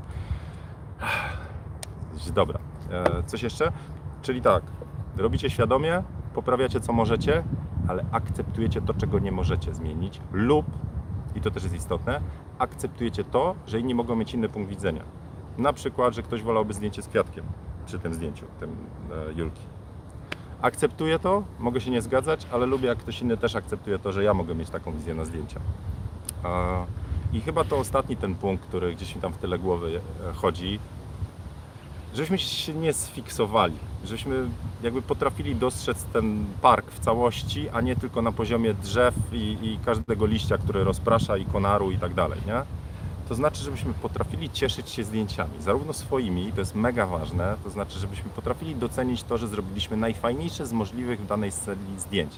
Dobra. 2.34 2.58
E, 2.90 3.22
coś 3.22 3.42
jeszcze? 3.42 3.72
Czyli 4.22 4.42
tak, 4.42 4.62
robicie 5.16 5.50
świadomie, 5.50 6.02
poprawiacie 6.34 6.80
co 6.80 6.92
możecie, 6.92 7.44
ale 7.88 8.04
akceptujecie 8.12 8.82
to, 8.82 8.94
czego 8.94 9.18
nie 9.18 9.32
możecie 9.32 9.74
zmienić 9.74 10.20
lub, 10.32 10.66
i 11.34 11.40
to 11.40 11.50
też 11.50 11.62
jest 11.62 11.74
istotne, 11.74 12.20
akceptujecie 12.58 13.24
to, 13.24 13.54
że 13.66 13.80
inni 13.80 13.94
mogą 13.94 14.16
mieć 14.16 14.34
inny 14.34 14.48
punkt 14.48 14.70
widzenia. 14.70 15.04
Na 15.58 15.72
przykład, 15.72 16.14
że 16.14 16.22
ktoś 16.22 16.42
wolałby 16.42 16.74
zdjęcie 16.74 17.02
z 17.02 17.08
kwiatkiem 17.08 17.44
przy 17.86 17.98
tym 17.98 18.14
zdjęciu, 18.14 18.46
tym 18.60 18.76
e, 19.28 19.32
Julki. 19.32 19.62
Akceptuję 20.62 21.18
to, 21.18 21.42
mogę 21.58 21.80
się 21.80 21.90
nie 21.90 22.02
zgadzać, 22.02 22.46
ale 22.52 22.66
lubię, 22.66 22.88
jak 22.88 22.98
ktoś 22.98 23.22
inny 23.22 23.36
też 23.36 23.56
akceptuje 23.56 23.98
to, 23.98 24.12
że 24.12 24.24
ja 24.24 24.34
mogę 24.34 24.54
mieć 24.54 24.70
taką 24.70 24.92
wizję 24.92 25.14
na 25.14 25.24
zdjęcia. 25.24 25.60
I 27.32 27.40
chyba 27.40 27.64
to 27.64 27.78
ostatni 27.78 28.16
ten 28.16 28.34
punkt, 28.34 28.64
który 28.66 28.94
gdzieś 28.94 29.14
mi 29.16 29.22
tam 29.22 29.32
w 29.32 29.38
tyle 29.38 29.58
głowy 29.58 30.00
e, 30.30 30.32
chodzi, 30.32 30.78
żebyśmy 32.14 32.38
się 32.38 32.74
nie 32.74 32.92
sfiksowali, 32.92 33.76
żebyśmy 34.04 34.48
jakby 34.82 35.02
potrafili 35.02 35.56
dostrzec 35.56 36.04
ten 36.04 36.46
park 36.62 36.90
w 36.90 37.00
całości, 37.00 37.68
a 37.68 37.80
nie 37.80 37.96
tylko 37.96 38.22
na 38.22 38.32
poziomie 38.32 38.74
drzew 38.74 39.14
i, 39.32 39.58
i 39.62 39.78
każdego 39.84 40.26
liścia, 40.26 40.58
który 40.58 40.84
rozprasza 40.84 41.36
i 41.36 41.44
konaru 41.44 41.90
i 41.90 41.98
tak 41.98 42.14
dalej, 42.14 42.40
nie? 42.46 42.62
To 43.28 43.34
znaczy, 43.34 43.62
żebyśmy 43.62 43.94
potrafili 43.94 44.50
cieszyć 44.50 44.90
się 44.90 45.04
zdjęciami, 45.04 45.50
zarówno 45.60 45.92
swoimi, 45.92 46.52
to 46.52 46.60
jest 46.60 46.74
mega 46.74 47.06
ważne, 47.06 47.56
to 47.64 47.70
znaczy, 47.70 47.98
żebyśmy 47.98 48.30
potrafili 48.30 48.76
docenić 48.76 49.22
to, 49.22 49.38
że 49.38 49.48
zrobiliśmy 49.48 49.96
najfajniejsze 49.96 50.66
z 50.66 50.72
możliwych 50.72 51.20
w 51.20 51.26
danej 51.26 51.52
serii 51.52 51.98
zdjęć. 51.98 52.32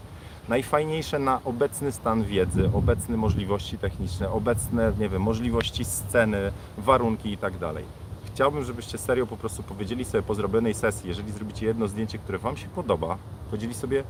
Najfajniejsze 0.49 1.19
na 1.19 1.41
obecny 1.45 1.93
stan 1.93 2.25
wiedzy, 2.25 2.71
obecne 2.75 3.17
możliwości 3.17 3.79
techniczne, 3.79 4.31
obecne, 4.31 4.93
nie 4.99 5.09
wiem, 5.09 5.23
możliwości 5.23 5.85
sceny, 5.85 6.53
warunki 6.79 7.33
i 7.33 7.39
tak 7.39 7.59
dalej. 7.59 7.85
Chciałbym, 8.27 8.65
żebyście 8.65 8.99
serio 8.99 9.27
po 9.27 9.37
prostu 9.37 9.63
powiedzieli 9.63 10.05
sobie 10.05 10.23
po 10.23 10.35
zrobionej 10.35 10.75
sesji, 10.75 11.09
jeżeli 11.09 11.33
zrobicie 11.33 11.67
jedno 11.67 11.89
zdjęcie, 11.89 12.19
które 12.19 12.39
Wam 12.39 12.57
się 12.57 12.69
podoba, 12.69 13.19
powiedzieli 13.51 13.75
sobie 13.75 14.05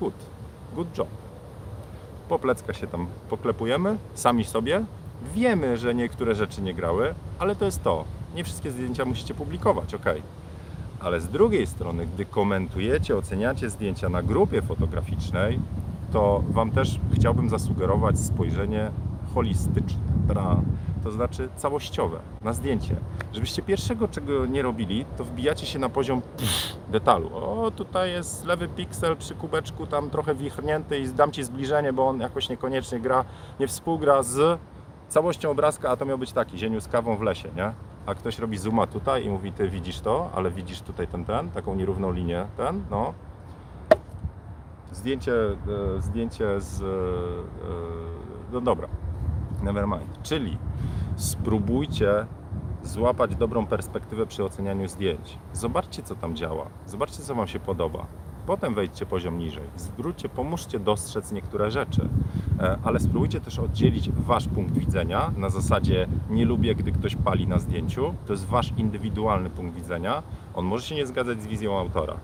good, 0.00 0.14
good 0.74 0.98
job. 0.98 1.08
Po 2.28 2.38
się 2.72 2.86
tam 2.86 3.06
poklepujemy, 3.28 3.98
sami 4.14 4.44
sobie. 4.44 4.84
Wiemy, 5.34 5.76
że 5.76 5.94
niektóre 5.94 6.34
rzeczy 6.34 6.62
nie 6.62 6.74
grały, 6.74 7.14
ale 7.38 7.56
to 7.56 7.64
jest 7.64 7.82
to. 7.82 8.04
Nie 8.34 8.44
wszystkie 8.44 8.70
zdjęcia 8.70 9.04
musicie 9.04 9.34
publikować, 9.34 9.94
ok. 9.94 10.04
Ale 11.00 11.20
z 11.20 11.28
drugiej 11.28 11.66
strony, 11.66 12.06
gdy 12.06 12.24
komentujecie, 12.24 13.16
oceniacie 13.16 13.70
zdjęcia 13.70 14.08
na 14.08 14.22
grupie 14.22 14.62
fotograficznej, 14.62 15.60
to 16.12 16.42
Wam 16.48 16.70
też 16.70 17.00
chciałbym 17.14 17.48
zasugerować 17.48 18.18
spojrzenie 18.18 18.90
holistyczne, 19.34 20.00
to 21.04 21.10
znaczy 21.10 21.48
całościowe 21.56 22.18
na 22.42 22.52
zdjęcie. 22.52 22.96
Żebyście 23.32 23.62
pierwszego, 23.62 24.08
czego 24.08 24.46
nie 24.46 24.62
robili, 24.62 25.04
to 25.16 25.24
wbijacie 25.24 25.66
się 25.66 25.78
na 25.78 25.88
poziom 25.88 26.22
detalu. 26.88 27.30
O, 27.34 27.70
tutaj 27.76 28.12
jest 28.12 28.44
lewy 28.44 28.68
piksel 28.68 29.16
przy 29.16 29.34
kubeczku 29.34 29.86
tam 29.86 30.10
trochę 30.10 30.34
wichrnięty 30.34 30.98
i 30.98 31.08
dam 31.08 31.32
Ci 31.32 31.44
zbliżenie, 31.44 31.92
bo 31.92 32.08
on 32.08 32.20
jakoś 32.20 32.48
niekoniecznie 32.48 33.00
gra, 33.00 33.24
nie 33.60 33.68
współgra 33.68 34.22
z 34.22 34.60
całością 35.14 35.50
obrazka, 35.50 35.90
a 35.90 35.96
to 35.96 36.04
miał 36.04 36.18
być 36.18 36.32
taki, 36.32 36.58
zieniu 36.58 36.80
z 36.80 36.88
kawą 36.88 37.16
w 37.16 37.22
lesie, 37.22 37.48
nie? 37.56 37.72
A 38.06 38.14
ktoś 38.14 38.38
robi 38.38 38.58
zooma 38.58 38.86
tutaj 38.86 39.24
i 39.24 39.28
mówi, 39.28 39.52
ty 39.52 39.68
widzisz 39.68 40.00
to, 40.00 40.30
ale 40.34 40.50
widzisz 40.50 40.80
tutaj 40.80 41.08
ten, 41.08 41.24
ten, 41.24 41.50
taką 41.50 41.74
nierówną 41.74 42.12
linię, 42.12 42.46
ten, 42.56 42.84
no. 42.90 43.14
Zdjęcie, 44.92 45.32
e, 45.34 46.02
zdjęcie 46.02 46.60
z, 46.60 46.82
e, 46.82 46.84
e, 46.84 46.88
no 48.52 48.60
dobra, 48.60 48.88
never 49.62 49.86
mind. 49.86 50.22
Czyli 50.22 50.58
spróbujcie 51.16 52.26
złapać 52.82 53.36
dobrą 53.36 53.66
perspektywę 53.66 54.26
przy 54.26 54.44
ocenianiu 54.44 54.88
zdjęć. 54.88 55.38
Zobaczcie, 55.52 56.02
co 56.02 56.14
tam 56.14 56.36
działa. 56.36 56.66
Zobaczcie, 56.86 57.22
co 57.22 57.34
Wam 57.34 57.46
się 57.46 57.60
podoba. 57.60 58.06
Potem 58.46 58.74
wejdźcie 58.74 59.06
poziom 59.06 59.38
niżej. 59.38 59.64
Zwróćcie, 59.76 60.28
pomóżcie 60.28 60.80
dostrzec 60.80 61.32
niektóre 61.32 61.70
rzeczy, 61.70 62.08
E, 62.60 62.78
ale 62.82 63.00
spróbujcie 63.00 63.40
też 63.40 63.58
oddzielić 63.58 64.10
Wasz 64.10 64.48
punkt 64.48 64.78
widzenia 64.78 65.32
na 65.36 65.50
zasadzie 65.50 66.06
nie 66.30 66.44
lubię, 66.44 66.74
gdy 66.74 66.92
ktoś 66.92 67.16
pali 67.16 67.46
na 67.46 67.58
zdjęciu. 67.58 68.14
To 68.26 68.32
jest 68.32 68.46
Wasz 68.46 68.72
indywidualny 68.76 69.50
punkt 69.50 69.76
widzenia. 69.76 70.22
On 70.54 70.64
może 70.64 70.86
się 70.86 70.94
nie 70.94 71.06
zgadzać 71.06 71.42
z 71.42 71.46
wizją 71.46 71.78
autora. 71.78 72.16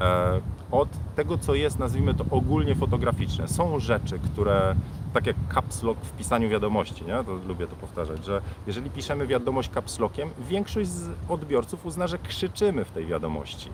E, 0.00 0.40
Od 0.70 0.88
tego, 1.14 1.38
co 1.38 1.54
jest, 1.54 1.78
nazwijmy 1.78 2.14
to 2.14 2.24
ogólnie 2.30 2.74
fotograficzne. 2.74 3.48
Są 3.48 3.78
rzeczy, 3.78 4.18
które 4.18 4.74
tak 5.12 5.26
jak 5.26 5.36
caps 5.54 5.82
lock 5.82 6.00
w 6.00 6.12
pisaniu 6.12 6.48
wiadomości, 6.48 7.04
nie? 7.04 7.24
To 7.24 7.34
lubię 7.48 7.66
to 7.66 7.76
powtarzać, 7.76 8.24
że 8.24 8.40
jeżeli 8.66 8.90
piszemy 8.90 9.26
wiadomość 9.26 9.70
caps 9.70 9.98
lockiem, 9.98 10.30
większość 10.48 10.88
z 10.88 11.10
odbiorców 11.28 11.86
uzna, 11.86 12.06
że 12.06 12.18
krzyczymy 12.18 12.84
w 12.84 12.90
tej 12.90 13.06
wiadomości. 13.06 13.70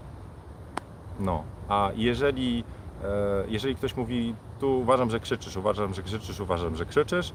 No, 1.20 1.44
a 1.68 1.90
jeżeli, 1.96 2.64
e, 3.04 3.44
jeżeli 3.48 3.74
ktoś 3.74 3.96
mówi, 3.96 4.34
tu 4.60 4.80
uważam, 4.80 5.10
że 5.10 5.20
krzyczysz, 5.20 5.56
uważam, 5.56 5.94
że 5.94 6.02
krzyczysz, 6.02 6.40
uważam, 6.40 6.76
że 6.76 6.86
krzyczysz, 6.86 7.32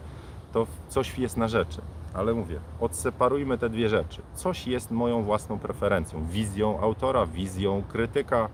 to 0.51 0.67
coś 0.87 1.19
jest 1.19 1.37
na 1.37 1.47
rzeczy. 1.47 1.81
Ale 2.13 2.33
mówię, 2.33 2.59
odseparujmy 2.79 3.57
te 3.57 3.69
dwie 3.69 3.89
rzeczy. 3.89 4.21
Coś 4.33 4.67
jest 4.67 4.91
moją 4.91 5.23
własną 5.23 5.59
preferencją, 5.59 6.25
wizją 6.25 6.79
autora, 6.79 7.25
wizją 7.25 7.83
krytyka. 7.87 8.49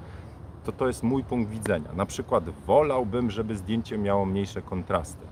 To 0.64 0.72
to 0.72 0.88
jest 0.88 1.04
mój 1.04 1.24
punkt 1.24 1.52
widzenia. 1.52 1.94
Na 1.94 2.06
przykład 2.06 2.50
wolałbym, 2.50 3.32
żeby 3.32 3.58
zdjęcie 3.58 3.98
miało 3.98 4.26
mniejsze 4.26 4.62
kontrasty. 4.62 5.26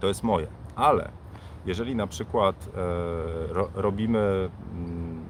To 0.00 0.06
jest 0.06 0.22
moje. 0.22 0.46
Ale 0.76 1.10
jeżeli 1.66 1.94
na 1.96 2.06
przykład 2.06 2.68
e, 2.68 3.52
ro, 3.52 3.68
robimy 3.74 4.50
mm, 4.72 5.24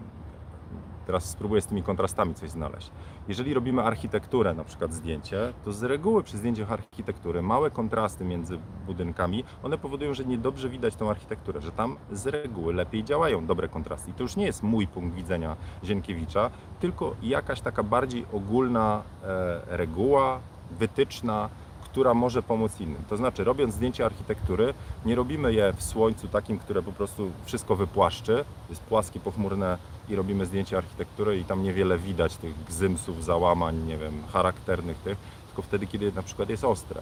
Teraz 1.11 1.25
spróbuję 1.25 1.63
z 1.63 1.67
tymi 1.67 1.83
kontrastami 1.83 2.35
coś 2.35 2.51
znaleźć. 2.51 2.91
Jeżeli 3.29 3.55
robimy 3.55 3.83
architekturę, 3.83 4.55
na 4.55 4.65
przykład 4.65 4.93
zdjęcie, 4.93 5.53
to 5.65 5.73
z 5.73 5.83
reguły 5.83 6.23
przy 6.23 6.39
zdjęciach 6.39 6.73
architektury 6.73 7.43
małe 7.43 7.71
kontrasty 7.71 8.25
między 8.25 8.59
budynkami, 8.87 9.45
one 9.63 9.79
powodują, 9.79 10.15
że 10.15 10.25
niedobrze 10.25 10.69
widać 10.69 10.97
tą 10.97 11.11
architekturę, 11.11 11.61
że 11.61 11.73
tam 11.73 11.97
z 12.13 12.27
reguły 12.27 12.75
lepiej 12.75 13.05
działają 13.05 13.47
dobre 13.47 13.69
kontrasty. 13.69 14.11
I 14.11 14.15
to 14.15 14.23
już 14.23 14.37
nie 14.37 14.47
jest 14.47 14.63
mój 14.63 14.87
punkt 14.87 15.17
widzenia 15.17 15.57
Zienkiewicza, 15.85 16.51
tylko 16.81 17.17
jakaś 17.23 17.61
taka 17.61 17.83
bardziej 17.83 18.27
ogólna 18.33 19.03
e, 19.23 19.77
reguła, 19.77 20.41
wytyczna, 20.71 21.49
która 21.91 22.15
może 22.15 22.43
pomóc 22.43 22.81
innym. 22.81 23.03
To 23.09 23.17
znaczy, 23.17 23.45
robiąc 23.45 23.75
zdjęcie 23.75 24.05
architektury, 24.05 24.75
nie 25.05 25.15
robimy 25.15 25.53
je 25.53 25.73
w 25.73 25.83
słońcu 25.83 26.29
takim, 26.29 26.59
które 26.59 26.83
po 26.83 26.93
prostu 26.93 27.31
wszystko 27.45 27.77
wypłaszczy, 27.77 28.45
jest 28.69 28.83
płaskie, 28.83 29.21
pochmurne 29.21 29.79
i 30.09 30.17
robimy 30.17 30.47
zdjęcie 30.47 30.79
architektury 30.79 31.39
i 31.39 31.45
tam 31.45 31.63
niewiele 31.63 31.99
widać 31.99 32.37
tych 32.37 32.65
gzymsów, 32.65 33.25
załamań, 33.25 33.87
nie 33.87 33.99
wiem, 33.99 34.23
charakternych 34.33 34.99
tych, 34.99 35.19
tylko 35.47 35.63
wtedy, 35.63 35.87
kiedy 35.87 36.13
na 36.13 36.23
przykład 36.23 36.51
jest 36.51 36.65
ostre. 36.65 37.01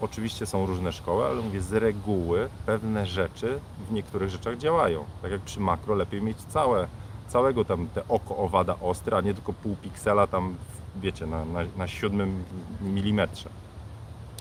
Oczywiście 0.00 0.46
są 0.46 0.66
różne 0.66 0.92
szkoły, 0.92 1.24
ale 1.24 1.42
mówię, 1.42 1.60
z 1.60 1.72
reguły 1.72 2.48
pewne 2.66 3.06
rzeczy 3.06 3.60
w 3.88 3.92
niektórych 3.92 4.30
rzeczach 4.30 4.58
działają. 4.58 5.04
Tak 5.22 5.30
jak 5.30 5.40
przy 5.40 5.60
makro 5.60 5.94
lepiej 5.94 6.22
mieć 6.22 6.38
całe, 6.38 6.88
całego 7.28 7.64
tam 7.64 7.88
te 7.88 8.08
oko 8.08 8.36
owada 8.36 8.76
ostre, 8.80 9.16
a 9.16 9.20
nie 9.20 9.34
tylko 9.34 9.52
pół 9.52 9.76
piksela 9.76 10.26
tam, 10.26 10.56
wiecie, 10.96 11.26
na, 11.26 11.44
na, 11.44 11.60
na 11.76 11.88
siódmym 11.88 12.44
milimetrze 12.80 13.50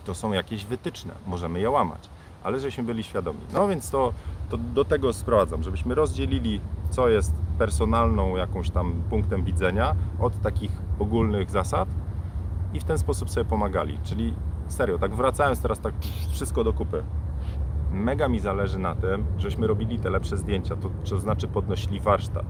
to 0.06 0.16
są 0.16 0.34
jakieś 0.34 0.66
wytyczne, 0.66 1.14
możemy 1.28 1.60
je 1.60 1.70
łamać, 1.70 2.10
ale 2.44 2.60
żebyśmy 2.60 2.84
byli 2.84 3.04
świadomi. 3.04 3.40
No 3.54 3.68
więc 3.68 3.90
to, 3.90 4.14
to 4.50 4.58
do 4.58 4.86
tego 4.86 5.14
sprowadzam, 5.14 5.64
żebyśmy 5.64 5.96
rozdzielili, 5.96 6.62
co 6.90 7.10
jest 7.10 7.34
personalną 7.58 8.36
jakąś 8.36 8.70
tam 8.70 9.04
punktem 9.10 9.44
widzenia 9.44 9.96
od 10.20 10.42
takich 10.42 10.72
ogólnych 11.00 11.52
zasad 11.52 11.90
i 12.74 12.80
w 12.80 12.84
ten 12.84 12.98
sposób 12.98 13.30
sobie 13.30 13.46
pomagali. 13.46 14.00
Czyli 14.04 14.34
serio, 14.68 15.00
tak 15.00 15.16
wracając 15.16 15.62
teraz 15.62 15.80
tak 15.80 15.94
wszystko 16.32 16.64
do 16.64 16.74
kupy. 16.74 17.04
Mega 17.92 18.28
mi 18.28 18.40
zależy 18.40 18.80
na 18.80 18.96
tym, 18.96 19.26
żebyśmy 19.38 19.68
robili 19.68 20.00
te 20.00 20.10
lepsze 20.10 20.38
zdjęcia, 20.38 20.76
to, 20.76 20.90
to 21.10 21.20
znaczy 21.20 21.48
podnosili 21.48 22.00
warsztat. 22.00 22.46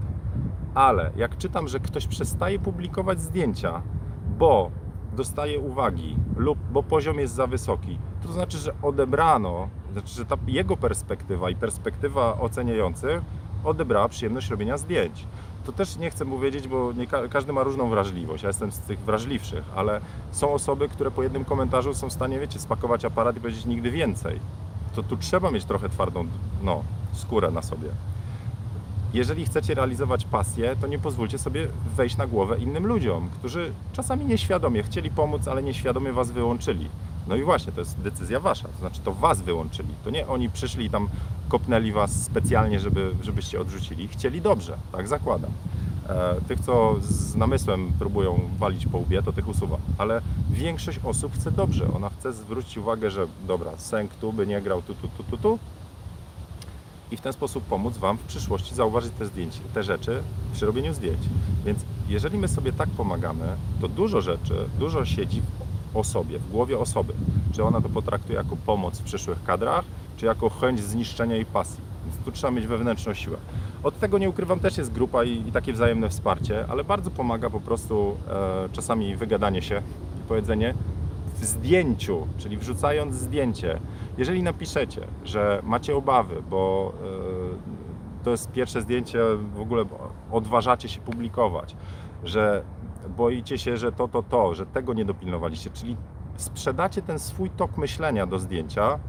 Ale 0.73 1.11
jak 1.15 1.37
czytam, 1.37 1.67
że 1.67 1.79
ktoś 1.79 2.07
przestaje 2.07 2.59
publikować 2.59 3.21
zdjęcia, 3.21 3.81
bo 4.37 4.71
dostaje 5.15 5.59
uwagi 5.59 6.15
lub 6.37 6.59
bo 6.71 6.83
poziom 6.83 7.19
jest 7.19 7.33
za 7.33 7.47
wysoki, 7.47 7.97
to 8.23 8.33
znaczy, 8.33 8.57
że 8.57 8.73
odebrano, 8.81 9.69
znaczy, 9.93 10.15
że 10.15 10.25
ta 10.25 10.35
jego 10.47 10.77
perspektywa 10.77 11.49
i 11.49 11.55
perspektywa 11.55 12.39
oceniających 12.39 13.21
odebrała 13.63 14.09
przyjemność 14.09 14.49
robienia 14.49 14.77
zdjęć. 14.77 15.25
To 15.65 15.71
też 15.71 15.97
nie 15.97 16.11
chcę 16.11 16.25
powiedzieć, 16.25 16.67
bo 16.67 16.93
nie 16.93 17.07
ka- 17.07 17.27
każdy 17.27 17.53
ma 17.53 17.63
różną 17.63 17.89
wrażliwość. 17.89 18.43
Ja 18.43 18.49
jestem 18.49 18.71
z 18.71 18.79
tych 18.79 18.99
wrażliwszych, 18.99 19.63
ale 19.75 20.01
są 20.31 20.53
osoby, 20.53 20.89
które 20.89 21.11
po 21.11 21.23
jednym 21.23 21.45
komentarzu 21.45 21.93
są 21.93 22.09
w 22.09 22.13
stanie, 22.13 22.39
wiecie, 22.39 22.59
spakować 22.59 23.05
aparat 23.05 23.37
i 23.37 23.39
powiedzieć 23.41 23.65
nigdy 23.65 23.91
więcej. 23.91 24.39
To 24.95 25.03
tu 25.03 25.17
trzeba 25.17 25.51
mieć 25.51 25.65
trochę 25.65 25.89
twardą 25.89 26.25
no, 26.63 26.83
skórę 27.13 27.51
na 27.51 27.61
sobie. 27.61 27.89
Jeżeli 29.13 29.45
chcecie 29.45 29.73
realizować 29.73 30.25
pasję, 30.25 30.75
to 30.81 30.87
nie 30.87 30.99
pozwólcie 30.99 31.37
sobie 31.37 31.67
wejść 31.95 32.17
na 32.17 32.27
głowę 32.27 32.57
innym 32.59 32.87
ludziom, 32.87 33.29
którzy 33.39 33.71
czasami 33.93 34.25
nieświadomie 34.25 34.83
chcieli 34.83 35.09
pomóc, 35.09 35.47
ale 35.47 35.63
nieświadomie 35.63 36.13
was 36.13 36.31
wyłączyli. 36.31 36.89
No 37.27 37.35
i 37.35 37.43
właśnie, 37.43 37.71
to 37.73 37.79
jest 37.79 37.99
decyzja 37.99 38.39
wasza, 38.39 38.67
to 38.67 38.77
znaczy 38.79 39.01
to 39.03 39.13
was 39.13 39.41
wyłączyli. 39.41 39.89
To 40.03 40.09
nie 40.09 40.27
oni 40.27 40.49
przyszli 40.49 40.85
i 40.85 40.89
tam 40.89 41.09
kopnęli 41.49 41.91
was 41.91 42.23
specjalnie, 42.23 42.79
żeby, 42.79 43.11
żebyście 43.23 43.61
odrzucili. 43.61 44.07
Chcieli 44.07 44.41
dobrze, 44.41 44.77
tak 44.91 45.07
zakładam. 45.07 45.51
E, 46.09 46.35
Tych, 46.47 46.59
co 46.59 46.95
z 47.01 47.35
namysłem 47.35 47.93
próbują 47.99 48.39
walić 48.57 48.85
po 48.85 48.97
łbie, 48.97 49.23
to 49.23 49.33
tych 49.33 49.47
usuwa. 49.47 49.77
Ale 49.97 50.21
większość 50.49 50.99
osób 51.03 51.33
chce 51.33 51.51
dobrze. 51.51 51.87
Ona 51.95 52.09
chce 52.09 52.33
zwrócić 52.33 52.77
uwagę, 52.77 53.11
że 53.11 53.27
dobra, 53.47 53.71
sęk 53.77 54.15
tu 54.15 54.33
by 54.33 54.47
nie 54.47 54.61
grał 54.61 54.81
tu, 54.81 54.95
tu, 54.95 55.07
tu, 55.07 55.23
tu, 55.23 55.37
tu. 55.37 55.59
I 57.11 57.17
w 57.17 57.21
ten 57.21 57.33
sposób 57.33 57.63
pomóc 57.63 57.97
Wam 57.97 58.17
w 58.17 58.23
przyszłości 58.23 58.75
zauważyć 58.75 59.13
te 59.19 59.25
zdjęcia, 59.25 59.59
te 59.73 59.83
rzeczy 59.83 60.23
przy 60.53 60.65
robieniu 60.65 60.93
zdjęć. 60.93 61.19
Więc 61.65 61.79
jeżeli 62.09 62.37
my 62.37 62.47
sobie 62.47 62.73
tak 62.73 62.89
pomagamy, 62.89 63.45
to 63.81 63.87
dużo 63.87 64.21
rzeczy, 64.21 64.53
dużo 64.79 65.05
siedzi 65.05 65.41
w 65.41 65.97
osobie, 65.97 66.39
w 66.39 66.51
głowie 66.51 66.79
osoby. 66.79 67.13
Czy 67.53 67.63
ona 67.63 67.81
to 67.81 67.89
potraktuje 67.89 68.37
jako 68.37 68.55
pomoc 68.55 68.99
w 68.99 69.03
przyszłych 69.03 69.43
kadrach, 69.43 69.85
czy 70.17 70.25
jako 70.25 70.49
chęć 70.49 70.83
zniszczenia 70.83 71.35
jej 71.35 71.45
pasji. 71.45 71.79
Więc 72.05 72.25
tu 72.25 72.31
trzeba 72.31 72.51
mieć 72.51 72.67
wewnętrzną 72.67 73.13
siłę. 73.13 73.37
Od 73.83 73.99
tego 73.99 74.17
nie 74.17 74.29
ukrywam, 74.29 74.59
też 74.59 74.77
jest 74.77 74.91
grupa 74.91 75.23
i, 75.23 75.47
i 75.47 75.51
takie 75.51 75.73
wzajemne 75.73 76.09
wsparcie, 76.09 76.65
ale 76.69 76.83
bardzo 76.83 77.11
pomaga 77.11 77.49
po 77.49 77.59
prostu 77.59 78.17
e, 78.29 78.69
czasami 78.71 79.15
wygadanie 79.15 79.61
się 79.61 79.81
i 80.19 80.27
powiedzenie 80.27 80.73
w 81.39 81.45
zdjęciu, 81.45 82.27
czyli 82.37 82.57
wrzucając 82.57 83.15
zdjęcie. 83.15 83.79
Jeżeli 84.17 84.43
napiszecie, 84.43 85.07
że 85.23 85.61
macie 85.63 85.95
obawy, 85.95 86.43
bo 86.49 86.93
e, 88.21 88.23
to 88.23 88.31
jest 88.31 88.51
pierwsze 88.51 88.81
zdjęcie, 88.81 89.19
w 89.53 89.61
ogóle 89.61 89.85
odważacie 90.31 90.89
się 90.89 91.01
publikować, 91.01 91.75
że 92.23 92.63
boicie 93.17 93.57
się, 93.57 93.77
że 93.77 93.91
to, 93.91 94.07
to, 94.07 94.23
to, 94.23 94.55
że 94.55 94.65
tego 94.65 94.93
nie 94.93 95.05
dopilnowaliście, 95.05 95.69
czyli 95.69 95.97
sprzedacie 96.35 97.01
ten 97.01 97.19
swój 97.19 97.49
tok 97.49 97.77
myślenia 97.77 98.25
do 98.25 98.39
zdjęcia, 98.39 98.99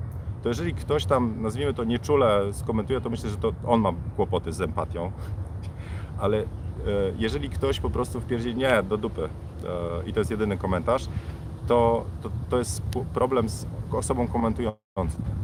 to 0.42 0.48
jeżeli 0.48 0.74
ktoś 0.74 1.06
tam, 1.06 1.42
nazwijmy 1.42 1.74
to 1.74 1.84
nieczule, 1.84 2.52
skomentuje, 2.52 3.00
to 3.00 3.10
myślę, 3.10 3.30
że 3.30 3.36
to 3.36 3.52
on 3.66 3.80
ma 3.80 3.92
kłopoty 4.16 4.52
z 4.52 4.60
empatią. 4.60 5.12
Ale 6.18 6.38
e, 6.38 6.44
jeżeli 7.16 7.50
ktoś 7.50 7.80
po 7.80 7.90
prostu 7.90 8.20
wpierdzi 8.20 8.54
nie, 8.54 8.82
do 8.82 8.96
dupy 8.96 9.24
e, 9.24 10.08
i 10.08 10.12
to 10.12 10.20
jest 10.20 10.30
jedyny 10.30 10.58
komentarz, 10.58 11.08
to, 11.66 12.04
to, 12.22 12.30
to 12.50 12.58
jest 12.58 12.82
problem 13.14 13.48
z 13.48 13.66
osobą 13.92 14.28
komentującą. 14.28 14.76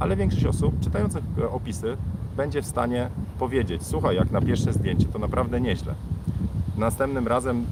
Ale 0.00 0.16
większość 0.16 0.46
osób 0.46 0.80
czytających 0.80 1.24
e, 1.38 1.50
opisy 1.50 1.96
będzie 2.36 2.62
w 2.62 2.66
stanie 2.66 3.10
powiedzieć, 3.38 3.86
słuchaj, 3.86 4.16
jak 4.16 4.30
na 4.30 4.40
pierwsze 4.40 4.72
zdjęcie, 4.72 5.06
to 5.06 5.18
naprawdę 5.18 5.60
nieźle. 5.60 5.94
Następnym 6.76 7.28
razem 7.28 7.66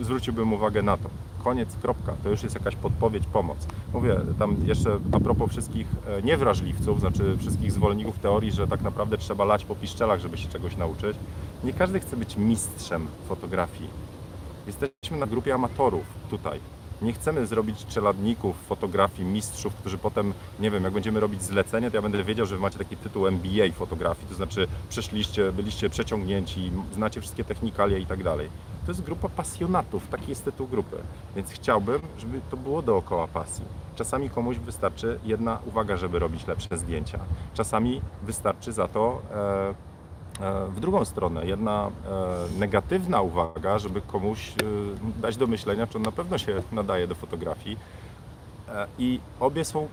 zwróciłbym 0.00 0.52
uwagę 0.52 0.82
na 0.82 0.96
to. 0.96 1.08
Koniec, 1.44 1.76
kropka. 1.82 2.12
To 2.22 2.28
już 2.28 2.42
jest 2.42 2.54
jakaś 2.54 2.76
podpowiedź, 2.76 3.26
pomoc. 3.26 3.66
Mówię, 3.92 4.20
tam 4.38 4.56
jeszcze 4.64 4.98
a 5.12 5.20
propos 5.20 5.50
wszystkich 5.50 5.86
e, 6.06 6.22
niewrażliwców, 6.22 7.00
znaczy 7.00 7.36
wszystkich 7.38 7.72
zwolenników 7.72 8.18
teorii, 8.18 8.52
że 8.52 8.68
tak 8.68 8.82
naprawdę 8.82 9.18
trzeba 9.18 9.44
lać 9.44 9.64
po 9.64 9.74
piszczelach, 9.74 10.20
żeby 10.20 10.38
się 10.38 10.48
czegoś 10.48 10.76
nauczyć. 10.76 11.16
Nie 11.64 11.72
każdy 11.72 12.00
chce 12.00 12.16
być 12.16 12.36
mistrzem 12.36 13.06
fotografii. 13.28 13.90
Jesteśmy 14.66 15.18
na 15.18 15.26
grupie 15.26 15.54
amatorów 15.54 16.04
tutaj. 16.30 16.60
Nie 17.02 17.12
chcemy 17.12 17.46
zrobić 17.46 17.86
czeladników 17.86 18.56
fotografii, 18.56 19.28
mistrzów, 19.28 19.74
którzy 19.74 19.98
potem, 19.98 20.34
nie 20.60 20.70
wiem, 20.70 20.84
jak 20.84 20.92
będziemy 20.92 21.20
robić 21.20 21.42
zlecenie, 21.42 21.90
to 21.90 21.96
ja 21.96 22.02
będę 22.02 22.24
wiedział, 22.24 22.46
że 22.46 22.54
wy 22.54 22.60
macie 22.60 22.78
taki 22.78 22.96
tytuł 22.96 23.26
MBA 23.26 23.72
fotografii, 23.74 24.28
to 24.28 24.34
znaczy 24.34 24.68
przeszliście, 24.88 25.52
byliście 25.52 25.90
przeciągnięci, 25.90 26.72
znacie 26.94 27.20
wszystkie 27.20 27.44
technikalia 27.44 27.98
i 27.98 28.06
tak 28.06 28.22
dalej. 28.22 28.48
To 28.86 28.90
jest 28.92 29.02
grupa 29.02 29.28
pasjonatów, 29.28 30.08
taki 30.08 30.30
jest 30.30 30.44
tytuł 30.44 30.66
grupy. 30.66 30.96
Więc 31.36 31.50
chciałbym, 31.50 32.00
żeby 32.18 32.40
to 32.50 32.56
było 32.56 32.82
dookoła 32.82 33.28
pasji. 33.28 33.64
Czasami 33.96 34.30
komuś 34.30 34.58
wystarczy 34.58 35.18
jedna 35.24 35.58
uwaga, 35.66 35.96
żeby 35.96 36.18
robić 36.18 36.46
lepsze 36.46 36.78
zdjęcia. 36.78 37.18
Czasami 37.54 38.00
wystarczy 38.22 38.72
za 38.72 38.88
to 38.88 39.22
e, 39.34 39.93
w 40.68 40.80
drugą 40.80 41.04
stronę, 41.04 41.46
jedna 41.46 41.90
e, 42.06 42.58
negatywna 42.58 43.22
uwaga, 43.22 43.78
żeby 43.78 44.00
komuś 44.00 44.48
e, 44.48 44.52
dać 45.20 45.36
do 45.36 45.46
myślenia, 45.46 45.86
czy 45.86 45.98
on 45.98 46.02
na 46.02 46.12
pewno 46.12 46.38
się 46.38 46.62
nadaje 46.72 47.06
do 47.06 47.14
fotografii. 47.14 47.78
E, 48.68 48.86
I 48.98 49.20
obie 49.40 49.64
są, 49.64 49.88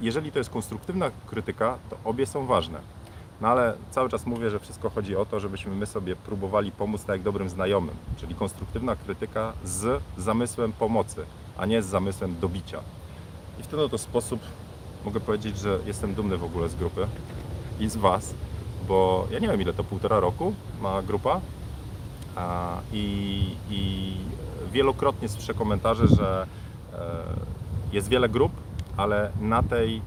jeżeli 0.00 0.32
to 0.32 0.38
jest 0.38 0.50
konstruktywna 0.50 1.10
krytyka, 1.26 1.78
to 1.90 1.96
obie 2.04 2.26
są 2.26 2.46
ważne. 2.46 2.80
No 3.40 3.48
ale 3.48 3.74
cały 3.90 4.08
czas 4.08 4.26
mówię, 4.26 4.50
że 4.50 4.58
wszystko 4.58 4.90
chodzi 4.90 5.16
o 5.16 5.26
to, 5.26 5.40
żebyśmy 5.40 5.74
my 5.74 5.86
sobie 5.86 6.16
próbowali 6.16 6.72
pomóc 6.72 7.00
tak 7.00 7.14
jak 7.14 7.22
dobrym 7.22 7.48
znajomym, 7.48 7.94
czyli 8.16 8.34
konstruktywna 8.34 8.96
krytyka 8.96 9.52
z 9.64 10.02
zamysłem 10.18 10.72
pomocy, 10.72 11.24
a 11.56 11.66
nie 11.66 11.82
z 11.82 11.86
zamysłem 11.86 12.36
dobicia. 12.40 12.80
I 13.60 13.62
w 13.62 13.66
ten 13.66 13.80
oto 13.80 13.98
sposób 13.98 14.40
mogę 15.04 15.20
powiedzieć, 15.20 15.58
że 15.58 15.78
jestem 15.86 16.14
dumny 16.14 16.36
w 16.36 16.44
ogóle 16.44 16.68
z 16.68 16.74
grupy 16.74 17.06
i 17.80 17.88
z 17.88 17.96
Was, 17.96 18.34
bo 18.88 19.26
ja 19.30 19.38
nie 19.38 19.48
wiem 19.48 19.60
ile 19.62 19.72
to 19.72 19.84
półtora 19.84 20.20
roku 20.20 20.54
ma 20.80 21.02
grupa. 21.02 21.40
I, 22.92 23.56
i 23.70 24.12
wielokrotnie 24.72 25.28
słyszę 25.28 25.54
komentarze, 25.54 26.08
że 26.08 26.46
e, 26.92 26.96
jest 27.92 28.08
wiele 28.08 28.28
grup, 28.28 28.52
ale 28.96 29.30
na 29.40 29.62
tej 29.62 30.02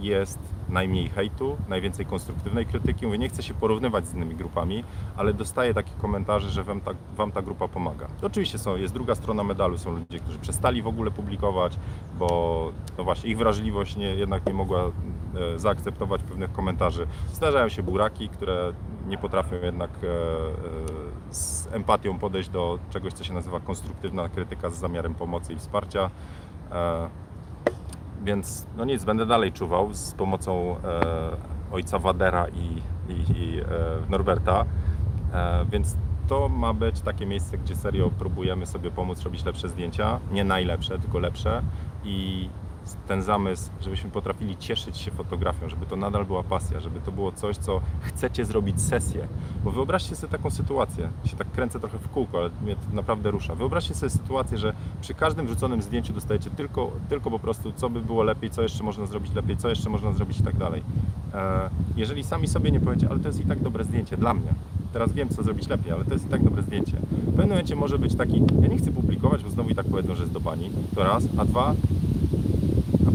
jest 0.00 0.38
najmniej 0.70 1.08
hejtu, 1.08 1.56
najwięcej 1.68 2.06
konstruktywnej 2.06 2.66
krytyki. 2.66 3.06
Mówię, 3.06 3.18
nie 3.18 3.28
chcę 3.28 3.42
się 3.42 3.54
porównywać 3.54 4.06
z 4.06 4.14
innymi 4.14 4.34
grupami, 4.34 4.84
ale 5.16 5.34
dostaję 5.34 5.74
takie 5.74 5.92
komentarze, 5.92 6.50
że 6.50 6.64
wam 6.64 6.80
ta, 6.80 6.90
wam 7.16 7.32
ta 7.32 7.42
grupa 7.42 7.68
pomaga. 7.68 8.06
Oczywiście 8.22 8.58
są, 8.58 8.76
jest 8.76 8.94
druga 8.94 9.14
strona 9.14 9.44
medalu, 9.44 9.78
są 9.78 9.92
ludzie, 9.92 10.20
którzy 10.20 10.38
przestali 10.38 10.82
w 10.82 10.86
ogóle 10.86 11.10
publikować, 11.10 11.78
bo 12.18 12.72
no 12.98 13.04
właśnie 13.04 13.30
ich 13.30 13.38
wrażliwość 13.38 13.96
nie, 13.96 14.14
jednak 14.14 14.46
nie 14.46 14.54
mogła 14.54 14.84
e, 14.84 15.58
zaakceptować 15.58 16.22
pewnych 16.22 16.52
komentarzy. 16.52 17.06
Zdarzają 17.32 17.68
się 17.68 17.82
buraki, 17.82 18.28
które 18.28 18.72
nie 19.06 19.18
potrafią 19.18 19.56
jednak 19.62 19.90
e, 20.02 20.06
e, 20.08 21.34
z 21.34 21.68
empatią 21.72 22.18
podejść 22.18 22.48
do 22.48 22.78
czegoś, 22.90 23.12
co 23.12 23.24
się 23.24 23.34
nazywa 23.34 23.60
konstruktywna 23.60 24.28
krytyka 24.28 24.70
z 24.70 24.78
zamiarem 24.78 25.14
pomocy 25.14 25.52
i 25.52 25.56
wsparcia. 25.56 26.10
Więc 28.24 28.66
no 28.76 28.84
nic, 28.84 29.04
będę 29.04 29.26
dalej 29.26 29.52
czuwał 29.52 29.94
z 29.94 30.14
pomocą 30.14 30.76
e, 30.76 31.72
ojca 31.72 31.98
Wadera 31.98 32.46
i, 32.48 32.82
i, 33.12 33.38
i 33.38 33.60
e, 33.60 33.64
Norberta. 34.08 34.64
E, 35.32 35.64
więc 35.70 35.96
to 36.28 36.48
ma 36.48 36.74
być 36.74 37.00
takie 37.00 37.26
miejsce, 37.26 37.58
gdzie 37.58 37.76
serio 37.76 38.10
próbujemy 38.18 38.66
sobie 38.66 38.90
pomóc 38.90 39.22
robić 39.22 39.44
lepsze 39.44 39.68
zdjęcia. 39.68 40.20
Nie 40.32 40.44
najlepsze, 40.44 40.98
tylko 40.98 41.18
lepsze. 41.18 41.62
I 42.04 42.48
ten 43.08 43.22
zamysł, 43.22 43.70
żebyśmy 43.80 44.10
potrafili 44.10 44.56
cieszyć 44.56 44.98
się 44.98 45.10
fotografią, 45.10 45.68
żeby 45.68 45.86
to 45.86 45.96
nadal 45.96 46.24
była 46.24 46.42
pasja, 46.42 46.80
żeby 46.80 47.00
to 47.00 47.12
było 47.12 47.32
coś, 47.32 47.56
co 47.56 47.80
chcecie 48.00 48.44
zrobić 48.44 48.82
sesję. 48.82 49.28
Bo 49.64 49.70
wyobraźcie 49.70 50.16
sobie 50.16 50.30
taką 50.30 50.50
sytuację, 50.50 51.10
się 51.24 51.36
tak 51.36 51.50
kręcę 51.50 51.80
trochę 51.80 51.98
w 51.98 52.08
kółko, 52.08 52.38
ale 52.38 52.50
mnie 52.62 52.76
to 52.76 52.82
naprawdę 52.96 53.30
rusza. 53.30 53.54
Wyobraźcie 53.54 53.94
sobie 53.94 54.10
sytuację, 54.10 54.58
że 54.58 54.72
przy 55.00 55.14
każdym 55.14 55.46
wrzuconym 55.46 55.82
zdjęciu 55.82 56.12
dostajecie 56.12 56.50
tylko, 56.50 56.90
tylko 57.08 57.30
po 57.30 57.38
prostu, 57.38 57.72
co 57.72 57.90
by 57.90 58.00
było 58.00 58.22
lepiej, 58.22 58.50
co 58.50 58.62
jeszcze 58.62 58.84
można 58.84 59.06
zrobić 59.06 59.34
lepiej, 59.34 59.56
co 59.56 59.68
jeszcze 59.68 59.90
można 59.90 60.12
zrobić 60.12 60.40
i 60.40 60.42
tak 60.42 60.56
dalej. 60.56 60.82
E, 61.34 61.70
Jeżeli 61.96 62.24
sami 62.24 62.48
sobie 62.48 62.70
nie 62.70 62.80
powiecie, 62.80 63.08
ale 63.10 63.18
to 63.20 63.28
jest 63.28 63.40
i 63.40 63.44
tak 63.46 63.60
dobre 63.62 63.84
zdjęcie 63.84 64.16
dla 64.16 64.34
mnie. 64.34 64.54
Teraz 64.92 65.12
wiem, 65.12 65.28
co 65.28 65.42
zrobić 65.42 65.68
lepiej, 65.68 65.92
ale 65.92 66.04
to 66.04 66.12
jest 66.12 66.26
i 66.26 66.28
tak 66.28 66.44
dobre 66.44 66.62
zdjęcie. 66.62 66.92
W 67.12 67.26
pewnym 67.26 67.48
momencie 67.48 67.76
może 67.76 67.98
być 67.98 68.14
taki, 68.14 68.42
ja 68.62 68.68
nie 68.68 68.78
chcę 68.78 68.92
publikować, 68.92 69.44
bo 69.44 69.50
znowu 69.50 69.70
i 69.70 69.74
tak 69.74 69.86
powiedzą, 69.86 70.14
że 70.14 70.22
jest 70.22 70.32
do 70.32 70.40
bani. 70.40 70.70
To 70.94 71.04
raz, 71.04 71.24
a 71.38 71.44
dwa, 71.44 71.74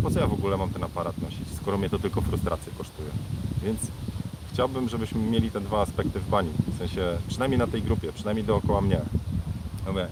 po 0.06 0.12
co 0.12 0.20
ja 0.20 0.28
w 0.28 0.34
ogóle 0.34 0.58
mam 0.58 0.70
ten 0.70 0.84
aparat 0.84 1.22
nosić, 1.22 1.48
skoro 1.62 1.78
mnie 1.78 1.90
to 1.90 2.00
tylko 2.00 2.22
frustrację 2.22 2.72
kosztuje. 2.78 3.10
Więc 3.64 3.80
chciałbym, 4.54 4.90
żebyśmy 4.90 5.22
mieli 5.22 5.52
te 5.52 5.62
dwa 5.62 5.82
aspekty 5.82 6.20
w 6.20 6.30
bani. 6.30 6.50
W 6.68 6.78
sensie, 6.78 7.18
przynajmniej 7.28 7.60
na 7.60 7.68
tej 7.68 7.82
grupie, 7.82 8.14
przynajmniej 8.14 8.46
dookoła 8.46 8.82
mnie. 8.82 9.02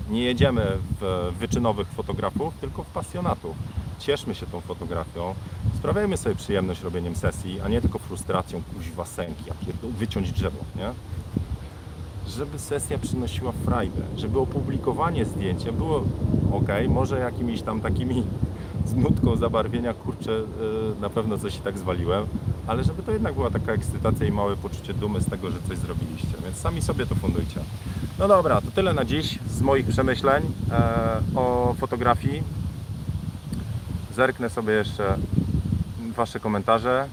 Nie 0.10 0.24
jedziemy 0.24 0.78
w 1.02 1.34
wyczynowych 1.40 1.88
fotografów, 1.88 2.54
tylko 2.62 2.84
w 2.84 2.88
pasjonatów. 2.88 3.56
Cieszmy 4.00 4.36
się 4.36 4.46
tą 4.46 4.62
fotografią, 4.62 5.36
sprawiajmy 5.78 6.18
sobie 6.18 6.36
przyjemność 6.36 6.82
robieniem 6.82 7.16
sesji, 7.16 7.62
a 7.62 7.68
nie 7.68 7.82
tylko 7.82 8.00
frustracją, 8.00 8.62
kuźwa 8.76 9.06
sęki, 9.06 9.44
pierdol, 9.66 9.92
wyciąć 9.92 10.32
drzewo, 10.32 10.60
nie? 10.76 10.92
Żeby 12.28 12.60
sesja 12.60 12.98
przynosiła 12.98 13.52
frajdę, 13.52 14.02
żeby 14.18 14.40
opublikowanie 14.40 15.26
zdjęcia 15.26 15.72
było 15.72 16.04
ok, 16.52 16.70
może 16.90 17.20
jakimiś 17.20 17.62
tam 17.62 17.82
takimi 17.82 18.24
z 18.86 18.96
nutką 18.96 19.36
zabarwienia, 19.36 19.94
kurczę, 19.94 20.32
yy, 20.32 21.02
na 21.02 21.10
pewno 21.10 21.38
coś 21.38 21.56
i 21.56 21.60
tak 21.60 21.78
zwaliłem, 21.78 22.26
ale 22.68 22.84
żeby 22.84 23.04
to 23.04 23.12
jednak 23.12 23.34
była 23.34 23.50
taka 23.50 23.72
ekscytacja 23.72 24.28
i 24.28 24.32
małe 24.32 24.58
poczucie 24.58 24.94
dumy 24.94 25.22
z 25.22 25.26
tego, 25.26 25.52
że 25.52 25.58
coś 25.68 25.78
zrobiliście, 25.78 26.34
więc 26.44 26.58
sami 26.58 26.82
sobie 26.82 27.06
to 27.06 27.16
fundujcie. 27.16 27.60
No 28.20 28.28
dobra, 28.28 28.62
to 28.62 28.72
tyle 28.72 28.94
na 28.94 29.06
dziś 29.06 29.40
z 29.50 29.62
moich 29.62 29.88
przemyśleń 29.88 30.44
e, 30.72 31.20
o 31.36 31.76
fotografii. 31.80 32.44
Zerknę 34.16 34.50
sobie 34.50 34.74
jeszcze 34.74 35.18
Wasze 36.16 36.40
komentarze. 36.40 37.08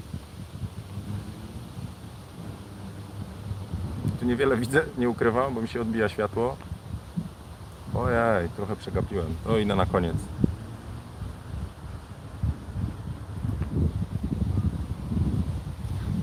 tu 4.21 4.25
niewiele 4.27 4.57
widzę, 4.57 4.83
nie 4.97 5.09
ukrywam, 5.09 5.53
bo 5.53 5.61
mi 5.61 5.67
się 5.67 5.81
odbija 5.81 6.09
światło. 6.09 6.57
Ojej, 7.95 8.49
trochę 8.49 8.75
przegapiłem. 8.75 9.35
To 9.43 9.57
idę 9.57 9.75
na 9.75 9.85
koniec. 9.85 10.15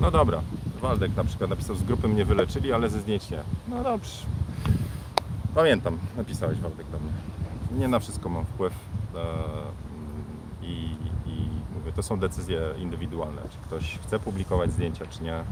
No 0.08 0.12
dobra, 0.12 0.40
Waldek 0.80 1.16
na 1.16 1.24
przykład 1.24 1.50
napisał, 1.50 1.76
z 1.76 1.82
grupy 1.82 2.08
mnie 2.08 2.24
wyleczyli, 2.24 2.72
ale 2.72 2.90
ze 2.90 3.00
zdjęć 3.00 3.30
nie. 3.30 3.42
No 3.68 3.82
dobrze. 3.82 4.12
Pamiętam, 5.54 5.98
napisałeś 6.16 6.58
Waldek 6.58 6.86
do 6.90 6.98
mnie. 6.98 7.12
Nie 7.80 7.88
na 7.88 7.98
wszystko 7.98 8.28
mam 8.28 8.44
wpływ. 8.44 8.72
e, 9.14 9.18
I, 10.66 10.96
I 11.26 11.48
mówię, 11.74 11.92
to 11.92 12.02
są 12.02 12.18
decyzje 12.18 12.60
indywidualne. 12.78 13.42
Czy 13.50 13.58
ktoś 13.66 13.98
chce 13.98 14.18
publikować 14.18 14.72
zdjęcia, 14.72 15.06
czy 15.06 15.22
nie. 15.22 15.44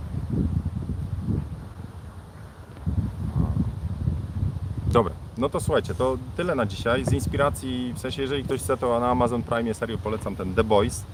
Dobra, 4.86 5.12
no 5.38 5.48
to 5.48 5.60
słuchajcie, 5.60 5.94
to 5.94 6.16
tyle 6.36 6.54
na 6.54 6.66
dzisiaj. 6.66 7.04
Z 7.04 7.12
inspiracji, 7.12 7.92
w 7.96 7.98
sensie 7.98 8.22
jeżeli 8.22 8.44
ktoś 8.44 8.60
chce, 8.60 8.76
to 8.76 9.00
na 9.00 9.10
Amazon 9.10 9.42
Prime 9.42 9.74
serio 9.74 9.98
polecam 9.98 10.36
ten 10.36 10.54
The 10.54 10.64
Boys. 10.64 11.04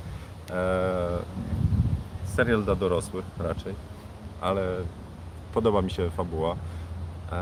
Eee, 0.50 0.56
serial 2.32 2.62
dla 2.64 2.74
dorosłych 2.74 3.24
raczej, 3.38 3.74
ale 4.40 4.76
podoba 5.54 5.82
mi 5.82 5.90
się 5.90 6.10
fabuła. 6.10 6.56
Eee, 7.32 7.38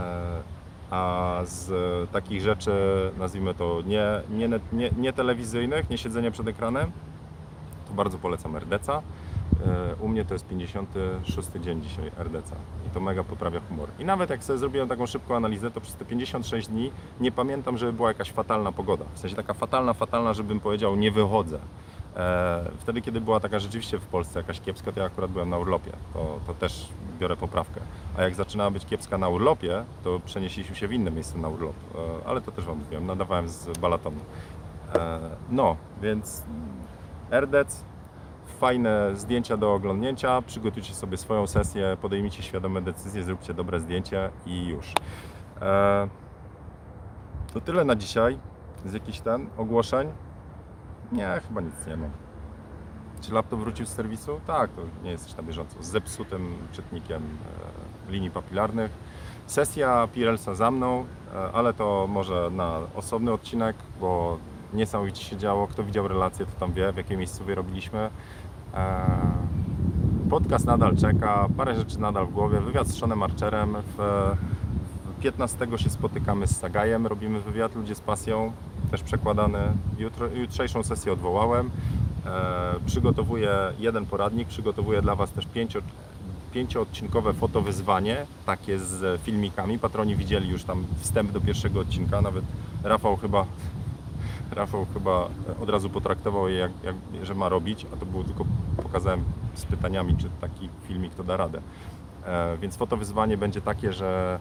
a 0.90 1.40
z 1.44 1.70
takich 2.10 2.42
rzeczy, 2.42 2.72
nazwijmy 3.18 3.54
to 3.54 3.82
nie, 3.86 4.22
nie, 4.30 4.48
nie, 4.72 4.90
nie 4.96 5.12
telewizyjnych, 5.12 5.90
nie 5.90 5.98
siedzenie 5.98 6.30
przed 6.30 6.48
ekranem, 6.48 6.92
to 7.88 7.94
bardzo 7.94 8.18
polecam 8.18 8.56
RDC. 8.56 9.02
U 10.00 10.08
mnie 10.08 10.24
to 10.24 10.34
jest 10.34 10.46
56 10.48 11.48
dzień 11.60 11.82
dzisiaj 11.82 12.10
RDC 12.18 12.56
i 12.86 12.90
to 12.90 13.00
mega 13.00 13.24
poprawia 13.24 13.60
humor. 13.68 13.88
I 13.98 14.04
nawet 14.04 14.30
jak 14.30 14.44
sobie 14.44 14.58
zrobiłem 14.58 14.88
taką 14.88 15.06
szybką 15.06 15.36
analizę, 15.36 15.70
to 15.70 15.80
przez 15.80 15.94
te 15.94 16.04
56 16.04 16.68
dni 16.68 16.92
nie 17.20 17.32
pamiętam, 17.32 17.78
żeby 17.78 17.92
była 17.92 18.08
jakaś 18.08 18.32
fatalna 18.32 18.72
pogoda. 18.72 19.04
W 19.14 19.18
sensie 19.18 19.36
taka 19.36 19.54
fatalna, 19.54 19.92
fatalna, 19.92 20.34
żebym 20.34 20.60
powiedział 20.60 20.96
nie 20.96 21.10
wychodzę. 21.10 21.58
E, 22.16 22.70
Wtedy, 22.78 23.00
kiedy 23.02 23.20
była 23.20 23.40
taka 23.40 23.58
rzeczywiście 23.58 23.98
w 23.98 24.06
Polsce 24.06 24.38
jakaś 24.40 24.60
kiepska, 24.60 24.92
to 24.92 25.00
ja 25.00 25.06
akurat 25.06 25.30
byłem 25.30 25.50
na 25.50 25.58
urlopie. 25.58 25.92
To, 26.14 26.38
to 26.46 26.54
też 26.54 26.88
biorę 27.20 27.36
poprawkę. 27.36 27.80
A 28.18 28.22
jak 28.22 28.34
zaczynała 28.34 28.70
być 28.70 28.86
kiepska 28.86 29.18
na 29.18 29.28
urlopie, 29.28 29.84
to 30.04 30.20
przenieśliśmy 30.24 30.76
się 30.76 30.88
w 30.88 30.92
inne 30.92 31.10
miejsce 31.10 31.38
na 31.38 31.48
urlop. 31.48 31.74
E, 32.24 32.28
Ale 32.28 32.40
to 32.40 32.52
też 32.52 32.64
Wam 32.64 32.78
mówiłem, 32.78 33.06
nadawałem 33.06 33.48
z 33.48 33.78
balatonu. 33.78 34.20
E, 34.94 35.18
No, 35.50 35.76
więc 36.02 36.42
RDC, 37.30 37.76
fajne 38.60 39.16
zdjęcia 39.16 39.56
do 39.56 39.74
oglądnięcia, 39.74 40.42
przygotujcie 40.42 40.94
sobie 40.94 41.16
swoją 41.16 41.46
sesję, 41.46 41.96
podejmijcie 42.02 42.42
świadome 42.42 42.82
decyzje, 42.82 43.24
zróbcie 43.24 43.54
dobre 43.54 43.80
zdjęcie 43.80 44.30
i 44.46 44.66
już. 44.66 44.92
To 47.54 47.60
tyle 47.60 47.84
na 47.84 47.96
dzisiaj 47.96 48.38
z 48.86 48.92
jakichś 48.92 49.20
ten 49.20 49.46
ogłoszeń. 49.56 50.08
Nie, 51.12 51.40
chyba 51.48 51.60
nic 51.60 51.86
nie 51.86 51.96
mam. 51.96 52.10
Czy 53.20 53.32
laptop 53.32 53.60
wrócił 53.60 53.86
z 53.86 53.88
serwisu? 53.88 54.40
Tak, 54.46 54.70
to 54.70 54.82
nie 55.04 55.10
jest 55.10 55.36
na 55.36 55.42
bieżąco. 55.42 55.82
Z 55.82 55.86
zepsutym 55.86 56.56
czytnikiem 56.72 57.22
e, 58.08 58.12
linii 58.12 58.30
papilarnych. 58.30 58.90
Sesja 59.46 60.08
Pirelsa 60.14 60.54
za 60.54 60.70
mną, 60.70 61.04
e, 61.34 61.52
ale 61.52 61.74
to 61.74 62.06
może 62.10 62.50
na 62.52 62.80
osobny 62.94 63.32
odcinek, 63.32 63.76
bo 64.00 64.38
niesamowicie 64.72 65.24
się 65.24 65.36
działo. 65.36 65.66
Kto 65.66 65.84
widział 65.84 66.08
relację, 66.08 66.46
to 66.46 66.52
tam 66.60 66.72
wie, 66.72 66.92
w 66.92 66.96
jakiej 66.96 67.16
miejscowie 67.16 67.54
robiliśmy. 67.54 68.10
E, 68.74 69.50
Podcast 70.30 70.66
nadal 70.66 70.96
czeka, 70.96 71.48
parę 71.56 71.76
rzeczy 71.76 72.00
nadal 72.00 72.26
w 72.26 72.32
głowie. 72.32 72.60
Wywiad 72.60 72.86
z 72.86 72.98
Seanem 72.98 73.22
Archerem. 73.22 73.76
W, 73.98 74.36
w 75.18 75.22
15 75.22 75.66
się 75.76 75.90
spotykamy 75.90 76.46
z 76.46 76.56
Sagajem, 76.56 77.06
robimy 77.06 77.40
wywiad 77.40 77.74
Ludzie 77.74 77.94
z 77.94 78.00
pasją, 78.00 78.52
też 78.90 79.02
przekładany. 79.02 79.58
Jutro, 79.98 80.26
jutrzejszą 80.26 80.82
sesję 80.82 81.12
odwołałem. 81.12 81.70
E, 82.26 82.30
przygotowuję 82.86 83.52
jeden 83.78 84.06
poradnik, 84.06 84.48
przygotowuję 84.48 85.02
dla 85.02 85.14
Was 85.14 85.30
też 85.30 85.46
pięcio, 85.46 85.80
pięcioodcinkowe 86.52 87.34
fotowyzwanie, 87.34 88.26
takie 88.46 88.78
z 88.78 89.20
filmikami. 89.20 89.78
Patroni 89.78 90.16
widzieli 90.16 90.48
już 90.48 90.64
tam 90.64 90.86
wstęp 91.00 91.32
do 91.32 91.40
pierwszego 91.40 91.80
odcinka, 91.80 92.22
nawet 92.22 92.44
Rafał 92.84 93.16
chyba 93.16 93.46
Rafał 94.52 94.86
chyba 94.94 95.28
od 95.62 95.70
razu 95.70 95.90
potraktował 95.90 96.48
je, 96.48 96.56
jak, 96.56 96.72
jak, 96.82 96.96
że 97.22 97.34
ma 97.34 97.48
robić, 97.48 97.86
a 97.92 97.96
to 97.96 98.06
było 98.06 98.24
tylko 98.24 98.44
pokazałem 98.82 99.24
z 99.54 99.64
pytaniami, 99.64 100.16
czy 100.16 100.30
taki 100.40 100.68
filmik 100.88 101.14
to 101.14 101.24
da 101.24 101.36
radę. 101.36 101.60
E, 102.26 102.56
więc 102.56 102.76
fotowyzwanie 102.76 103.36
będzie 103.36 103.60
takie, 103.60 103.92
że 103.92 104.40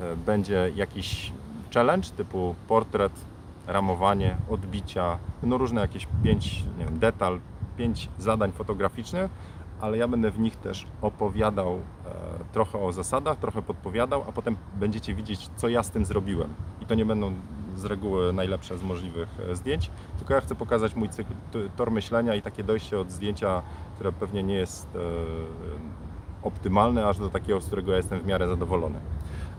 e, 0.00 0.16
będzie 0.16 0.72
jakiś 0.76 1.32
challenge 1.74 2.08
typu 2.16 2.54
portret, 2.68 3.12
ramowanie, 3.68 4.36
odbicia, 4.50 5.18
no 5.42 5.58
różne 5.58 5.80
jakieś 5.80 6.08
pięć, 6.22 6.64
nie 6.78 6.84
wiem, 6.84 6.98
detal, 6.98 7.40
pięć 7.76 8.08
zadań 8.18 8.52
fotograficznych, 8.52 9.30
ale 9.80 9.98
ja 9.98 10.08
będę 10.08 10.30
w 10.30 10.38
nich 10.38 10.56
też 10.56 10.86
opowiadał 11.02 11.74
e, 11.74 11.80
trochę 12.52 12.78
o 12.78 12.92
zasadach, 12.92 13.38
trochę 13.38 13.62
podpowiadał, 13.62 14.24
a 14.28 14.32
potem 14.32 14.56
będziecie 14.74 15.14
widzieć, 15.14 15.50
co 15.56 15.68
ja 15.68 15.82
z 15.82 15.90
tym 15.90 16.04
zrobiłem. 16.04 16.54
I 16.80 16.86
to 16.86 16.94
nie 16.94 17.06
będą 17.06 17.34
z 17.74 17.84
reguły 17.84 18.32
najlepsze 18.32 18.78
z 18.78 18.82
możliwych 18.82 19.28
e, 19.50 19.56
zdjęć, 19.56 19.90
tylko 20.18 20.34
ja 20.34 20.40
chcę 20.40 20.54
pokazać 20.54 20.94
mój 20.94 21.08
cykl, 21.08 21.32
tor 21.76 21.90
myślenia 21.90 22.34
i 22.34 22.42
takie 22.42 22.64
dojście 22.64 23.00
od 23.00 23.10
zdjęcia, 23.10 23.62
które 23.94 24.12
pewnie 24.12 24.42
nie 24.42 24.54
jest 24.54 24.96
e, 24.96 24.98
optymalne, 26.42 27.06
aż 27.06 27.18
do 27.18 27.30
takiego, 27.30 27.60
z 27.60 27.66
którego 27.66 27.90
ja 27.90 27.96
jestem 27.96 28.20
w 28.20 28.26
miarę 28.26 28.48
zadowolony. 28.48 29.00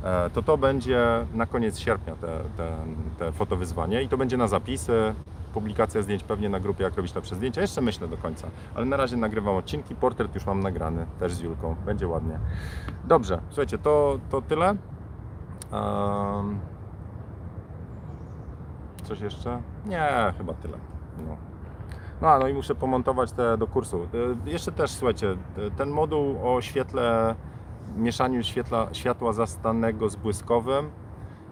E, 0.03 0.29
To 0.29 0.41
to 0.43 0.57
będzie 0.57 1.25
na 1.33 1.45
koniec 1.45 1.79
sierpnia 1.79 2.15
te, 2.15 2.39
te, 2.57 2.71
te 3.19 3.31
fotowyzwanie 3.31 4.03
i 4.03 4.09
to 4.09 4.17
będzie 4.17 4.37
na 4.37 4.47
zapisy, 4.47 5.15
publikacja 5.53 6.01
zdjęć 6.01 6.23
pewnie 6.23 6.49
na 6.49 6.59
grupie 6.59 6.83
Jak 6.83 6.95
Robić 6.97 7.15
Lepsze 7.15 7.35
Zdjęcia. 7.35 7.61
Jeszcze 7.61 7.81
myślę 7.81 8.07
do 8.07 8.17
końca, 8.17 8.47
ale 8.75 8.85
na 8.85 8.97
razie 8.97 9.17
nagrywam 9.17 9.55
odcinki, 9.55 9.95
portret 9.95 10.35
już 10.35 10.45
mam 10.45 10.59
nagrany, 10.59 11.05
też 11.19 11.33
z 11.33 11.39
Julką, 11.41 11.75
będzie 11.85 12.07
ładnie. 12.07 12.39
Dobrze, 13.03 13.41
słuchajcie, 13.49 13.77
to, 13.77 14.19
to 14.29 14.41
tyle. 14.41 14.69
Em, 14.69 16.59
Coś 19.03 19.21
jeszcze? 19.21 19.61
Nie, 19.85 20.33
chyba 20.37 20.53
tyle. 20.53 20.77
No. 21.27 21.37
No, 22.21 22.39
no 22.39 22.47
i 22.47 22.53
muszę 22.53 22.75
pomontować 22.75 23.31
te 23.31 23.57
do 23.57 23.67
kursu. 23.67 24.03
Y, 24.45 24.49
Jeszcze 24.49 24.71
też, 24.71 24.91
słuchajcie, 24.91 25.27
y, 25.57 25.71
ten 25.77 25.89
moduł 25.89 26.35
o 26.55 26.61
świetle, 26.61 27.35
mieszaniu 27.97 28.43
świetla, 28.43 28.87
światła 28.91 29.33
zastanego 29.33 30.09
z 30.09 30.15
błyskowym, 30.15 30.91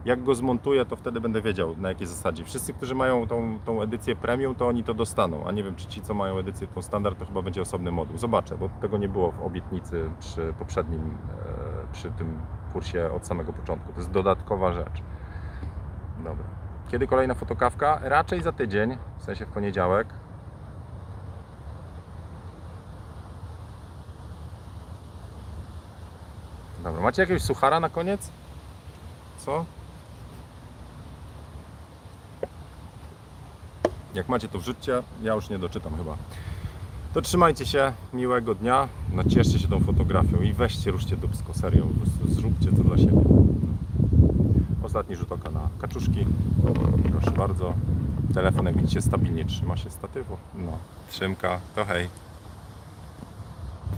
jak 0.05 0.23
go 0.23 0.35
zmontuję, 0.35 0.85
to 0.85 0.95
wtedy 0.95 1.21
będę 1.21 1.41
wiedział 1.41 1.75
na 1.77 1.89
jakiej 1.89 2.07
zasadzie. 2.07 2.43
Wszyscy, 2.43 2.73
którzy 2.73 2.95
mają 2.95 3.27
tą, 3.27 3.59
tą 3.65 3.81
edycję 3.81 4.15
premium, 4.15 4.55
to 4.55 4.67
oni 4.67 4.83
to 4.83 4.93
dostaną, 4.93 5.47
a 5.47 5.51
nie 5.51 5.63
wiem, 5.63 5.75
czy 5.75 5.87
ci, 5.87 6.01
co 6.01 6.13
mają 6.13 6.37
edycję 6.37 6.67
tą 6.67 6.81
standard, 6.81 7.19
to 7.19 7.25
chyba 7.25 7.41
będzie 7.41 7.61
osobny 7.61 7.91
moduł. 7.91 8.17
Zobaczę, 8.17 8.57
bo 8.57 8.69
tego 8.69 8.97
nie 8.97 9.09
było 9.09 9.31
w 9.31 9.41
obietnicy 9.41 10.09
przy 10.19 10.53
poprzednim, 10.59 11.01
e, 11.01 11.93
przy 11.93 12.11
tym 12.11 12.39
kursie 12.73 13.11
od 13.11 13.27
samego 13.27 13.53
początku. 13.53 13.93
To 13.93 13.99
jest 13.99 14.11
dodatkowa 14.11 14.73
rzecz. 14.73 15.01
Dobra. 16.17 16.45
Kiedy 16.91 17.07
kolejna 17.07 17.33
fotokawka? 17.33 17.99
Raczej 18.03 18.41
za 18.41 18.51
tydzień, 18.51 18.97
w 19.17 19.23
sensie 19.23 19.45
w 19.45 19.49
poniedziałek. 19.49 20.07
Dobra, 26.83 27.01
macie 27.01 27.21
jakiegoś 27.21 27.41
suchara 27.41 27.79
na 27.79 27.89
koniec? 27.89 28.29
Co? 29.45 29.65
Jak 34.13 34.29
macie 34.29 34.47
to 34.47 34.59
wrzućcie, 34.59 35.03
ja 35.21 35.33
już 35.33 35.49
nie 35.49 35.59
doczytam 35.59 35.97
chyba. 35.97 36.17
To 37.13 37.21
trzymajcie 37.21 37.65
się, 37.65 37.93
miłego 38.13 38.55
dnia, 38.55 38.87
nacieszcie 39.13 39.59
się 39.59 39.67
tą 39.67 39.79
fotografią 39.79 40.41
i 40.41 40.53
weźcie, 40.53 40.91
ruszcie 40.91 41.17
dubsko, 41.17 41.53
serio, 41.53 41.83
po 41.85 41.99
prostu 41.99 42.33
zróbcie 42.41 42.71
to 42.71 42.83
dla 42.83 42.97
siebie. 42.97 43.21
Ostatni 44.83 45.15
rzut 45.15 45.31
oka 45.31 45.51
na 45.51 45.69
kaczuszki, 45.81 46.25
proszę 47.11 47.31
bardzo. 47.31 47.73
Telefon 48.33 48.65
jak 48.65 48.77
widzicie 48.77 49.01
stabilnie 49.01 49.45
trzyma 49.45 49.77
się 49.77 49.89
statywu. 49.89 50.37
No, 50.55 50.77
trzymka, 51.09 51.59
to 51.75 51.85
hej. 51.85 52.09